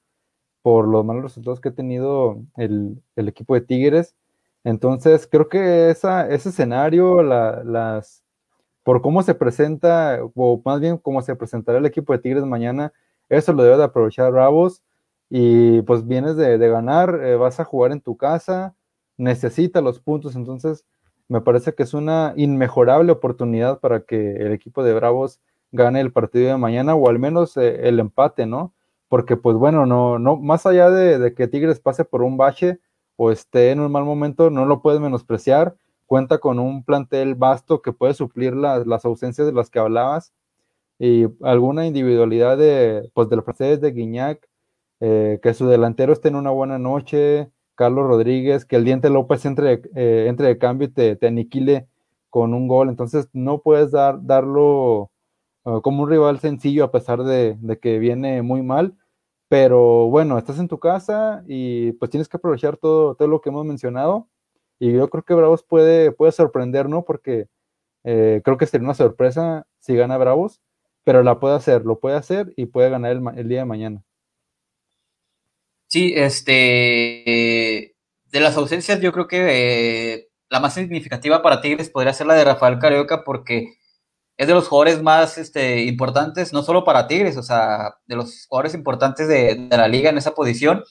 por 0.63 0.89
los 0.89 1.05
malos 1.05 1.23
resultados 1.23 1.61
que 1.61 1.69
ha 1.69 1.75
tenido 1.75 2.43
el, 2.57 3.03
equipo 3.17 3.55
de 3.55 3.61
Tigres. 3.61 4.17
Entonces, 4.65 5.29
creo 5.31 5.49
que 5.49 5.91
esa, 5.91 6.29
ese 6.29 6.49
escenario, 6.49 7.23
las, 7.23 8.25
por 8.83 9.03
cómo 9.03 9.23
se 9.23 9.35
presenta, 9.35 10.21
o 10.35 10.61
más 10.65 10.81
bien 10.81 10.99
cómo 10.99 11.23
se 11.23 11.37
presentará 11.37 11.79
el 11.79 11.87
equipo 11.87 12.13
de 12.13 12.21
Tigres 12.21 12.45
mañana, 12.45 12.93
eso 13.29 13.53
lo 13.53 13.63
debe 13.63 13.77
de 13.77 13.85
aprovechar 13.85 14.33
Bravos. 14.33 14.83
Y 15.31 15.83
pues 15.83 16.07
vienes 16.07 16.37
de, 16.37 16.59
ganar, 16.59 17.21
eh, 17.23 17.37
vas 17.37 17.61
a 17.61 17.65
jugar 17.65 17.93
en 17.93 18.01
tu 18.01 18.17
casa, 18.17 18.75
necesita 19.17 19.81
los 19.81 20.01
puntos, 20.01 20.35
entonces 20.35 20.85
me 21.29 21.41
parece 21.41 21.73
que 21.75 21.85
es 21.85 21.95
una 21.95 22.35
inmejorable 22.37 23.13
oportunidad 23.13 23.79
para 23.79 24.01
que 24.01 24.33
el 24.33 24.53
equipo 24.53 24.83
de 24.83 24.93
Bravos 24.95 25.41
gane 25.71 26.01
el 26.01 26.13
partido 26.13 26.49
de 26.49 26.57
mañana 26.57 26.97
o 26.97 27.09
al 27.09 27.21
menos 27.21 27.57
eh, 27.57 27.89
el 27.89 28.01
empate, 28.01 28.47
¿no? 28.47 28.75
Porque 29.09 29.37
pues 29.37 29.57
bueno, 29.57 29.87
no, 29.87 30.19
no, 30.19 30.37
más 30.37 30.67
allá 30.67 30.91
de, 30.91 31.33
que 31.35 31.47
Tigres 31.47 31.79
pase 31.79 32.05
por 32.05 32.23
un 32.23 32.37
bache 32.37 32.81
o 33.15 33.31
esté 33.31 33.71
en 33.71 33.79
un 33.79 33.93
mal 33.93 34.05
momento, 34.05 34.51
no 34.51 34.67
lo 34.67 34.83
puedes 34.83 35.01
menospreciar. 35.01 35.77
Cuenta 36.11 36.39
con 36.39 36.59
un 36.59 36.83
plantel 36.83 37.37
vasto 37.37 37.83
que 37.83 37.93
puede 37.93 38.15
suplir 38.15 38.53
las 38.57 39.05
ausencias 39.05 39.47
de 39.47 39.53
las 39.53 39.71
que 39.71 39.79
hablabas 39.79 40.33
y 40.99 41.27
alguna 41.41 41.87
individualidad 41.87 42.59
de, 42.59 43.09
pues, 43.15 43.29
del 43.29 43.45
francés 43.45 43.81
de 43.81 43.93
Guignac, 43.93 44.45
eh, 44.99 45.39
que 45.41 45.55
su 45.55 45.69
delantero 45.69 46.13
esté 46.13 46.27
en 46.27 46.35
una 46.35 46.51
buena 46.51 46.81
noche, 46.81 47.53
Carlos 47.77 48.09
Rodríguez, 48.09 48.65
que 48.65 48.75
el 48.75 48.85
Diente 48.85 49.09
López 49.09 49.45
entre, 49.45 49.83
eh, 49.95 50.27
entre 50.27 50.49
de 50.49 50.59
cambio 50.59 50.89
y 50.89 50.91
te, 50.91 51.27
aniquile 51.29 51.87
con 52.29 52.55
un 52.55 52.67
gol. 52.67 52.89
Entonces 52.89 53.29
no 53.33 53.63
puedes 53.63 53.93
dar, 53.93 54.19
darlo 54.21 55.13
uh, 55.63 55.81
como 55.81 56.03
un 56.03 56.11
rival 56.11 56.41
sencillo 56.41 56.83
a 56.83 56.91
pesar 56.91 57.23
de, 57.23 57.57
que 57.81 58.01
viene 58.01 58.43
muy 58.43 58.63
mal. 58.63 58.97
Pero 59.47 60.09
bueno, 60.09 60.39
estás 60.39 60.59
en 60.59 60.67
tu 60.67 60.81
casa 60.81 61.45
y 61.47 61.93
pues 61.93 62.11
tienes 62.11 62.29
que 62.29 62.37
aprovechar 62.37 62.79
todo, 62.79 63.15
todo 63.15 63.29
lo 63.29 63.41
que 63.41 63.51
hemos 63.51 63.65
mencionado. 63.65 64.27
Y 64.81 64.93
yo 64.93 65.09
creo 65.11 65.23
que 65.23 65.35
Bravos 65.35 65.63
puede, 65.63 66.11
puede 66.11 66.33
sorprender, 66.33 66.89
¿no? 66.89 67.05
Porque 67.05 67.47
eh, 68.03 68.41
creo 68.43 68.57
que 68.57 68.67
sería 68.67 68.87
una 68.87 68.95
sorpresa 68.95 69.67
si 69.79 69.95
gana 69.95 70.17
Bravos, 70.17 70.61
pero 71.05 71.23
la 71.23 71.39
puede 71.39 71.55
hacer, 71.55 71.85
lo 71.85 72.01
puede 72.01 72.17
hacer 72.17 72.53
y 72.57 72.67
puede 72.67 72.91
ganar 72.91 73.21
el 73.37 73.49
día 73.49 73.61
de 73.61 73.65
mañana. 73.67 74.03
Sí, 75.89 76.15
este, 76.17 77.95
de 78.31 78.41
las 78.41 78.57
ausencias 78.57 79.01
yo 79.01 79.13
creo 79.13 79.27
que 79.27 80.15
eh, 80.15 80.29
la 80.49 80.61
más 80.61 80.75
significativa 80.75 81.43
para 81.43 81.61
Tigres 81.61 81.91
podría 81.91 82.13
ser 82.13 82.27
la 82.27 82.35
de 82.35 82.45
Rafael 82.45 82.79
Carioca 82.79 83.25
porque 83.25 83.75
es 84.37 84.47
de 84.47 84.55
los 84.55 84.69
jugadores 84.69 85.03
más 85.03 85.37
este, 85.37 85.83
importantes, 85.83 86.53
no 86.53 86.63
solo 86.63 86.85
para 86.85 87.07
Tigres, 87.07 87.37
o 87.37 87.43
sea, 87.43 87.97
de 88.07 88.17
los 88.17 88.47
jugadores 88.47 88.75
importantes 88.75 89.29
de, 89.29 89.69
la 89.71 89.87
liga 89.89 90.09
en 90.09 90.17
esa 90.17 90.35
posición, 90.35 90.83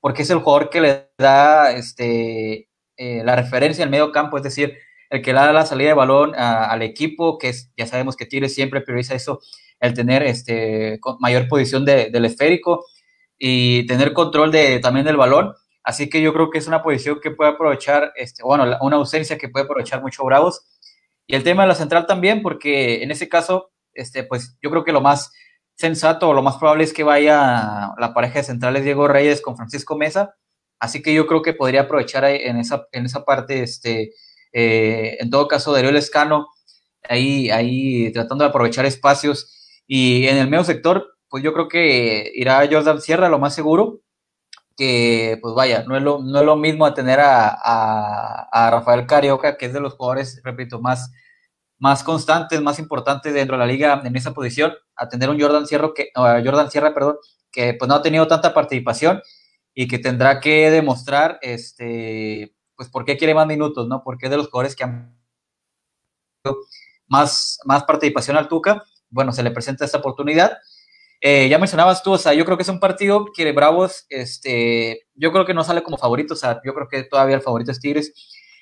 porque 0.00 0.22
es 0.22 0.30
el 0.30 0.40
jugador 0.40 0.68
que 0.68 0.80
le 0.82 1.10
da 1.16 1.72
este, 1.72 2.69
eh, 3.02 3.22
la 3.24 3.34
referencia 3.34 3.82
al 3.82 3.88
medio 3.88 4.12
campo, 4.12 4.36
es 4.36 4.42
decir, 4.42 4.76
el 5.08 5.22
que 5.22 5.32
le 5.32 5.38
da 5.38 5.54
la 5.54 5.64
salida 5.64 5.88
de 5.88 5.94
balón 5.94 6.34
al 6.36 6.82
equipo, 6.82 7.38
que 7.38 7.48
es, 7.48 7.72
ya 7.74 7.86
sabemos 7.86 8.14
que 8.14 8.26
Tigres 8.26 8.54
siempre 8.54 8.82
prioriza 8.82 9.14
eso, 9.14 9.40
el 9.80 9.94
tener 9.94 10.22
este, 10.22 11.00
mayor 11.18 11.48
posición 11.48 11.86
del 11.86 12.24
esférico 12.26 12.84
y 13.38 13.86
tener 13.86 14.12
control 14.12 14.52
de, 14.52 14.80
también 14.80 15.06
del 15.06 15.16
balón. 15.16 15.54
Así 15.82 16.10
que 16.10 16.20
yo 16.20 16.34
creo 16.34 16.50
que 16.50 16.58
es 16.58 16.66
una 16.66 16.82
posición 16.82 17.20
que 17.22 17.30
puede 17.30 17.52
aprovechar, 17.52 18.12
este, 18.16 18.42
bueno, 18.42 18.66
una 18.82 18.96
ausencia 18.96 19.38
que 19.38 19.48
puede 19.48 19.64
aprovechar 19.64 20.02
mucho 20.02 20.22
Bravos. 20.22 20.66
Y 21.26 21.36
el 21.36 21.42
tema 21.42 21.62
de 21.62 21.68
la 21.68 21.76
central 21.76 22.06
también, 22.06 22.42
porque 22.42 23.02
en 23.02 23.10
ese 23.10 23.30
caso, 23.30 23.70
este, 23.94 24.24
pues 24.24 24.58
yo 24.62 24.68
creo 24.68 24.84
que 24.84 24.92
lo 24.92 25.00
más 25.00 25.32
sensato 25.74 26.28
o 26.28 26.34
lo 26.34 26.42
más 26.42 26.58
probable 26.58 26.84
es 26.84 26.92
que 26.92 27.02
vaya 27.02 27.94
la 27.96 28.12
pareja 28.12 28.40
de 28.40 28.44
centrales 28.44 28.84
Diego 28.84 29.08
Reyes 29.08 29.40
con 29.40 29.56
Francisco 29.56 29.96
Mesa. 29.96 30.34
Así 30.80 31.02
que 31.02 31.14
yo 31.14 31.26
creo 31.26 31.42
que 31.42 31.52
podría 31.52 31.82
aprovechar 31.82 32.24
en 32.24 32.56
esa, 32.56 32.88
en 32.92 33.04
esa 33.04 33.24
parte, 33.24 33.62
este, 33.62 34.14
eh, 34.52 35.18
en 35.20 35.30
todo 35.30 35.46
caso, 35.46 35.72
Darío 35.72 35.90
Escano, 35.90 36.48
ahí, 37.08 37.50
ahí 37.50 38.10
tratando 38.12 38.44
de 38.44 38.50
aprovechar 38.50 38.86
espacios. 38.86 39.82
Y 39.86 40.26
en 40.26 40.38
el 40.38 40.48
medio 40.48 40.64
sector, 40.64 41.18
pues 41.28 41.44
yo 41.44 41.52
creo 41.52 41.68
que 41.68 42.32
irá 42.34 42.66
Jordan 42.70 43.00
Sierra, 43.02 43.28
lo 43.28 43.38
más 43.38 43.54
seguro, 43.54 44.00
que 44.76 45.38
pues 45.42 45.54
vaya, 45.54 45.84
no 45.86 45.96
es 45.96 46.02
lo, 46.02 46.20
no 46.22 46.40
es 46.40 46.46
lo 46.46 46.56
mismo 46.56 46.86
a 46.86 46.94
tener 46.94 47.20
a, 47.22 48.70
Rafael 48.70 49.06
Carioca, 49.06 49.58
que 49.58 49.66
es 49.66 49.74
de 49.74 49.80
los 49.80 49.94
jugadores, 49.94 50.40
repito, 50.42 50.80
más, 50.80 51.12
más 51.78 52.02
constantes, 52.02 52.62
más 52.62 52.78
importantes 52.78 53.34
dentro 53.34 53.56
de 53.56 53.60
la 53.60 53.66
liga 53.66 54.00
en 54.02 54.16
esa 54.16 54.32
posición, 54.32 54.72
a 54.96 55.08
tener 55.10 55.28
un 55.28 55.38
Jordan 55.38 55.66
Sierra 55.66 55.90
que, 55.94 56.10
Jordan 56.14 56.70
Sierra, 56.70 56.94
perdón, 56.94 57.16
que 57.52 57.74
pues 57.74 57.88
no 57.88 57.96
ha 57.96 58.02
tenido 58.02 58.26
tanta 58.26 58.54
participación 58.54 59.20
y 59.74 59.88
que 59.88 59.98
tendrá 59.98 60.40
que 60.40 60.70
demostrar 60.70 61.38
este 61.42 62.54
pues, 62.76 62.88
¿por 62.88 63.04
qué 63.04 63.16
quiere 63.16 63.34
más 63.34 63.46
minutos, 63.46 63.88
no? 63.88 64.02
Porque 64.02 64.26
es 64.26 64.30
de 64.30 64.38
los 64.38 64.48
jugadores 64.48 64.74
que 64.74 64.84
han 64.84 65.20
más, 67.06 67.58
más 67.64 67.84
participación 67.84 68.36
al 68.36 68.48
Tuca. 68.48 68.82
Bueno, 69.10 69.32
se 69.32 69.42
le 69.42 69.50
presenta 69.50 69.84
esta 69.84 69.98
oportunidad. 69.98 70.56
Eh, 71.20 71.48
ya 71.50 71.58
mencionabas 71.58 72.02
tú, 72.02 72.12
o 72.12 72.18
sea, 72.18 72.32
yo 72.32 72.46
creo 72.46 72.56
que 72.56 72.62
es 72.62 72.68
un 72.70 72.80
partido 72.80 73.26
que 73.36 73.52
Bravos, 73.52 74.06
este, 74.08 75.06
yo 75.14 75.32
creo 75.32 75.44
que 75.44 75.52
no 75.52 75.64
sale 75.64 75.82
como 75.82 75.98
favorito, 75.98 76.32
o 76.32 76.36
sea, 76.36 76.62
yo 76.64 76.72
creo 76.72 76.88
que 76.88 77.02
todavía 77.02 77.36
el 77.36 77.42
favorito 77.42 77.70
es 77.72 77.80
Tigres, 77.80 78.14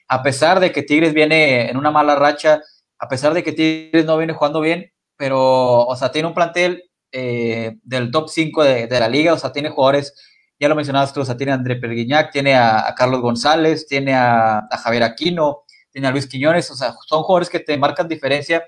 a 0.09 0.25
pesar 0.25 0.59
de 0.59 0.73
que 0.73 0.83
Tigres 0.83 1.15
viene 1.15 1.71
en 1.71 1.77
una 1.77 1.93
mala 1.93 2.17
racha, 2.17 2.61
a 2.99 3.09
pesar 3.09 3.33
de 3.33 3.45
que 3.45 3.53
Tigres 3.53 4.05
no 4.07 4.17
viene 4.17 4.33
jugando 4.33 4.61
bien, 4.61 4.91
pero, 5.17 5.87
o 5.87 5.95
sea, 5.95 6.11
tiene 6.11 6.27
un 6.27 6.35
plantel 6.35 6.83
eh, 7.13 7.77
del 7.85 8.11
top 8.11 8.29
5 8.29 8.65
de, 8.65 8.89
la 8.89 9.09
liga, 9.09 9.35
o 9.35 9.39
sea, 9.39 9.53
tiene 9.53 9.69
jugadores, 9.69 10.15
ya 10.59 10.69
lo 10.69 10.75
mencionabas 10.75 11.13
tú, 11.13 11.21
o 11.21 11.25
sea, 11.25 11.37
tiene 11.37 11.53
a 11.53 11.57
André 11.57 11.77
Perguiñac, 11.77 12.33
tiene 12.33 12.55
a, 12.55 12.95
Carlos 12.97 13.21
González, 13.21 13.87
tiene 13.87 14.15
a, 14.15 14.69
Javier 14.83 15.05
Aquino, 15.05 15.63
tiene 15.91 16.09
a 16.09 16.11
Luis 16.11 16.27
Quiñones, 16.27 16.71
o 16.71 16.75
sea, 16.75 16.95
son 17.07 17.23
jugadores 17.23 17.49
que 17.49 17.61
te 17.61 17.77
marcan 17.77 18.09
diferencia, 18.09 18.65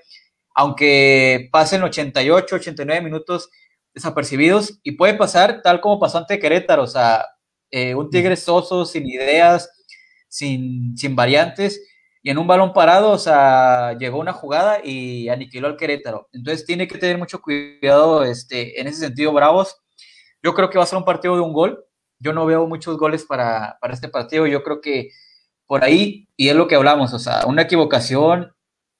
aunque 0.55 1.49
pasen 1.51 1.83
88, 1.83 2.55
89 2.55 3.01
minutos 3.01 3.49
desapercibidos, 3.93 4.79
y 4.83 4.93
puede 4.93 5.15
pasar 5.15 5.61
tal 5.61 5.81
como 5.81 5.99
pasó 5.99 6.17
ante 6.17 6.39
Querétaro, 6.39 6.83
o 6.83 6.87
sea, 6.87 7.25
eh, 7.71 7.95
un 7.95 8.09
Tigre 8.09 8.35
soso, 8.37 8.85
sin 8.85 9.05
ideas, 9.07 9.69
sin, 10.29 10.97
sin 10.97 11.15
variantes, 11.15 11.81
y 12.23 12.29
en 12.29 12.37
un 12.37 12.47
balón 12.47 12.71
parado, 12.71 13.11
o 13.11 13.17
sea, 13.17 13.97
llegó 13.97 14.19
una 14.19 14.33
jugada 14.33 14.79
y 14.83 15.27
aniquiló 15.29 15.67
al 15.67 15.75
Querétaro. 15.77 16.29
Entonces 16.31 16.65
tiene 16.65 16.87
que 16.87 16.99
tener 16.99 17.17
mucho 17.17 17.41
cuidado 17.41 18.23
este, 18.23 18.79
en 18.79 18.87
ese 18.87 18.99
sentido, 18.99 19.33
Bravos. 19.33 19.80
Yo 20.43 20.53
creo 20.53 20.69
que 20.69 20.77
va 20.77 20.83
a 20.83 20.87
ser 20.87 20.97
un 20.97 21.05
partido 21.05 21.35
de 21.35 21.41
un 21.41 21.53
gol. 21.53 21.85
Yo 22.19 22.33
no 22.33 22.45
veo 22.45 22.67
muchos 22.67 22.97
goles 22.97 23.25
para, 23.25 23.77
para 23.81 23.93
este 23.93 24.09
partido. 24.09 24.47
Yo 24.47 24.63
creo 24.63 24.81
que 24.81 25.09
por 25.65 25.83
ahí, 25.83 26.27
y 26.35 26.49
es 26.49 26.55
lo 26.55 26.67
que 26.67 26.75
hablamos, 26.75 27.13
o 27.13 27.19
sea, 27.19 27.45
una 27.45 27.61
equivocación, 27.63 28.53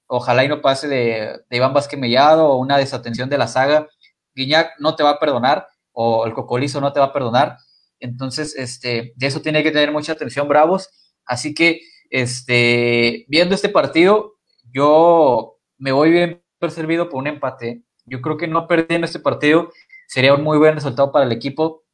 ojalá 0.06 0.44
y 0.44 0.48
no 0.48 0.62
pase 0.62 0.88
de, 0.88 1.40
de 1.48 1.56
Iván 1.56 1.74
Vázquez 1.74 2.00
Mellado 2.00 2.48
o 2.48 2.56
una 2.56 2.78
desatención 2.78 3.28
de 3.28 3.38
la 3.38 3.46
saga. 3.46 3.88
Guiñac 4.34 4.72
no 4.78 4.96
te 4.96 5.02
va 5.02 5.10
a 5.10 5.18
perdonar, 5.18 5.68
o 5.92 6.26
el 6.26 6.32
Cocolizo 6.32 6.80
no 6.80 6.92
te 6.92 7.00
va 7.00 7.06
a 7.06 7.12
perdonar. 7.12 7.58
Entonces, 8.00 8.56
este, 8.56 9.12
de 9.16 9.26
eso 9.26 9.42
tiene 9.42 9.62
que 9.62 9.70
tener 9.70 9.92
mucha 9.92 10.12
atención, 10.12 10.48
Bravos. 10.48 10.90
Así 11.24 11.54
que 11.54 11.82
este, 12.10 13.24
viendo 13.28 13.54
este 13.54 13.68
partido, 13.68 14.34
yo 14.72 15.58
me 15.78 15.92
voy 15.92 16.10
bien 16.10 16.42
percibido 16.58 17.08
por 17.08 17.20
un 17.20 17.26
empate. 17.26 17.82
Yo 18.04 18.20
creo 18.20 18.36
que 18.36 18.48
no 18.48 18.66
perdiendo 18.66 19.04
este 19.04 19.20
partido 19.20 19.70
sería 20.12 20.34
un 20.34 20.42
muy 20.42 20.58
buen 20.58 20.74
resultado 20.74 21.10
para 21.10 21.24
el 21.24 21.32
equipo, 21.32 21.84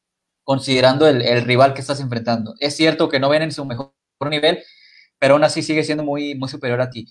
considerando 0.42 1.06
el, 1.06 1.44
rival 1.44 1.72
que 1.72 1.80
estás 1.80 2.00
enfrentando. 2.00 2.54
Es 2.58 2.74
cierto 2.74 3.08
que 3.08 3.20
no 3.20 3.28
ven 3.28 3.42
en 3.42 3.52
su 3.52 3.64
mejor 3.64 3.92
nivel, 4.28 4.58
pero 5.20 5.34
aún 5.34 5.44
así 5.44 5.62
sigue 5.62 5.84
siendo 5.84 6.02
muy, 6.02 6.34
muy 6.34 6.48
superior 6.48 6.80
a 6.80 6.90
ti. 6.90 7.06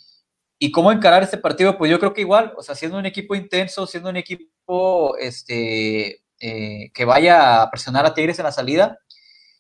¿Y 0.60 0.70
cómo 0.70 0.92
encarar 0.92 1.24
este 1.24 1.38
partido? 1.38 1.78
Pues 1.78 1.90
yo 1.90 2.00
creo 2.00 2.14
que 2.14 2.22
igual, 2.22 2.54
o 2.58 2.62
sea, 2.62 2.76
siendo 2.76 2.98
un 2.98 3.06
equipo 3.06 3.36
intenso, 3.36 3.88
siendo 3.88 4.10
un 4.10 4.18
equipo 4.18 5.16
este, 5.18 6.24
eh, 6.42 6.92
que 6.94 7.06
vaya 7.06 7.62
a 7.62 7.72
presionar 7.72 8.06
a 8.06 8.14
Tigres 8.14 8.40
en 8.40 8.46
la 8.46 8.52
salida 8.52 9.00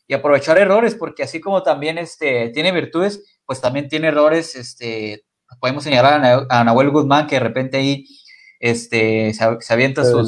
y 0.05 0.15
aprovechar 0.15 0.57
errores, 0.57 0.95
porque 0.95 1.23
así 1.23 1.39
como 1.39 1.63
también 1.63 1.97
este, 1.97 2.49
tiene 2.49 2.73
virtudes, 2.73 3.23
pues 3.45 3.61
también 3.61 3.87
tiene 3.87 4.09
errores, 4.09 4.53
este, 4.57 5.23
podemos 5.61 5.85
señalar 5.85 6.45
a, 6.49 6.63
Nahuel 6.65 6.89
Guzmán 6.89 7.25
que 7.25 7.35
de 7.35 7.39
repente 7.41 7.77
ahí 7.77 8.05
este, 8.59 9.33
se, 9.33 9.73
avienta 9.73 10.03
sus, 10.03 10.27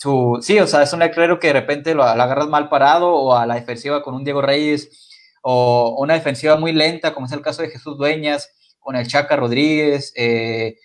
su, 0.00 0.38
sí, 0.40 0.58
o 0.58 0.66
sea, 0.66 0.82
es 0.82 0.94
un 0.94 1.02
eclero 1.02 1.38
que 1.38 1.48
de 1.48 1.52
repente 1.52 1.94
lo, 1.94 2.02
agarras 2.04 2.48
mal 2.48 2.70
parado 2.70 3.12
o 3.14 3.36
a 3.36 3.46
la 3.46 3.56
defensiva 3.56 4.02
con 4.02 4.14
un 4.14 4.24
Diego 4.24 4.40
Reyes 4.40 5.10
o 5.42 5.96
una 5.98 6.14
defensiva 6.14 6.56
muy 6.56 6.72
lenta, 6.72 7.12
como 7.12 7.26
es 7.26 7.32
el 7.32 7.42
caso 7.42 7.60
de 7.60 7.68
Jesús 7.68 7.98
Dueñas, 7.98 8.50
con 8.78 8.96
el 8.96 9.06
Chaca 9.06 9.36
Rodríguez, 9.36 10.14
eh, 10.16 10.78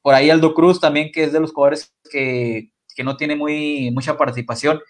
por 0.00 0.14
ahí 0.14 0.28
Aldo 0.28 0.54
Cruz 0.54 0.80
también, 0.80 1.12
que 1.12 1.22
es 1.22 1.32
de 1.32 1.38
los 1.38 1.52
jugadores 1.52 1.94
que, 2.10 2.72
que 2.96 3.04
no 3.04 3.16
tiene 3.16 3.36
muy, 3.36 3.92
mucha 3.92 4.16
participación. 4.18 4.80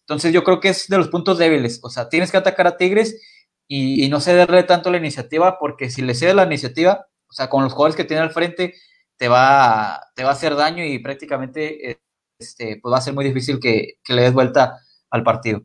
Entonces 0.00 0.32
yo 0.32 0.42
creo 0.42 0.58
que 0.58 0.70
es 0.70 0.88
de 0.88 0.98
los 0.98 1.08
puntos 1.08 1.38
débiles, 1.38 1.78
o 1.84 1.90
sea, 1.90 2.08
tienes 2.08 2.32
que 2.32 2.38
atacar 2.38 2.66
a 2.66 2.76
Tigres 2.76 3.20
y, 3.68 4.08
no 4.08 4.20
cederle 4.20 4.64
tanto 4.64 4.90
la 4.90 4.98
iniciativa, 4.98 5.58
porque 5.60 5.90
si 5.90 6.02
le 6.02 6.14
cedes 6.16 6.34
la 6.34 6.44
iniciativa, 6.44 7.06
o 7.28 7.32
sea, 7.32 7.48
con 7.48 7.62
los 7.62 7.72
jugadores 7.72 7.96
que 7.96 8.04
tiene 8.04 8.22
al 8.22 8.30
frente, 8.30 8.74
te 9.16 9.28
va, 9.28 10.00
te 10.16 10.24
va 10.24 10.30
a 10.30 10.32
hacer 10.32 10.56
daño 10.56 10.84
y 10.84 10.98
prácticamente 10.98 12.00
este, 12.38 12.78
pues 12.82 12.92
va 12.92 12.98
a 12.98 13.02
ser 13.02 13.14
muy 13.14 13.24
difícil 13.24 13.60
que, 13.60 13.98
le 14.08 14.22
des 14.22 14.32
vuelta 14.32 14.80
al 15.10 15.22
partido. 15.22 15.62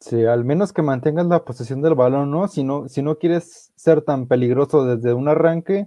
Sí, 0.00 0.24
al 0.24 0.44
menos 0.44 0.72
que 0.72 0.82
mantengas 0.82 1.26
la 1.26 1.44
posesión 1.44 1.80
del 1.80 1.94
balón, 1.94 2.30
¿no? 2.30 2.48
Si 2.48 2.64
no, 2.64 2.88
si 2.88 3.02
no 3.02 3.18
quieres 3.18 3.72
ser 3.76 4.02
tan 4.02 4.26
peligroso 4.26 4.84
desde 4.84 5.14
un 5.14 5.28
arranque, 5.28 5.86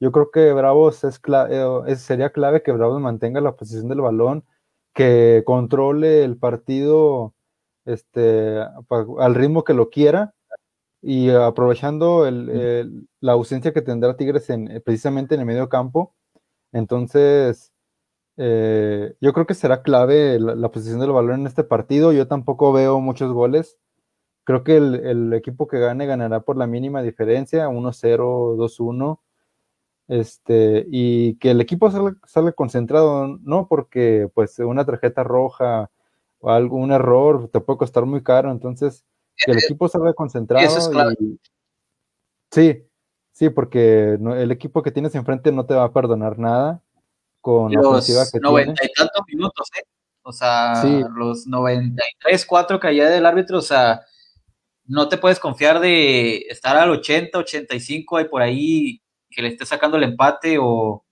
yo 0.00 0.10
creo 0.10 0.30
que 0.32 0.52
Bravos 0.52 1.04
es, 1.04 1.20
eh, 1.48 1.96
sería 1.96 2.30
clave 2.30 2.62
que 2.62 2.72
Bravos 2.72 3.00
mantenga 3.00 3.40
la 3.40 3.54
posesión 3.54 3.88
del 3.88 4.00
balón, 4.00 4.44
que 4.94 5.42
controle 5.46 6.24
el 6.24 6.36
partido 6.36 7.34
este, 7.84 8.58
al 9.18 9.34
ritmo 9.34 9.64
que 9.64 9.74
lo 9.74 9.90
quiera 9.90 10.34
y 11.00 11.30
aprovechando 11.30 12.28
la 12.30 13.32
ausencia 13.32 13.72
que 13.72 13.82
tendrá 13.82 14.16
Tigres 14.16 14.50
en, 14.50 14.82
precisamente 14.84 15.34
en 15.34 15.40
el 15.40 15.46
medio 15.46 15.68
campo, 15.68 16.14
entonces 16.72 17.71
eh, 18.36 19.14
yo 19.20 19.32
creo 19.32 19.46
que 19.46 19.54
será 19.54 19.82
clave 19.82 20.38
la, 20.40 20.70
posición 20.70 21.00
del 21.00 21.12
balón 21.12 21.40
en 21.40 21.46
este 21.46 21.64
partido. 21.64 22.12
Yo 22.12 22.26
tampoco 22.26 22.72
veo 22.72 23.00
muchos 23.00 23.32
goles. 23.32 23.78
Creo 24.44 24.64
que 24.64 24.76
el, 24.76 25.32
equipo 25.34 25.66
que 25.66 25.78
gane 25.78 26.06
ganará 26.06 26.40
por 26.40 26.56
la 26.56 26.66
mínima 26.66 27.02
diferencia, 27.02 27.68
1-0, 27.68 28.56
2-1. 28.56 29.20
Este, 30.08 30.86
y 30.90 31.36
que 31.36 31.52
el 31.52 31.60
equipo 31.60 31.90
salga, 31.90 32.52
concentrado, 32.52 33.38
no 33.42 33.68
porque 33.68 34.28
pues 34.34 34.58
una 34.58 34.84
tarjeta 34.84 35.22
roja 35.22 35.90
o 36.40 36.50
algún 36.50 36.90
error 36.90 37.48
te 37.48 37.60
puede 37.60 37.78
costar 37.78 38.04
muy 38.04 38.22
caro, 38.22 38.50
entonces 38.50 39.04
que 39.36 39.52
el 39.52 39.58
equipo 39.58 39.88
se 39.88 39.98
vea 40.00 40.12
concentrado. 40.12 40.66
sí, 42.50 42.84
sí, 43.30 43.48
porque 43.48 44.14
el 44.14 44.50
equipo 44.50 44.82
que 44.82 44.90
tienes 44.90 45.14
enfrente 45.14 45.52
no 45.52 45.66
te 45.66 45.74
va 45.74 45.84
a 45.84 45.92
perdonar 45.92 46.38
nada 46.38 46.82
con 47.42 47.70
la 47.70 47.80
ofensiva 47.80 48.24
que 48.32 48.40
noventa 48.40 48.82
y 48.84 48.92
tantos 48.92 49.20
minutos, 49.26 49.68
¿eh? 49.78 49.82
O 50.22 50.32
sea, 50.32 50.82
los 51.16 51.46
93, 51.48 52.46
4 52.46 52.78
que 52.78 52.86
había 52.86 53.10
del 53.10 53.26
árbitro, 53.26 53.58
o 53.58 53.62
sea, 53.62 54.02
no 54.84 55.08
te 55.08 55.18
puedes 55.18 55.40
confiar 55.40 55.80
de 55.80 56.46
estar 56.48 56.76
al 56.76 56.90
80, 56.90 57.36
85 57.38 58.20
y 58.20 58.28
por 58.28 58.40
ahí 58.40 59.02
que 59.28 59.42
le 59.42 59.48
esté 59.48 59.66
sacando 59.66 59.96
el 59.96 60.04
empate 60.04 60.58
o, 60.58 61.04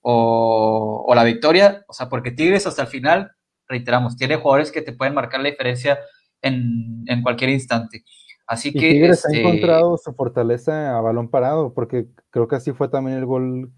o, 0.00 1.04
o, 1.06 1.14
la 1.14 1.24
victoria, 1.24 1.84
o 1.88 1.92
sea, 1.92 2.08
porque 2.08 2.30
Tigres 2.30 2.66
hasta 2.66 2.82
el 2.82 2.88
final, 2.88 3.32
reiteramos, 3.66 4.16
tiene 4.16 4.36
jugadores 4.36 4.70
que 4.70 4.82
te 4.82 4.92
pueden 4.92 5.14
marcar 5.14 5.40
la 5.40 5.50
diferencia 5.50 5.98
en, 6.40 7.22
cualquier 7.22 7.50
instante. 7.50 8.04
Así 8.46 8.72
que. 8.72 8.78
Tigres 8.78 9.24
ha 9.24 9.28
este, 9.28 9.40
encontrado 9.40 9.96
su 9.96 10.12
fortaleza 10.12 10.96
a 10.96 11.00
balón 11.00 11.30
parado, 11.30 11.72
porque 11.74 12.06
creo 12.30 12.46
que 12.46 12.56
así 12.56 12.72
fue 12.72 12.88
también 12.88 13.18
el 13.18 13.26
gol 13.26 13.72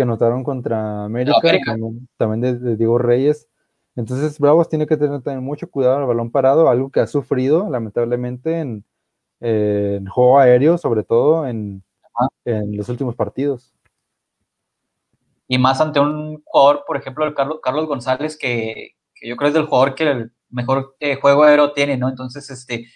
que 0.00 0.04
anotaron 0.04 0.42
contra 0.42 1.04
América, 1.04 1.36
también, 2.16 2.40
de, 2.40 2.76
Diego 2.78 2.96
Reyes. 2.96 3.50
Entonces, 3.94 4.38
Bravos 4.38 4.70
tiene 4.70 4.86
que 4.86 4.96
tener 4.96 5.20
también 5.20 5.44
mucho 5.44 5.70
cuidado 5.70 5.98
al 5.98 6.06
balón 6.06 6.30
parado, 6.30 6.70
algo 6.70 6.88
que 6.88 7.00
ha 7.00 7.06
sufrido 7.06 7.68
lamentablemente 7.68 8.60
en, 8.60 8.82
juego 10.06 10.38
aéreo, 10.38 10.78
sobre 10.78 11.04
todo 11.04 11.46
en, 11.46 11.84
los 12.46 12.88
últimos 12.88 13.14
partidos. 13.14 13.74
Y 15.46 15.58
más 15.58 15.82
ante 15.82 16.00
un 16.00 16.42
jugador, 16.46 16.84
por 16.86 16.96
ejemplo, 16.96 17.26
el 17.26 17.34
Carlos, 17.34 17.58
Carlos 17.62 17.86
González, 17.86 18.38
que, 18.38 18.92
que 19.14 19.28
yo 19.28 19.36
creo 19.36 19.48
es 19.48 19.54
del 19.54 19.66
jugador 19.66 19.94
que 19.94 20.30
mejor 20.48 20.96
eh, 21.00 21.16
juego 21.16 21.42
aéreo 21.42 21.74
tiene, 21.74 21.98
¿no? 21.98 22.08
Entonces, 22.08 22.48
este, 22.48 22.86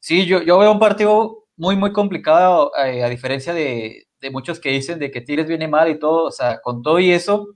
sí, 0.00 0.26
yo, 0.26 0.42
yo 0.42 0.58
veo 0.58 0.70
un 0.70 0.78
partido 0.78 1.46
muy, 1.56 1.76
muy 1.76 1.94
complicado, 1.94 2.72
eh, 2.84 3.02
a 3.02 3.08
diferencia 3.08 3.54
de, 3.54 4.06
muchos 4.30 4.60
que 4.60 4.70
dicen 4.70 4.98
de 4.98 5.10
que 5.10 5.20
Tigres 5.20 5.48
viene 5.48 5.68
mal 5.68 5.90
y 5.90 5.98
todo, 5.98 6.24
o 6.26 6.30
sea, 6.30 6.60
con 6.60 6.82
todo 6.82 6.98
y 6.98 7.12
eso, 7.12 7.48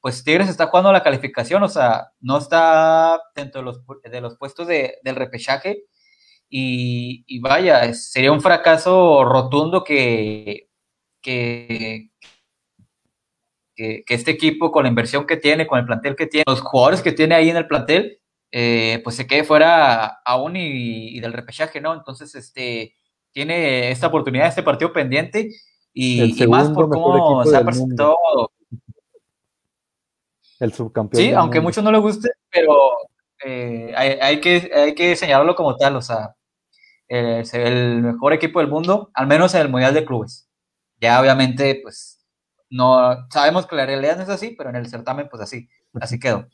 pues 0.00 0.24
Tigres 0.24 0.48
está 0.48 0.66
jugando 0.66 0.92
la 0.92 1.02
calificación, 1.02 1.62
o 1.62 1.68
sea, 1.68 2.12
no 2.20 2.38
está 2.38 3.20
dentro 3.34 3.60
de 3.60 3.64
los, 3.66 3.82
de 4.02 4.20
los 4.20 4.36
puestos 4.36 4.66
de, 4.66 4.98
del 5.02 5.16
repechaje, 5.16 5.84
y, 6.50 7.40
vaya, 7.40 7.92
sería 7.94 8.32
un 8.32 8.40
fracaso 8.40 9.24
rotundo 9.24 9.84
que, 9.84 10.68
que, 11.20 12.10
que, 13.76 14.04
este 14.08 14.30
equipo, 14.30 14.72
con 14.72 14.84
la 14.84 14.88
inversión 14.88 15.26
que 15.26 15.36
tiene, 15.36 15.66
con 15.66 15.78
el 15.78 15.86
plantel 15.86 16.16
que 16.16 16.26
tiene, 16.26 16.44
los 16.46 16.60
jugadores 16.62 17.02
que 17.02 17.12
tiene 17.12 17.34
ahí 17.34 17.50
en 17.50 17.56
el 17.56 17.66
plantel, 17.68 18.20
eh, 18.50 19.00
pues 19.04 19.16
se 19.16 19.26
quede 19.26 19.44
fuera 19.44 20.20
aún 20.24 20.56
y, 20.56 21.20
del 21.20 21.32
repechaje, 21.34 21.80
¿no? 21.80 21.94
Entonces, 21.94 22.34
este, 22.34 22.94
tiene 23.32 23.90
esta 23.90 24.06
oportunidad, 24.08 24.48
este 24.48 24.62
partido 24.62 24.92
pendiente 24.92 25.50
y, 26.00 26.46
más 26.46 26.70
por 26.70 26.88
cómo 26.88 27.44
se 27.44 27.56
ha 27.56 27.64
presentado. 27.64 28.16
El 30.60 30.72
subcampeón. 30.72 31.22
Sí, 31.22 31.32
aunque 31.32 31.58
a 31.58 31.60
muchos 31.60 31.82
no 31.82 31.90
le 31.90 31.98
guste, 31.98 32.30
pero 32.50 32.72
eh, 33.44 33.92
hay, 33.96 34.40
que, 34.40 34.70
hay 34.72 34.94
que 34.94 35.16
señalarlo 35.16 35.56
como 35.56 35.76
tal, 35.76 35.96
o 35.96 36.02
sea, 36.02 36.36
eh, 37.08 37.42
el 37.52 38.02
mejor 38.02 38.32
equipo 38.32 38.60
del 38.60 38.68
mundo, 38.68 39.10
al 39.12 39.26
menos 39.26 39.54
en 39.54 39.62
el 39.62 39.68
Mundial 39.68 39.94
de 39.94 40.04
Clubes. 40.04 40.48
Ya 41.00 41.20
obviamente, 41.20 41.80
pues, 41.82 42.24
no, 42.70 43.26
sabemos 43.30 43.66
que 43.66 43.76
la 43.76 43.86
realidad 43.86 44.16
no 44.16 44.22
es 44.22 44.28
así, 44.28 44.54
pero 44.56 44.70
en 44.70 44.76
el 44.76 44.88
certamen, 44.88 45.28
pues 45.28 45.42
así, 45.42 45.68
así 46.00 46.20
quedó. 46.20 46.46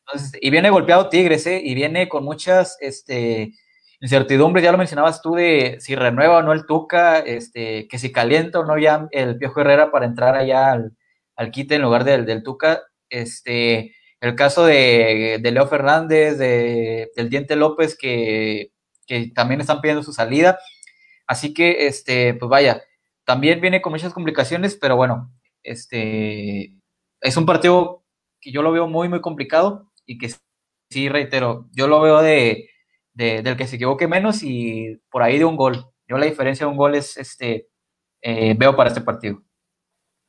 Entonces, 0.00 0.38
y 0.42 0.50
viene 0.50 0.70
golpeado 0.70 1.08
Tigres, 1.08 1.46
¿eh? 1.46 1.60
Y 1.62 1.74
viene 1.74 2.08
con 2.08 2.24
muchas, 2.24 2.76
este, 2.80 3.54
incertidumbres, 4.00 4.64
ya 4.64 4.72
lo 4.72 4.78
mencionabas 4.78 5.22
tú, 5.22 5.34
de 5.34 5.78
si 5.80 5.94
renueva 5.94 6.38
o 6.38 6.42
no 6.42 6.52
el 6.52 6.66
Tuca, 6.66 7.18
este, 7.18 7.88
que 7.88 7.98
si 7.98 8.12
calienta 8.12 8.60
o 8.60 8.64
no 8.64 8.78
ya 8.78 9.08
el 9.10 9.38
Piojo 9.38 9.60
Herrera 9.60 9.90
para 9.90 10.06
entrar 10.06 10.36
allá 10.36 10.72
al, 10.72 10.92
al 11.36 11.50
quite 11.50 11.74
en 11.74 11.82
lugar 11.82 12.04
del, 12.04 12.24
del 12.26 12.42
Tuca, 12.42 12.82
este, 13.10 13.94
el 14.20 14.34
caso 14.34 14.64
de, 14.64 15.38
de 15.40 15.50
Leo 15.50 15.66
Fernández, 15.66 16.38
de, 16.38 17.10
del 17.16 17.30
Diente 17.30 17.56
López, 17.56 17.96
que, 17.96 18.72
que, 19.06 19.30
también 19.34 19.60
están 19.60 19.80
pidiendo 19.80 20.02
su 20.02 20.12
salida. 20.12 20.58
Así 21.26 21.54
que, 21.54 21.86
este, 21.86 22.34
pues 22.34 22.48
vaya, 22.48 22.82
también 23.24 23.60
viene 23.60 23.82
con 23.82 23.92
muchas 23.92 24.12
complicaciones, 24.12 24.76
pero 24.80 24.96
bueno, 24.96 25.32
este, 25.62 26.74
es 27.20 27.36
un 27.36 27.46
partido 27.46 28.04
que 28.40 28.52
yo 28.52 28.62
lo 28.62 28.72
veo 28.72 28.86
muy, 28.88 29.08
muy 29.08 29.20
complicado 29.20 29.90
y 30.06 30.18
que 30.18 30.30
sí, 30.90 31.08
reitero, 31.08 31.68
yo 31.72 31.88
lo 31.88 32.00
veo 32.00 32.22
de, 32.22 32.70
de 33.18 33.42
del 33.42 33.56
que 33.56 33.66
se 33.66 33.76
equivoque 33.76 34.06
menos 34.06 34.42
y 34.42 35.02
por 35.10 35.22
ahí 35.22 35.38
de 35.38 35.44
un 35.44 35.56
gol. 35.56 35.84
Yo 36.06 36.16
la 36.18 36.26
diferencia 36.26 36.64
de 36.64 36.72
un 36.72 36.78
gol 36.78 36.94
es, 36.94 37.16
este, 37.16 37.68
eh, 38.22 38.54
veo 38.56 38.76
para 38.76 38.88
este 38.88 39.00
partido. 39.00 39.42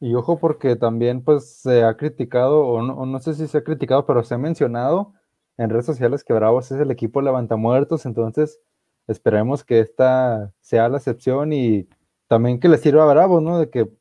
Y 0.02 0.16
ojo 0.16 0.40
porque 0.40 0.76
también 0.76 1.24
pues 1.24 1.62
se 1.62 1.84
ha 1.84 1.96
criticado, 1.96 2.66
o 2.66 2.82
no, 2.82 3.20
sé 3.20 3.36
si 3.36 3.48
se 3.48 3.60
ha 3.60 3.64
criticado, 3.64 4.06
pero 4.06 4.24
se 4.24 4.34
ha 4.34 4.38
mencionado 4.38 5.14
en 5.58 5.70
redes 5.70 5.86
sociales 5.86 6.24
que 6.24 6.34
Bravos 6.34 6.72
es 6.72 6.80
el 6.80 6.90
equipo 6.90 7.22
levantamuertos, 7.22 8.06
entonces 8.06 8.60
esperemos 9.08 9.64
que 9.64 9.82
esta 9.82 10.52
sea 10.62 10.90
la 10.90 10.98
excepción 10.98 11.54
y 11.54 11.88
también 12.28 12.60
que 12.60 12.70
le 12.70 12.78
sirva 12.78 13.04
a 13.04 13.14
Bravos, 13.14 13.44
¿no? 13.44 13.60
De 13.60 13.70
que 13.70 13.92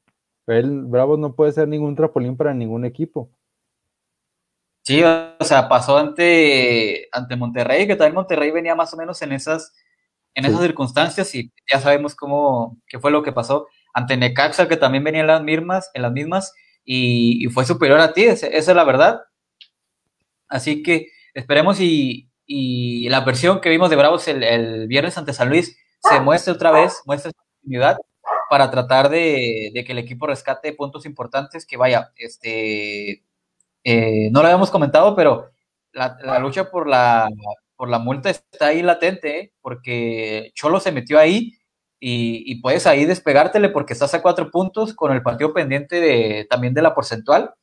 él, 0.47 0.85
Bravos 0.87 1.19
no 1.19 1.35
puede 1.35 1.53
ser 1.53 1.69
ningún 1.69 1.97
trapolín 1.97 2.37
para 2.37 2.55
ningún 2.55 2.85
equipo. 2.85 3.31
Sí, 4.89 5.03
o 5.05 5.45
sea, 5.45 5.69
pasó 5.69 5.99
ante, 5.99 7.11
ante 7.13 7.37
Monterrey, 7.37 7.87
que 7.87 7.95
también 7.95 8.15
Monterrey 8.15 8.51
venía 8.51 8.75
más 8.75 8.95
o 8.95 8.97
menos 8.97 9.21
en 9.21 9.33
esas, 9.33 9.75
en 10.35 10.47
esas 10.47 10.63
circunstancias 10.63 11.35
y 11.35 11.53
ya 11.71 11.79
sabemos 11.79 12.15
cómo, 12.15 12.81
qué 12.87 12.99
fue 12.99 13.11
lo 13.11 13.23
que 13.23 13.33
pasó 13.33 13.69
ante 13.93 14.17
Necaxa, 14.17 14.67
que 14.67 14.79
también 14.79 15.05
venía 15.05 15.21
en 15.21 15.27
las 15.27 15.43
mismas, 15.43 15.91
en 15.93 16.01
las 16.01 16.13
mismas 16.13 16.55
y, 16.87 17.49
fue 17.51 17.67
superior 17.67 18.01
a 18.01 18.15
ti, 18.15 18.25
esa, 18.25 18.47
es 18.47 18.67
la 18.69 18.85
verdad. 18.85 19.21
Así 20.49 20.83
que 20.83 21.09
esperemos 21.35 21.81
y, 21.81 22.31
la 22.47 23.21
versión 23.21 23.61
que 23.61 23.69
vimos 23.69 23.91
de 23.91 23.97
Bravos 23.97 24.27
el, 24.27 24.89
viernes 24.89 25.19
ante 25.19 25.35
San 25.35 25.51
Luis 25.51 25.77
se 26.01 26.19
muestre 26.21 26.55
otra 26.55 26.71
vez, 26.71 27.03
muestre 27.05 27.33
su 27.33 27.45
continuidad 27.45 27.99
para 28.49 28.71
tratar 28.71 29.11
de, 29.11 29.71
que 29.85 29.93
el 29.93 29.99
equipo 29.99 30.27
rescate 30.27 30.73
puntos 30.73 31.05
importantes 31.05 31.67
que 31.67 31.77
vaya, 31.77 32.11
este, 32.17 33.28
eh, 33.91 34.29
no 34.31 34.43
lo 34.43 34.49
habíamos 34.49 34.71
comentado, 34.71 35.17
pero 35.17 35.51
la, 35.93 36.39
lucha 36.41 36.71
por 36.71 36.87
la, 36.87 37.27
por 37.75 37.89
la 37.89 37.99
multa 37.99 38.29
está 38.29 38.67
ahí 38.67 38.83
latente, 38.83 39.41
¿eh? 39.41 39.53
porque 39.63 40.51
Cholo 40.53 40.79
se 40.79 40.93
metió 40.93 41.19
ahí 41.19 41.55
y, 41.99 42.61
puedes 42.61 42.87
ahí 42.87 43.07
despegártele 43.07 43.71
porque 43.71 43.95
estás 43.95 44.13
a 44.13 44.21
cuatro 44.21 44.51
puntos 44.51 44.93
con 44.93 45.11
el 45.13 45.23
partido 45.23 45.55
pendiente 45.55 46.03
de, 46.03 46.47
también 46.51 46.75
de 46.75 46.83
la 46.83 46.95
porcentual. 46.95 47.55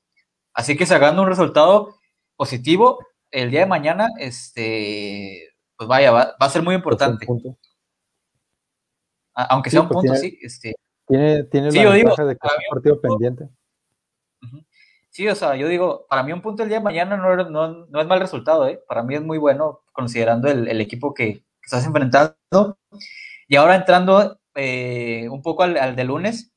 Así 0.52 0.76
que 0.76 0.88
sacando 0.88 1.22
un 1.22 1.28
resultado 1.28 1.96
positivo 2.36 3.06
el 3.30 3.52
día 3.52 3.60
de 3.60 3.66
mañana, 3.68 4.10
este, 4.18 5.54
pues 5.78 5.88
vaya, 5.88 6.10
va, 6.10 6.36
a 6.40 6.50
ser 6.50 6.64
muy 6.64 6.74
importante. 6.74 7.28
Aunque 9.36 9.70
sea 9.70 9.82
un 9.82 9.90
pues 9.90 10.08
punto, 10.08 10.16
sí. 10.16 10.40
Este, 10.42 10.74
tiene, 11.08 11.44
tiene 11.44 11.72
la 11.72 11.92
ventaja 11.92 12.26
de 12.26 12.36
que 12.36 12.48
es 12.48 12.54
un 12.54 12.76
partido 12.76 13.00
pendiente. 13.00 13.48
Sí, 15.16 15.26
o 15.30 15.36
sea, 15.36 15.56
yo 15.56 15.70
digo, 15.70 16.06
para 16.10 16.24
mí 16.24 16.34
un 16.34 16.42
punto 16.42 16.62
el 16.62 16.68
día 16.68 16.80
de 16.80 16.84
mañana 16.84 17.16
no, 17.16 17.38
no, 17.50 17.86
no 17.86 18.02
es 18.02 18.06
mal 18.06 18.20
resultado, 18.20 18.68
¿eh? 18.68 18.82
Para 18.86 19.02
mí 19.02 19.16
es 19.16 19.22
muy 19.22 19.38
bueno, 19.38 19.80
considerando 19.94 20.50
el, 20.50 20.68
el 20.68 20.82
equipo 20.82 21.14
que, 21.14 21.46
estás 21.64 21.86
enfrentando. 21.86 22.78
Y 23.48 23.56
ahora 23.56 23.76
entrando 23.78 24.42
eh, 24.56 25.30
un 25.32 25.42
poco 25.42 25.64
al, 25.64 25.96
de 25.96 26.04
lunes, 26.04 26.52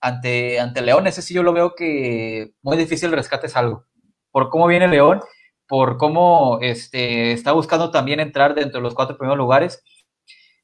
ante, 0.00 0.58
ante 0.58 0.80
León, 0.80 1.06
ese 1.06 1.20
sí 1.20 1.34
yo 1.34 1.42
lo 1.42 1.52
veo 1.52 1.74
que 1.74 2.54
muy 2.62 2.78
difícil 2.78 3.10
el 3.10 3.16
rescate 3.16 3.46
es 3.48 3.56
algo. 3.56 3.84
Por 4.30 4.48
cómo 4.48 4.68
viene 4.68 4.88
León, 4.88 5.20
por 5.68 5.98
cómo 5.98 6.60
este, 6.62 7.32
está 7.32 7.52
buscando 7.52 7.90
también 7.90 8.20
entrar 8.20 8.54
dentro 8.54 8.78
de 8.80 8.84
los 8.84 8.94
cuatro 8.94 9.18
primeros 9.18 9.36
lugares. 9.36 9.84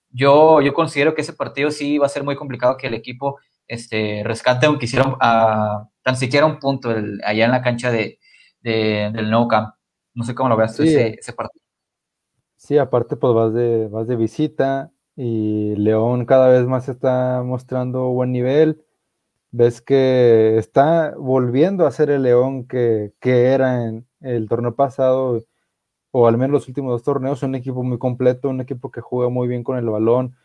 Yo, 0.09 0.63
yo 0.63 0.73
considero 0.73 1.15
que 1.15 1.21
ese 1.21 1.35
partido 1.35 1.71
sí 1.73 1.99
va 1.99 2.07
a 2.07 2.09
ser 2.09 2.25
muy 2.25 2.37
complicado 2.37 2.79
que 2.79 2.87
el 2.87 2.95
equipo 2.95 3.39
este, 3.69 4.23
rescate, 4.25 4.67
aunque 4.67 4.87
hicieron 4.87 5.17
tan 5.19 6.17
siquiera 6.17 6.47
un 6.47 6.59
punto 6.59 6.91
allá 7.25 7.45
en 7.45 7.51
la 7.51 7.63
cancha 7.63 7.93
de, 7.93 8.19
del 8.63 9.31
Nou 9.31 9.47
Camp. 9.47 9.75
No 10.15 10.25
sé 10.25 10.35
cómo 10.35 10.49
lo 10.49 10.57
veas 10.57 10.79
ese, 10.81 11.17
ese, 11.21 11.33
partido. 11.33 11.63
Sí, 12.57 12.77
aparte 12.77 13.15
pues 13.17 13.33
vas 13.35 13.55
de, 13.55 13.87
vas 13.89 14.09
de 14.09 14.17
visita, 14.17 14.91
y 15.21 15.75
León 15.75 16.27
cada 16.27 16.49
vez 16.49 16.65
más 16.67 16.89
está 16.89 17.43
mostrando 17.45 18.11
buen 18.11 18.31
nivel. 18.31 18.85
Ves 19.51 19.81
que 19.83 20.57
está 20.59 21.15
volviendo 21.19 21.87
a 21.87 21.91
ser 21.91 22.11
el 22.11 22.23
León 22.23 22.69
que, 22.69 23.13
era 23.21 23.85
en 23.87 24.07
el 24.21 24.49
torneo 24.49 24.77
pasado, 24.77 25.43
o 26.13 26.29
al 26.29 26.39
menos 26.39 26.53
los 26.53 26.69
últimos 26.69 26.93
dos 26.93 27.03
torneos, 27.03 27.43
un 27.43 27.57
equipo 27.57 27.83
muy 27.83 27.99
completo, 27.99 28.49
un 28.49 28.61
equipo 28.61 28.93
que 28.93 29.01
juega 29.01 29.29
muy 29.29 29.49
bien 29.49 29.65
con 29.65 29.77
el 29.77 29.91
balón, 29.91 30.37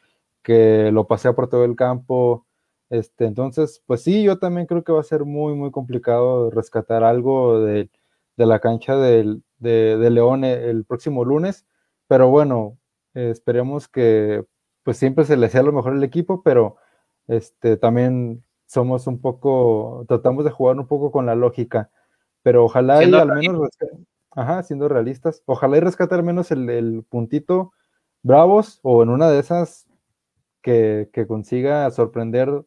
que 0.42 0.92
lo 0.92 1.08
pasea 1.08 1.34
por 1.34 1.50
todo 1.50 1.66
el 1.66 1.76
campo. 1.76 2.48
Este, 2.94 3.26
entonces, 3.26 3.82
pues 3.88 4.04
sí, 4.04 4.22
yo 4.22 4.38
también 4.38 4.68
creo 4.68 4.84
que 4.84 4.92
va 4.92 5.00
a 5.00 5.04
ser 5.04 5.26
muy, 5.26 5.56
muy 5.56 5.72
complicado 5.72 6.52
rescatar 6.52 7.04
algo 7.04 7.60
de, 7.60 7.90
la 8.36 8.60
cancha 8.60 8.96
de, 8.98 9.42
León 9.60 10.44
el, 10.44 10.86
próximo 10.86 11.26
lunes. 11.26 11.66
Pero 12.08 12.30
bueno, 12.30 12.78
esperemos 13.16 13.88
que 13.88 14.46
pues 14.84 14.98
siempre 14.98 15.26
se 15.26 15.38
le 15.38 15.48
hacía 15.48 15.64
lo 15.64 15.72
mejor 15.72 15.94
al 15.94 16.04
equipo, 16.04 16.44
pero 16.44 16.76
este, 17.28 17.78
también 17.78 18.44
somos 18.68 19.08
un 19.08 19.20
poco, 19.20 20.06
tratamos 20.08 20.46
de 20.46 20.52
jugar 20.52 20.78
un 20.78 20.86
poco 20.86 21.12
con 21.12 21.26
la 21.26 21.34
lógica, 21.34 21.90
pero 22.44 22.64
ojalá 22.66 23.04
y 23.04 23.12
al 23.12 23.28
menos, 23.28 23.70
ajá, 24.30 24.62
siendo 24.62 24.88
realistas, 24.88 25.42
ojalá 25.48 25.78
y 25.78 25.80
rescate 25.80 26.14
al 26.14 26.22
menos 26.22 26.52
el, 26.52 27.04
puntito 27.10 27.74
Bravos 28.22 28.80
o 28.84 29.02
en 29.02 29.10
una 29.10 29.32
de 29.32 29.40
esas 29.40 29.88
que, 30.62 31.10
consiga 31.28 31.90
sorprender 31.90 32.64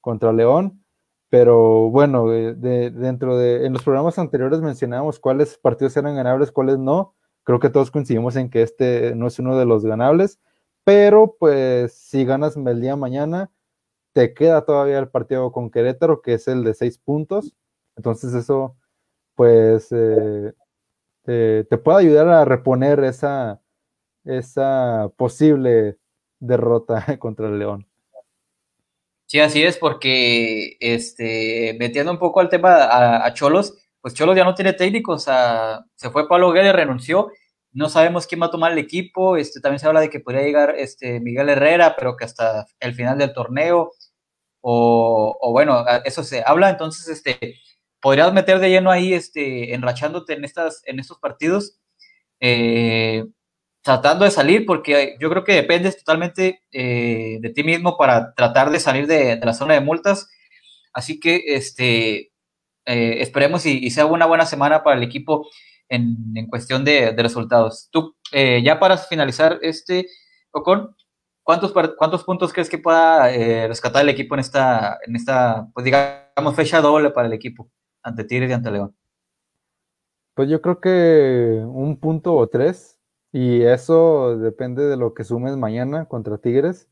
contra 0.00 0.32
León, 0.32 0.84
pero 1.28 1.90
bueno, 1.90 2.28
de, 2.28 2.90
dentro 2.90 3.38
de, 3.38 3.66
en 3.66 3.72
los 3.72 3.82
programas 3.82 4.18
anteriores 4.18 4.60
mencionábamos 4.60 5.20
cuáles 5.20 5.58
partidos 5.58 5.96
eran 5.96 6.16
ganables, 6.16 6.52
cuáles 6.52 6.78
no, 6.78 7.14
creo 7.44 7.60
que 7.60 7.70
todos 7.70 7.90
coincidimos 7.90 8.36
en 8.36 8.50
que 8.50 8.62
este 8.62 9.14
no 9.14 9.26
es 9.26 9.38
uno 9.38 9.58
de 9.58 9.66
los 9.66 9.84
ganables, 9.84 10.40
pero 10.84 11.36
pues 11.38 11.94
si 11.94 12.24
ganas 12.24 12.56
el 12.56 12.80
día 12.80 12.96
mañana, 12.96 13.50
te 14.12 14.34
queda 14.34 14.64
todavía 14.64 14.98
el 14.98 15.08
partido 15.08 15.52
con 15.52 15.70
Querétaro, 15.70 16.22
que 16.22 16.34
es 16.34 16.48
el 16.48 16.64
de 16.64 16.74
seis 16.74 16.98
puntos. 16.98 17.54
Entonces 17.96 18.34
eso, 18.34 18.76
pues, 19.34 19.88
eh, 19.92 20.52
te, 21.24 21.78
puede 21.78 21.98
ayudar 22.00 22.28
a 22.28 22.44
reponer 22.44 23.04
esa, 23.04 23.60
esa 24.24 25.12
posible 25.16 25.98
derrota 26.40 27.04
contra 27.18 27.48
el 27.48 27.58
León. 27.58 27.89
Sí, 29.30 29.38
así 29.38 29.62
es, 29.62 29.76
porque 29.78 30.76
este, 30.80 31.76
metiendo 31.78 32.10
un 32.10 32.18
poco 32.18 32.40
al 32.40 32.48
tema 32.48 33.24
a, 33.24 33.32
Cholos, 33.32 33.74
pues 34.00 34.12
Cholos 34.12 34.34
ya 34.36 34.42
no 34.42 34.56
tiene 34.56 34.72
técnico, 34.72 35.12
o 35.12 35.18
sea, 35.20 35.84
se 35.94 36.10
fue 36.10 36.26
Pablo 36.26 36.50
Guedes, 36.50 36.74
renunció 36.74 37.30
no 37.72 37.88
sabemos 37.88 38.26
quién 38.26 38.42
va 38.42 38.46
a 38.46 38.50
tomar 38.50 38.72
el 38.72 38.78
equipo. 38.78 39.36
Este, 39.36 39.60
también 39.60 39.78
se 39.78 39.86
habla 39.86 40.00
de 40.00 40.10
que 40.10 40.20
podría 40.20 40.42
llegar 40.42 40.74
este, 40.76 41.20
Miguel 41.20 41.48
Herrera, 41.48 41.94
pero 41.96 42.16
que 42.16 42.24
hasta 42.24 42.66
el 42.80 42.94
final 42.94 43.18
del 43.18 43.32
torneo. 43.32 43.92
O, 44.60 45.50
bueno, 45.52 45.84
eso 46.04 46.24
se 46.24 46.42
habla. 46.44 46.70
Entonces, 46.70 47.08
este, 47.08 47.60
podrías 48.00 48.32
meter 48.32 48.58
de 48.58 48.70
lleno 48.70 48.90
ahí, 48.90 49.14
este, 49.14 49.74
enrachándote 49.74 50.34
en, 50.34 50.44
estas, 50.44 50.82
en 50.86 51.00
estos 51.00 51.18
partidos, 51.18 51.78
eh, 52.40 53.24
tratando 53.82 54.24
de 54.24 54.30
salir, 54.30 54.66
porque 54.66 55.16
yo 55.20 55.30
creo 55.30 55.44
que 55.44 55.54
dependes 55.54 55.96
totalmente 55.98 56.62
eh, 56.72 57.38
de 57.40 57.50
ti 57.50 57.64
mismo 57.64 57.96
para 57.96 58.34
tratar 58.34 58.70
de 58.70 58.80
salir 58.80 59.06
de, 59.06 59.40
la 59.42 59.54
zona 59.54 59.74
de 59.74 59.80
multas. 59.80 60.28
Así 60.92 61.20
que 61.20 61.42
este, 61.46 62.32
eh, 62.86 63.22
esperemos 63.22 63.64
y, 63.66 63.90
sea 63.90 64.06
una 64.06 64.26
buena 64.26 64.46
semana 64.46 64.82
para 64.82 64.96
el 64.96 65.02
equipo 65.02 65.48
en, 65.88 66.46
cuestión 66.48 66.84
de, 66.84 67.12
resultados. 67.16 67.88
Tú, 67.90 68.16
eh, 68.32 68.62
ya 68.64 68.78
para 68.78 68.98
finalizar 68.98 69.58
este, 69.62 70.06
Ocon, 70.52 70.94
¿cuántos, 71.42 71.72
¿cuántos 71.96 72.24
puntos 72.24 72.52
crees 72.52 72.68
que 72.68 72.78
pueda 72.78 73.28
rescatar 73.66 74.02
el 74.02 74.10
equipo 74.10 74.34
en 74.34 74.40
esta, 74.40 74.98
en 75.06 75.16
esta, 75.16 75.68
pues 75.74 75.84
digamos, 75.84 76.54
fecha 76.54 76.80
doble 76.80 77.10
para 77.10 77.28
el 77.28 77.32
equipo 77.32 77.70
ante 78.02 78.24
Tigres 78.24 78.50
y 78.50 78.52
ante 78.52 78.70
León? 78.70 78.94
Pues 80.34 80.48
yo 80.48 80.60
creo 80.60 80.80
que 80.80 81.60
un 81.64 81.98
punto 81.98 82.34
o 82.34 82.48
tres, 82.48 82.99
Y 83.32 83.62
eso 83.62 84.38
depende 84.38 84.86
de 84.86 84.96
lo 84.96 85.14
que 85.14 85.24
sumes 85.24 85.56
mañana 85.56 86.06
contra 86.06 86.38
Tigres, 86.38 86.88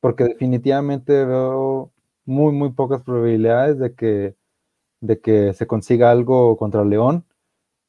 porque 0.00 0.24
definitivamente 0.24 1.24
veo 1.24 1.92
muy, 2.24 2.52
muy 2.52 2.70
pocas 2.72 3.02
probabilidades 3.02 3.78
de 3.78 3.94
que, 3.94 4.36
de 5.00 5.20
que 5.20 5.52
se 5.54 5.66
consiga 5.66 6.10
algo 6.10 6.56
contra 6.56 6.84
León. 6.84 7.24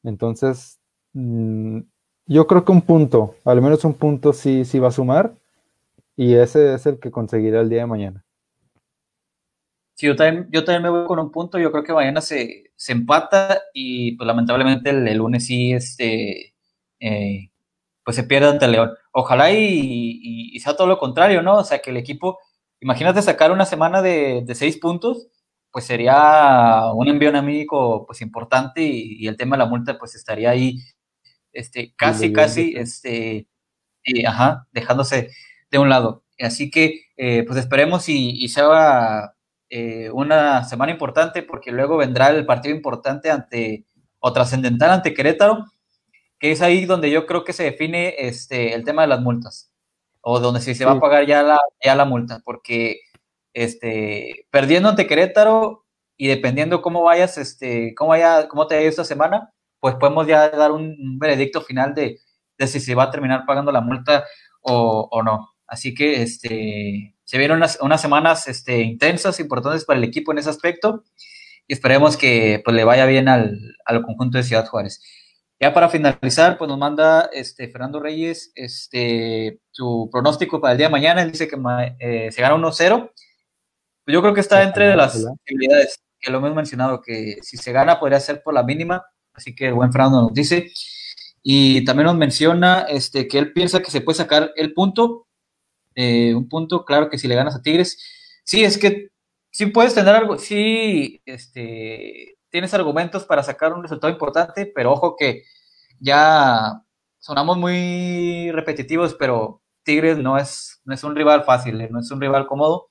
Entonces, 0.02 0.80
mm, 1.12 1.80
yo 2.26 2.46
creo 2.46 2.64
que 2.64 2.72
un 2.72 2.82
punto, 2.82 3.36
al 3.44 3.62
menos 3.62 3.84
un 3.84 3.94
punto 3.94 4.32
sí, 4.32 4.64
sí 4.64 4.78
va 4.78 4.88
a 4.88 4.92
sumar, 4.92 5.34
y 6.16 6.34
ese 6.34 6.74
es 6.74 6.86
el 6.86 6.98
que 6.98 7.10
conseguirá 7.10 7.60
el 7.60 7.68
día 7.68 7.80
de 7.80 7.86
mañana. 7.86 8.24
Sí, 9.94 10.06
yo 10.06 10.16
también, 10.16 10.48
yo 10.50 10.64
también 10.64 10.82
me 10.82 10.90
voy 10.90 11.06
con 11.06 11.18
un 11.18 11.30
punto, 11.30 11.58
yo 11.58 11.70
creo 11.70 11.84
que 11.84 11.92
mañana 11.92 12.20
se, 12.20 12.72
se 12.76 12.92
empata 12.92 13.62
y 13.72 14.16
pues 14.16 14.26
lamentablemente 14.26 14.90
el, 14.90 15.16
lunes 15.16 15.46
sí 15.46 15.72
este, 15.72 16.54
eh, 16.98 17.51
pues 18.04 18.16
se 18.16 18.24
pierde 18.24 18.48
ante 18.48 18.68
León. 18.68 18.92
Ojalá 19.12 19.52
y, 19.52 20.58
sea 20.60 20.76
todo 20.76 20.86
lo 20.86 20.98
contrario, 20.98 21.42
¿no? 21.42 21.58
O 21.58 21.64
sea, 21.64 21.80
que 21.80 21.90
el 21.90 21.96
equipo, 21.96 22.38
imagínate 22.80 23.22
sacar 23.22 23.52
una 23.52 23.66
semana 23.66 24.02
de, 24.02 24.44
seis 24.54 24.78
puntos, 24.78 25.28
pues 25.70 25.84
sería 25.86 26.92
un 26.94 27.08
envío 27.08 27.30
anímico 27.30 28.06
pues 28.06 28.20
importante 28.20 28.82
y, 28.82 29.26
el 29.26 29.36
tema 29.36 29.56
de 29.56 29.64
la 29.64 29.68
multa 29.70 29.98
pues 29.98 30.14
estaría 30.14 30.50
ahí 30.50 30.78
este, 31.52 31.94
casi, 31.96 32.32
casi, 32.32 32.74
este, 32.76 33.48
ajá, 34.26 34.66
dejándose 34.72 35.30
de 35.70 35.78
un 35.78 35.88
lado. 35.88 36.24
Así 36.40 36.70
que 36.70 37.02
eh, 37.16 37.44
pues 37.46 37.58
esperemos 37.58 38.08
y, 38.08 38.30
y 38.42 38.48
sea 38.48 39.34
eh, 39.70 40.10
una 40.12 40.64
semana 40.64 40.92
importante 40.92 41.42
porque 41.42 41.72
luego 41.72 41.96
vendrá 41.96 42.30
el 42.30 42.44
partido 42.44 42.74
importante 42.74 43.30
ante 43.30 43.86
o 44.18 44.32
trascendental 44.32 44.90
ante 44.90 45.14
Querétaro 45.14 45.64
que 46.42 46.50
es 46.50 46.60
ahí 46.60 46.86
donde 46.86 47.08
yo 47.08 47.24
creo 47.24 47.44
que 47.44 47.52
se 47.52 47.62
define 47.62 48.16
este, 48.18 48.74
el 48.74 48.82
tema 48.82 49.02
de 49.02 49.08
las 49.08 49.20
multas, 49.20 49.70
o 50.22 50.40
donde 50.40 50.60
si 50.60 50.74
se 50.74 50.84
va 50.84 50.92
a 50.92 50.98
pagar 50.98 51.24
ya 51.24 51.40
la, 51.44 51.60
ya 51.80 51.94
la 51.94 52.04
multa, 52.04 52.42
porque 52.44 52.98
este, 53.54 54.48
perdiendo 54.50 54.88
ante 54.88 55.06
Querétaro 55.06 55.86
y 56.16 56.26
dependiendo 56.26 56.82
cómo 56.82 57.04
vayas, 57.04 57.38
este, 57.38 57.94
cómo, 57.94 58.08
vaya, 58.08 58.48
cómo 58.48 58.66
te 58.66 58.74
haya 58.74 58.88
esta 58.88 59.04
semana, 59.04 59.52
pues 59.78 59.94
podemos 59.94 60.26
ya 60.26 60.50
dar 60.50 60.72
un, 60.72 61.16
veredicto 61.16 61.60
final 61.60 61.94
de, 61.94 62.18
de, 62.58 62.66
si 62.66 62.80
se 62.80 62.96
va 62.96 63.04
a 63.04 63.10
terminar 63.12 63.44
pagando 63.46 63.70
la 63.70 63.80
multa 63.80 64.24
o, 64.62 65.08
o 65.12 65.22
no. 65.22 65.54
Así 65.68 65.94
que 65.94 66.22
este, 66.22 67.14
se 67.22 67.38
vieron 67.38 67.58
unas, 67.58 67.78
unas, 67.80 68.00
semanas 68.02 68.48
este, 68.48 68.80
intensas, 68.80 69.38
importantes 69.38 69.84
para 69.84 69.98
el 70.00 70.04
equipo 70.04 70.32
en 70.32 70.38
ese 70.38 70.50
aspecto, 70.50 71.04
y 71.68 71.74
esperemos 71.74 72.16
que 72.16 72.60
pues, 72.64 72.74
le 72.74 72.82
vaya 72.82 73.06
bien 73.06 73.28
al, 73.28 73.76
al 73.84 74.02
conjunto 74.02 74.38
de 74.38 74.42
Ciudad 74.42 74.66
Juárez. 74.66 75.00
Ya 75.62 75.72
para 75.72 75.88
finalizar, 75.88 76.58
pues 76.58 76.66
nos 76.66 76.76
manda 76.76 77.30
este 77.32 77.68
Fernando 77.68 78.00
Reyes 78.00 78.50
este 78.56 79.60
su 79.70 80.08
pronóstico 80.10 80.60
para 80.60 80.72
el 80.72 80.78
día 80.78 80.88
de 80.88 80.90
mañana. 80.90 81.22
Él 81.22 81.30
dice 81.30 81.46
que 81.46 81.56
eh, 82.00 82.32
se 82.32 82.42
gana 82.42 82.56
1-0. 82.56 83.12
Pues 84.04 84.12
yo 84.12 84.20
creo 84.20 84.34
que 84.34 84.40
está 84.40 84.64
entre 84.64 84.96
las 84.96 85.12
posibilidades 85.12 86.02
que 86.18 86.32
lo 86.32 86.38
hemos 86.38 86.56
mencionado, 86.56 87.00
que 87.00 87.36
si 87.42 87.58
se 87.58 87.70
gana 87.70 88.00
podría 88.00 88.18
ser 88.18 88.42
por 88.42 88.54
la 88.54 88.64
mínima. 88.64 89.04
Así 89.34 89.54
que 89.54 89.68
el 89.68 89.74
buen 89.74 89.92
Fernando 89.92 90.22
nos 90.22 90.34
dice. 90.34 90.72
Y 91.44 91.84
también 91.84 92.06
nos 92.06 92.16
menciona 92.16 92.80
este, 92.88 93.28
que 93.28 93.38
él 93.38 93.52
piensa 93.52 93.80
que 93.82 93.92
se 93.92 94.00
puede 94.00 94.16
sacar 94.16 94.52
el 94.56 94.74
punto. 94.74 95.28
Eh, 95.94 96.34
un 96.34 96.48
punto, 96.48 96.84
claro 96.84 97.08
que 97.08 97.18
si 97.18 97.28
le 97.28 97.36
ganas 97.36 97.54
a 97.54 97.62
Tigres. 97.62 97.98
Sí, 98.42 98.64
es 98.64 98.78
que 98.78 99.10
sí 99.52 99.66
puedes 99.66 99.94
tener 99.94 100.12
algo, 100.12 100.38
sí, 100.38 101.22
este, 101.24 102.34
tienes 102.52 102.74
argumentos 102.74 103.24
para 103.24 103.42
sacar 103.42 103.72
un 103.72 103.82
resultado 103.82 104.12
importante, 104.12 104.70
pero 104.72 104.92
ojo 104.92 105.16
que 105.16 105.42
ya 105.98 106.82
sonamos 107.18 107.56
muy 107.56 108.50
repetitivos, 108.52 109.14
pero 109.14 109.62
Tigres 109.82 110.18
no 110.18 110.36
es, 110.38 110.80
no 110.84 110.94
es 110.94 111.02
un 111.02 111.16
rival 111.16 111.44
fácil, 111.44 111.80
eh, 111.80 111.88
no 111.90 111.98
es 111.98 112.10
un 112.10 112.20
rival 112.20 112.46
cómodo, 112.46 112.90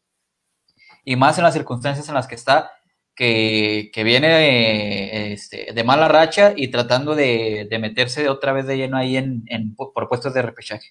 y 1.05 1.15
más 1.15 1.37
en 1.37 1.43
las 1.43 1.53
circunstancias 1.53 2.09
en 2.09 2.15
las 2.15 2.27
que 2.27 2.35
está, 2.35 2.71
que, 3.15 3.91
viene 4.03 4.27
de, 4.27 5.33
este, 5.33 5.73
de, 5.73 5.83
mala 5.83 6.07
racha 6.07 6.53
y 6.55 6.69
tratando 6.69 7.13
de, 7.13 7.67
meterse 7.79 8.29
otra 8.29 8.51
vez 8.51 8.65
de 8.65 8.77
lleno 8.77 8.97
ahí 8.97 9.15
en, 9.15 9.43
en 9.45 9.75
por 9.75 10.09
puestos 10.09 10.33
de 10.33 10.41
repechaje. 10.41 10.89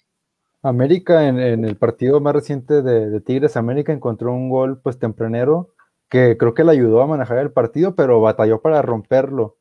América 0.63 1.27
en, 1.27 1.39
el 1.39 1.75
partido 1.75 2.21
más 2.21 2.33
reciente 2.33 2.81
de, 2.81 3.09
de, 3.09 3.19
Tigres, 3.19 3.57
América 3.57 3.91
encontró 3.91 4.31
un 4.31 4.49
gol 4.49 4.79
pues 4.81 4.97
tempranero 4.97 5.73
que 6.11 6.37
creo 6.37 6.53
que 6.53 6.65
le 6.65 6.71
ayudó 6.73 7.01
a 7.01 7.07
manejar 7.07 7.37
el 7.39 7.53
partido, 7.53 7.95
pero 7.95 8.19
batalló 8.21 8.61
para 8.61 8.81
romperlo, 8.81 9.57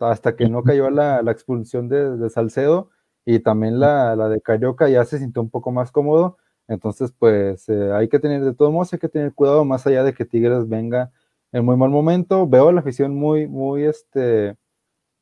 hasta 0.00 0.36
que 0.36 0.48
no 0.48 0.62
cayó 0.62 0.88
la, 0.90 1.20
la 1.22 1.32
expulsión 1.32 1.88
de, 1.88 2.30
Salcedo 2.30 2.90
y 3.24 3.40
también 3.40 3.80
la, 3.80 4.14
la, 4.16 4.28
de 4.28 4.40
Carioca 4.40 4.88
ya 4.88 5.04
se 5.04 5.18
sintió 5.18 5.42
un 5.42 5.50
poco 5.50 5.72
más 5.72 5.90
cómodo. 5.90 6.38
Entonces, 6.68 7.12
pues 7.18 7.68
eh, 7.68 7.92
hay 7.92 8.08
que 8.08 8.20
tener, 8.20 8.44
de 8.44 8.54
todos 8.54 8.72
modos, 8.72 8.92
hay 8.92 9.00
que 9.00 9.08
tener 9.08 9.34
cuidado 9.34 9.64
más 9.64 9.86
allá 9.86 10.04
de 10.04 10.14
que 10.14 10.24
Tigres 10.24 10.68
venga 10.68 11.10
en 11.52 11.64
muy 11.64 11.76
mal 11.76 11.90
momento. 11.90 12.46
Veo 12.48 12.68
a 12.68 12.72
la 12.72 12.80
afición 12.80 13.16
muy, 13.16 13.48
muy 13.48 13.84
este, 13.84 14.56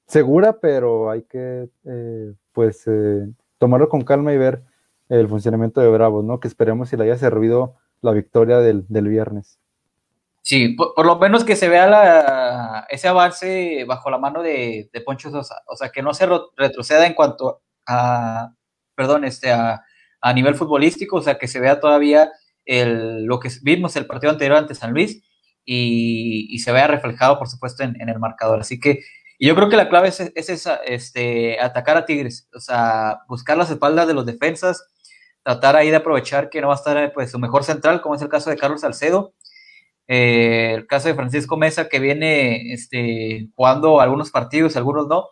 segura, 0.06 0.60
pero 0.60 1.10
hay 1.10 1.22
que, 1.22 1.70
eh, 1.84 2.34
pues, 2.52 2.86
eh, 2.86 3.32
tomarlo 3.58 3.88
con 3.88 4.02
calma 4.02 4.34
y 4.34 4.38
ver 4.38 4.64
el 5.08 5.28
funcionamiento 5.28 5.80
de 5.80 5.88
Bravos, 5.88 6.24
¿no? 6.24 6.40
Que 6.40 6.48
esperemos 6.48 6.90
si 6.90 6.96
le 6.98 7.04
haya 7.04 7.16
servido 7.16 7.76
la 8.02 8.12
victoria 8.12 8.58
del, 8.58 8.84
del 8.88 9.08
viernes. 9.08 9.58
Sí, 10.48 10.70
por, 10.70 11.04
lo 11.04 11.18
menos 11.18 11.44
que 11.44 11.56
se 11.56 11.68
vea 11.68 11.86
la, 11.86 12.86
ese 12.88 13.06
avance 13.06 13.84
bajo 13.84 14.08
la 14.08 14.16
mano 14.16 14.42
de, 14.42 14.88
Poncho 15.04 15.30
Sosa, 15.30 15.62
o 15.66 15.76
sea, 15.76 15.90
que 15.90 16.00
no 16.00 16.14
se 16.14 16.26
retroceda 16.56 17.06
en 17.06 17.12
cuanto 17.12 17.60
a, 17.86 18.54
perdón, 18.94 19.26
este, 19.26 19.52
a, 19.52 19.82
nivel 20.34 20.54
futbolístico, 20.54 21.18
o 21.18 21.20
sea, 21.20 21.36
que 21.36 21.48
se 21.48 21.60
vea 21.60 21.80
todavía 21.80 22.32
el, 22.64 23.24
lo 23.24 23.40
que 23.40 23.50
vimos 23.60 23.94
el 23.96 24.06
partido 24.06 24.32
anterior 24.32 24.56
ante 24.56 24.74
San 24.74 24.92
Luis 24.92 25.22
y, 25.66 26.58
se 26.60 26.72
vea 26.72 26.86
reflejado, 26.86 27.38
por 27.38 27.48
supuesto, 27.48 27.82
en, 27.82 28.08
el 28.08 28.18
marcador. 28.18 28.60
Así 28.60 28.80
que 28.80 29.00
yo 29.38 29.54
creo 29.54 29.68
que 29.68 29.76
la 29.76 29.90
clave 29.90 30.08
es, 30.08 30.18
esa, 30.34 30.76
este, 30.76 31.60
atacar 31.60 31.98
a 31.98 32.06
Tigres, 32.06 32.48
o 32.54 32.60
sea, 32.60 33.18
buscar 33.28 33.58
las 33.58 33.70
espaldas 33.70 34.06
de 34.06 34.14
los 34.14 34.24
defensas, 34.24 34.82
tratar 35.42 35.76
ahí 35.76 35.90
de 35.90 35.96
aprovechar 35.96 36.48
que 36.48 36.62
no 36.62 36.68
va 36.68 36.74
a 36.74 36.78
estar 36.78 37.12
pues, 37.12 37.32
su 37.32 37.38
mejor 37.38 37.64
central, 37.64 38.00
como 38.00 38.14
es 38.14 38.22
el 38.22 38.30
caso 38.30 38.48
de 38.48 38.56
Carlos 38.56 38.80
Salcedo, 38.80 39.34
eh, 40.08 40.72
el 40.74 40.86
caso 40.86 41.08
de 41.08 41.14
Francisco 41.14 41.58
Mesa, 41.58 41.88
que 41.88 42.00
viene 42.00 42.72
este, 42.72 43.48
jugando 43.54 44.00
algunos 44.00 44.30
partidos, 44.30 44.76
algunos 44.76 45.06
no. 45.06 45.28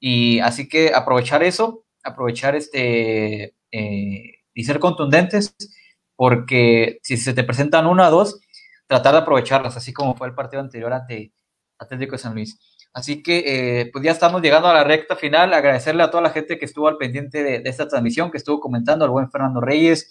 Y 0.00 0.40
así 0.40 0.68
que 0.68 0.92
aprovechar 0.94 1.42
eso, 1.42 1.84
aprovechar 2.02 2.56
este 2.56 3.54
eh, 3.70 4.32
y 4.54 4.64
ser 4.64 4.78
contundentes, 4.80 5.54
porque 6.16 6.98
si 7.02 7.18
se 7.18 7.34
te 7.34 7.44
presentan 7.44 7.86
una 7.86 8.08
o 8.08 8.10
dos, 8.10 8.40
tratar 8.86 9.12
de 9.12 9.20
aprovecharlas, 9.20 9.76
así 9.76 9.92
como 9.92 10.16
fue 10.16 10.28
el 10.28 10.34
partido 10.34 10.62
anterior 10.62 10.92
ante 10.92 11.32
Atlético 11.78 12.12
de 12.12 12.18
San 12.18 12.34
Luis. 12.34 12.58
Así 12.94 13.22
que 13.22 13.80
eh, 13.80 13.90
pues 13.92 14.02
ya 14.02 14.12
estamos 14.12 14.40
llegando 14.40 14.68
a 14.68 14.74
la 14.74 14.84
recta 14.84 15.16
final. 15.16 15.52
Agradecerle 15.52 16.02
a 16.02 16.10
toda 16.10 16.22
la 16.22 16.30
gente 16.30 16.58
que 16.58 16.64
estuvo 16.64 16.88
al 16.88 16.96
pendiente 16.96 17.42
de, 17.44 17.60
de 17.60 17.70
esta 17.70 17.86
transmisión, 17.86 18.30
que 18.30 18.38
estuvo 18.38 18.60
comentando, 18.60 19.04
al 19.04 19.10
buen 19.10 19.30
Fernando 19.30 19.60
Reyes, 19.60 20.08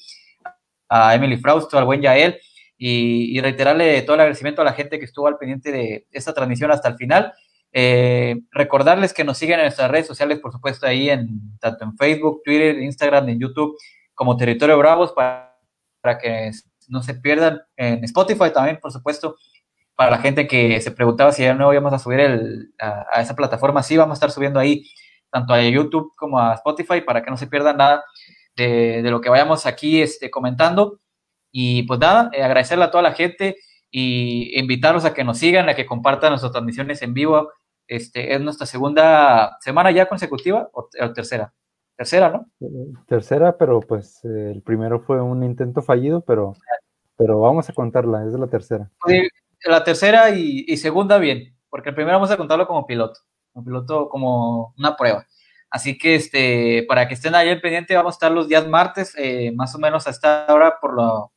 a 0.89 1.15
Emily 1.15 1.37
Frausto, 1.37 1.79
al 1.79 1.85
buen 1.85 2.01
Yael 2.01 2.39
y, 2.77 3.39
reiterarle 3.41 4.01
todo 4.01 4.15
el 4.15 4.21
agradecimiento 4.21 4.61
a 4.61 4.65
la 4.65 4.73
gente 4.73 4.99
que 4.99 5.05
estuvo 5.05 5.27
al 5.27 5.37
pendiente 5.37 5.71
de 5.71 6.07
esta 6.11 6.33
transmisión 6.33 6.71
hasta 6.71 6.89
el 6.89 6.95
final. 6.95 7.33
Eh, 7.71 8.41
recordarles 8.51 9.13
que 9.13 9.23
nos 9.23 9.37
siguen 9.37 9.59
en 9.59 9.65
nuestras 9.65 9.91
redes 9.91 10.07
sociales, 10.07 10.39
por 10.39 10.51
supuesto, 10.51 10.87
ahí 10.87 11.09
en 11.09 11.57
tanto 11.59 11.83
en 11.83 11.97
Facebook, 11.97 12.41
Twitter, 12.43 12.79
Instagram, 12.79 13.29
en 13.29 13.39
YouTube, 13.39 13.77
como 14.13 14.37
Territorio 14.37 14.77
Bravos, 14.77 15.11
para, 15.11 15.57
para 16.01 16.17
que 16.17 16.51
no 16.87 17.01
se 17.03 17.15
pierdan 17.15 17.61
en 17.75 18.03
Spotify 18.03 18.51
también, 18.53 18.79
por 18.81 18.91
supuesto, 18.91 19.35
para 19.95 20.11
la 20.11 20.17
gente 20.19 20.47
que 20.47 20.79
se 20.81 20.91
preguntaba 20.91 21.31
si 21.31 21.43
ya 21.43 21.53
no 21.53 21.71
íbamos 21.73 21.93
a 21.93 21.99
subir 21.99 22.19
el, 22.19 22.73
a, 22.79 23.21
esa 23.21 23.35
plataforma, 23.35 23.83
sí 23.83 23.97
vamos 23.97 24.13
a 24.13 24.15
estar 24.15 24.31
subiendo 24.31 24.59
ahí 24.59 24.85
tanto 25.31 25.53
a 25.53 25.61
YouTube 25.61 26.13
como 26.15 26.39
a 26.39 26.53
Spotify 26.55 27.01
para 27.01 27.23
que 27.23 27.31
no 27.31 27.37
se 27.37 27.47
pierdan 27.47 27.77
nada 27.77 28.03
de, 28.55 29.01
de 29.01 29.11
lo 29.11 29.19
que 29.21 29.29
vayamos 29.29 29.65
aquí 29.65 30.01
este, 30.01 30.29
comentando. 30.29 30.99
Y 31.57 31.83
pues 31.83 32.01
nada, 32.01 32.29
eh, 32.33 32.43
agradecerle 32.43 32.83
a 32.83 32.91
toda 32.91 33.01
la 33.01 33.13
gente 33.13 33.55
y 33.89 34.59
invitarlos 34.59 35.05
a 35.05 35.13
que 35.13 35.23
nos 35.23 35.37
sigan, 35.37 35.69
a 35.69 35.73
que 35.73 35.85
compartan 35.85 36.31
nuestras 36.31 36.51
transmisiones 36.51 37.01
en 37.01 37.13
vivo. 37.13 37.49
Este, 37.87 38.35
es 38.35 38.41
nuestra 38.41 38.67
segunda 38.67 39.55
semana 39.61 39.89
ya 39.91 40.05
consecutiva 40.05 40.69
o, 40.73 40.89
tercera. 41.13 41.53
Tercera, 41.95 42.29
¿no? 42.29 42.51
Tercera, 43.07 43.57
pero 43.57 43.79
pues 43.79 44.19
eh, 44.25 44.51
el 44.53 44.63
primero 44.63 44.99
fue 44.99 45.21
un 45.21 45.43
intento 45.43 45.81
fallido, 45.81 46.19
pero, 46.19 46.57
pero 47.15 47.39
vamos 47.39 47.69
a 47.69 47.73
contarla, 47.73 48.25
es 48.25 48.33
la 48.33 48.47
tercera. 48.47 48.91
la 49.63 49.83
tercera 49.85 50.31
y, 50.31 50.65
y, 50.67 50.75
segunda 50.75 51.19
bien, 51.19 51.55
porque 51.69 51.87
el 51.87 51.95
primero 51.95 52.17
vamos 52.17 52.31
a 52.31 52.37
contarlo 52.37 52.67
como 52.67 52.85
piloto, 52.85 53.21
como 53.53 53.63
piloto, 53.63 54.09
como 54.09 54.73
una 54.77 54.97
prueba. 54.97 55.25
Así 55.69 55.97
que 55.97 56.15
este, 56.15 56.83
para 56.89 57.07
que 57.07 57.13
estén 57.13 57.33
ahí 57.33 57.47
al 57.47 57.61
pendiente, 57.61 57.95
vamos 57.95 58.15
a 58.15 58.17
estar 58.17 58.31
los 58.33 58.49
días 58.49 58.67
martes, 58.67 59.13
eh, 59.17 59.53
más 59.55 59.73
o 59.73 59.79
menos 59.79 60.05
a 60.05 60.09
esta 60.09 60.47
hora 60.49 60.79
por 60.81 60.93
lo, 60.93 61.31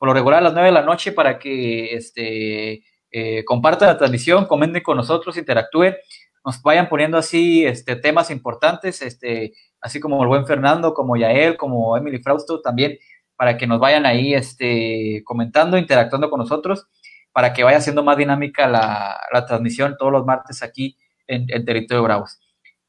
por 0.00 0.08
lo 0.08 0.14
regular 0.14 0.38
a 0.38 0.42
las 0.42 0.54
9 0.54 0.68
de 0.68 0.72
la 0.72 0.82
noche 0.82 1.12
para 1.12 1.38
que 1.38 1.94
este, 1.94 2.82
eh, 3.10 3.44
compartan 3.44 3.88
la 3.88 3.98
transmisión, 3.98 4.46
comenten 4.46 4.82
con 4.82 4.96
nosotros, 4.96 5.36
interactúen. 5.36 5.94
nos 6.42 6.62
vayan 6.62 6.88
poniendo 6.88 7.18
así 7.18 7.66
este, 7.66 7.96
temas 7.96 8.30
importantes, 8.30 9.02
este, 9.02 9.52
así 9.78 10.00
como 10.00 10.22
el 10.22 10.28
buen 10.28 10.46
Fernando, 10.46 10.94
como 10.94 11.18
Yael, 11.18 11.58
como 11.58 11.98
Emily 11.98 12.18
Frausto 12.22 12.62
también, 12.62 12.96
para 13.36 13.58
que 13.58 13.66
nos 13.66 13.78
vayan 13.78 14.06
ahí 14.06 14.32
este, 14.32 15.20
comentando, 15.22 15.76
interactuando 15.76 16.30
con 16.30 16.38
nosotros, 16.40 16.86
para 17.30 17.52
que 17.52 17.62
vaya 17.62 17.82
siendo 17.82 18.02
más 18.02 18.16
dinámica 18.16 18.66
la, 18.68 19.20
transmisión 19.46 19.96
todos 19.98 20.12
los 20.12 20.24
martes 20.24 20.62
aquí 20.62 20.96
en, 21.26 21.44
en 21.48 21.62
Territorio 21.66 22.02
Bravos. 22.04 22.40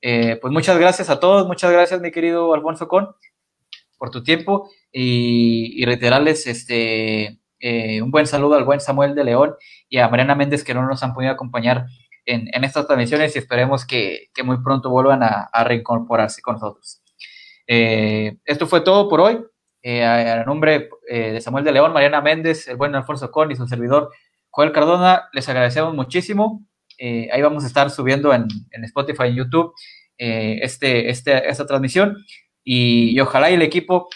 Eh, 0.02 0.38
pues 0.42 0.54
muchas 0.54 0.78
gracias 0.80 1.10
a 1.10 1.20
todos, 1.20 1.46
muchas 1.46 1.74
gracias 1.74 2.00
mi 2.00 2.10
querido 2.10 2.54
Alfonso 2.54 2.88
Con 2.88 3.10
por 3.98 4.12
tu 4.12 4.24
tiempo 4.24 4.70
y, 4.92 5.84
reiterarles 5.86 6.48
este, 6.48 7.40
eh, 7.60 8.02
un 8.02 8.12
buen 8.12 8.28
saludo 8.28 8.56
al 8.56 8.64
buen 8.64 8.80
Samuel 8.80 9.16
de 9.16 9.24
León 9.24 9.56
y 9.90 9.98
a 9.98 10.10
Mariana 10.10 10.36
Méndez 10.36 10.64
que 10.64 10.74
no 10.74 10.86
nos 10.86 11.04
han 11.04 11.14
podido 11.14 11.32
acompañar 11.32 11.86
en, 12.26 12.64
estas 12.64 12.88
transmisiones 12.88 13.36
y 13.36 13.40
esperemos 13.40 13.86
que, 13.86 14.30
muy 14.44 14.62
pronto 14.64 14.90
vuelvan 14.90 15.24
a, 15.24 15.64
reincorporarse 15.64 16.42
con 16.42 16.56
nosotros. 16.56 17.02
Eh, 17.68 18.38
esto 18.46 18.68
fue 18.68 18.82
todo 18.82 19.10
por 19.10 19.22
hoy. 19.22 19.44
a, 19.84 20.44
nombre 20.46 20.90
de 21.10 21.42
Samuel 21.42 21.64
de 21.64 21.72
León, 21.72 21.94
Mariana 21.94 22.22
Méndez, 22.22 22.68
el 22.68 22.78
buen 22.78 22.94
Alfonso 22.96 23.32
Con 23.32 23.52
y 23.52 23.56
su 23.56 23.68
servidor 23.68 24.12
Joel 24.50 24.72
Cardona, 24.72 25.30
les 25.34 25.48
agradecemos 25.50 25.94
muchísimo. 25.96 26.66
ahí 27.00 27.42
vamos 27.42 27.64
a 27.64 27.68
estar 27.68 27.90
subiendo 27.90 28.34
en, 28.34 28.48
en 28.72 28.84
Spotify 28.84 29.28
y 29.28 29.36
YouTube 29.36 29.74
eh, 30.24 30.60
este, 30.62 31.10
este, 31.10 31.50
esta 31.50 31.66
transmisión 31.66 32.16
y, 32.64 33.20
ojalá 33.20 33.50
y 33.50 33.56
el 33.56 33.64
equipo 33.64 34.08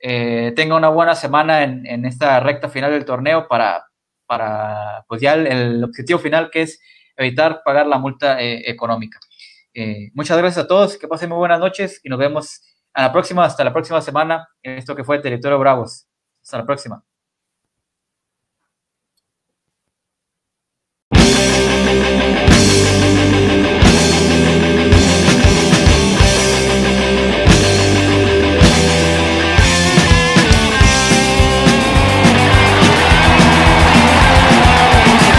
eh, 0.00 0.52
tenga 0.56 0.76
una 0.76 0.88
buena 0.88 1.14
semana 1.14 1.62
en, 1.62 2.04
esta 2.04 2.40
recta 2.40 2.68
final 2.68 2.90
del 2.90 3.04
torneo 3.04 3.46
para, 3.48 3.84
pues 5.06 5.20
ya 5.20 5.34
el, 5.34 5.84
objetivo 5.84 6.18
final 6.18 6.50
que 6.50 6.62
es 6.62 6.80
evitar 7.16 7.62
pagar 7.64 7.86
la 7.86 7.98
multa 7.98 8.40
eh, 8.40 8.70
económica. 8.70 9.18
muchas 10.14 10.38
gracias 10.38 10.64
a 10.64 10.68
todos, 10.68 10.96
que 10.96 11.08
pasen 11.08 11.28
muy 11.28 11.38
buenas 11.38 11.60
noches 11.60 12.00
y 12.02 12.08
nos 12.08 12.18
vemos 12.18 12.62
a 12.94 13.02
la 13.02 13.12
próxima, 13.12 13.44
hasta 13.44 13.64
la 13.64 13.72
próxima 13.72 14.00
semana 14.00 14.48
en 14.62 14.78
esto 14.78 14.96
que 14.96 15.04
fue 15.04 15.20
Territorio 15.20 15.58
Bravos. 15.58 16.06
Hasta 16.42 16.58
la 16.58 16.66
próxima. 16.66 17.09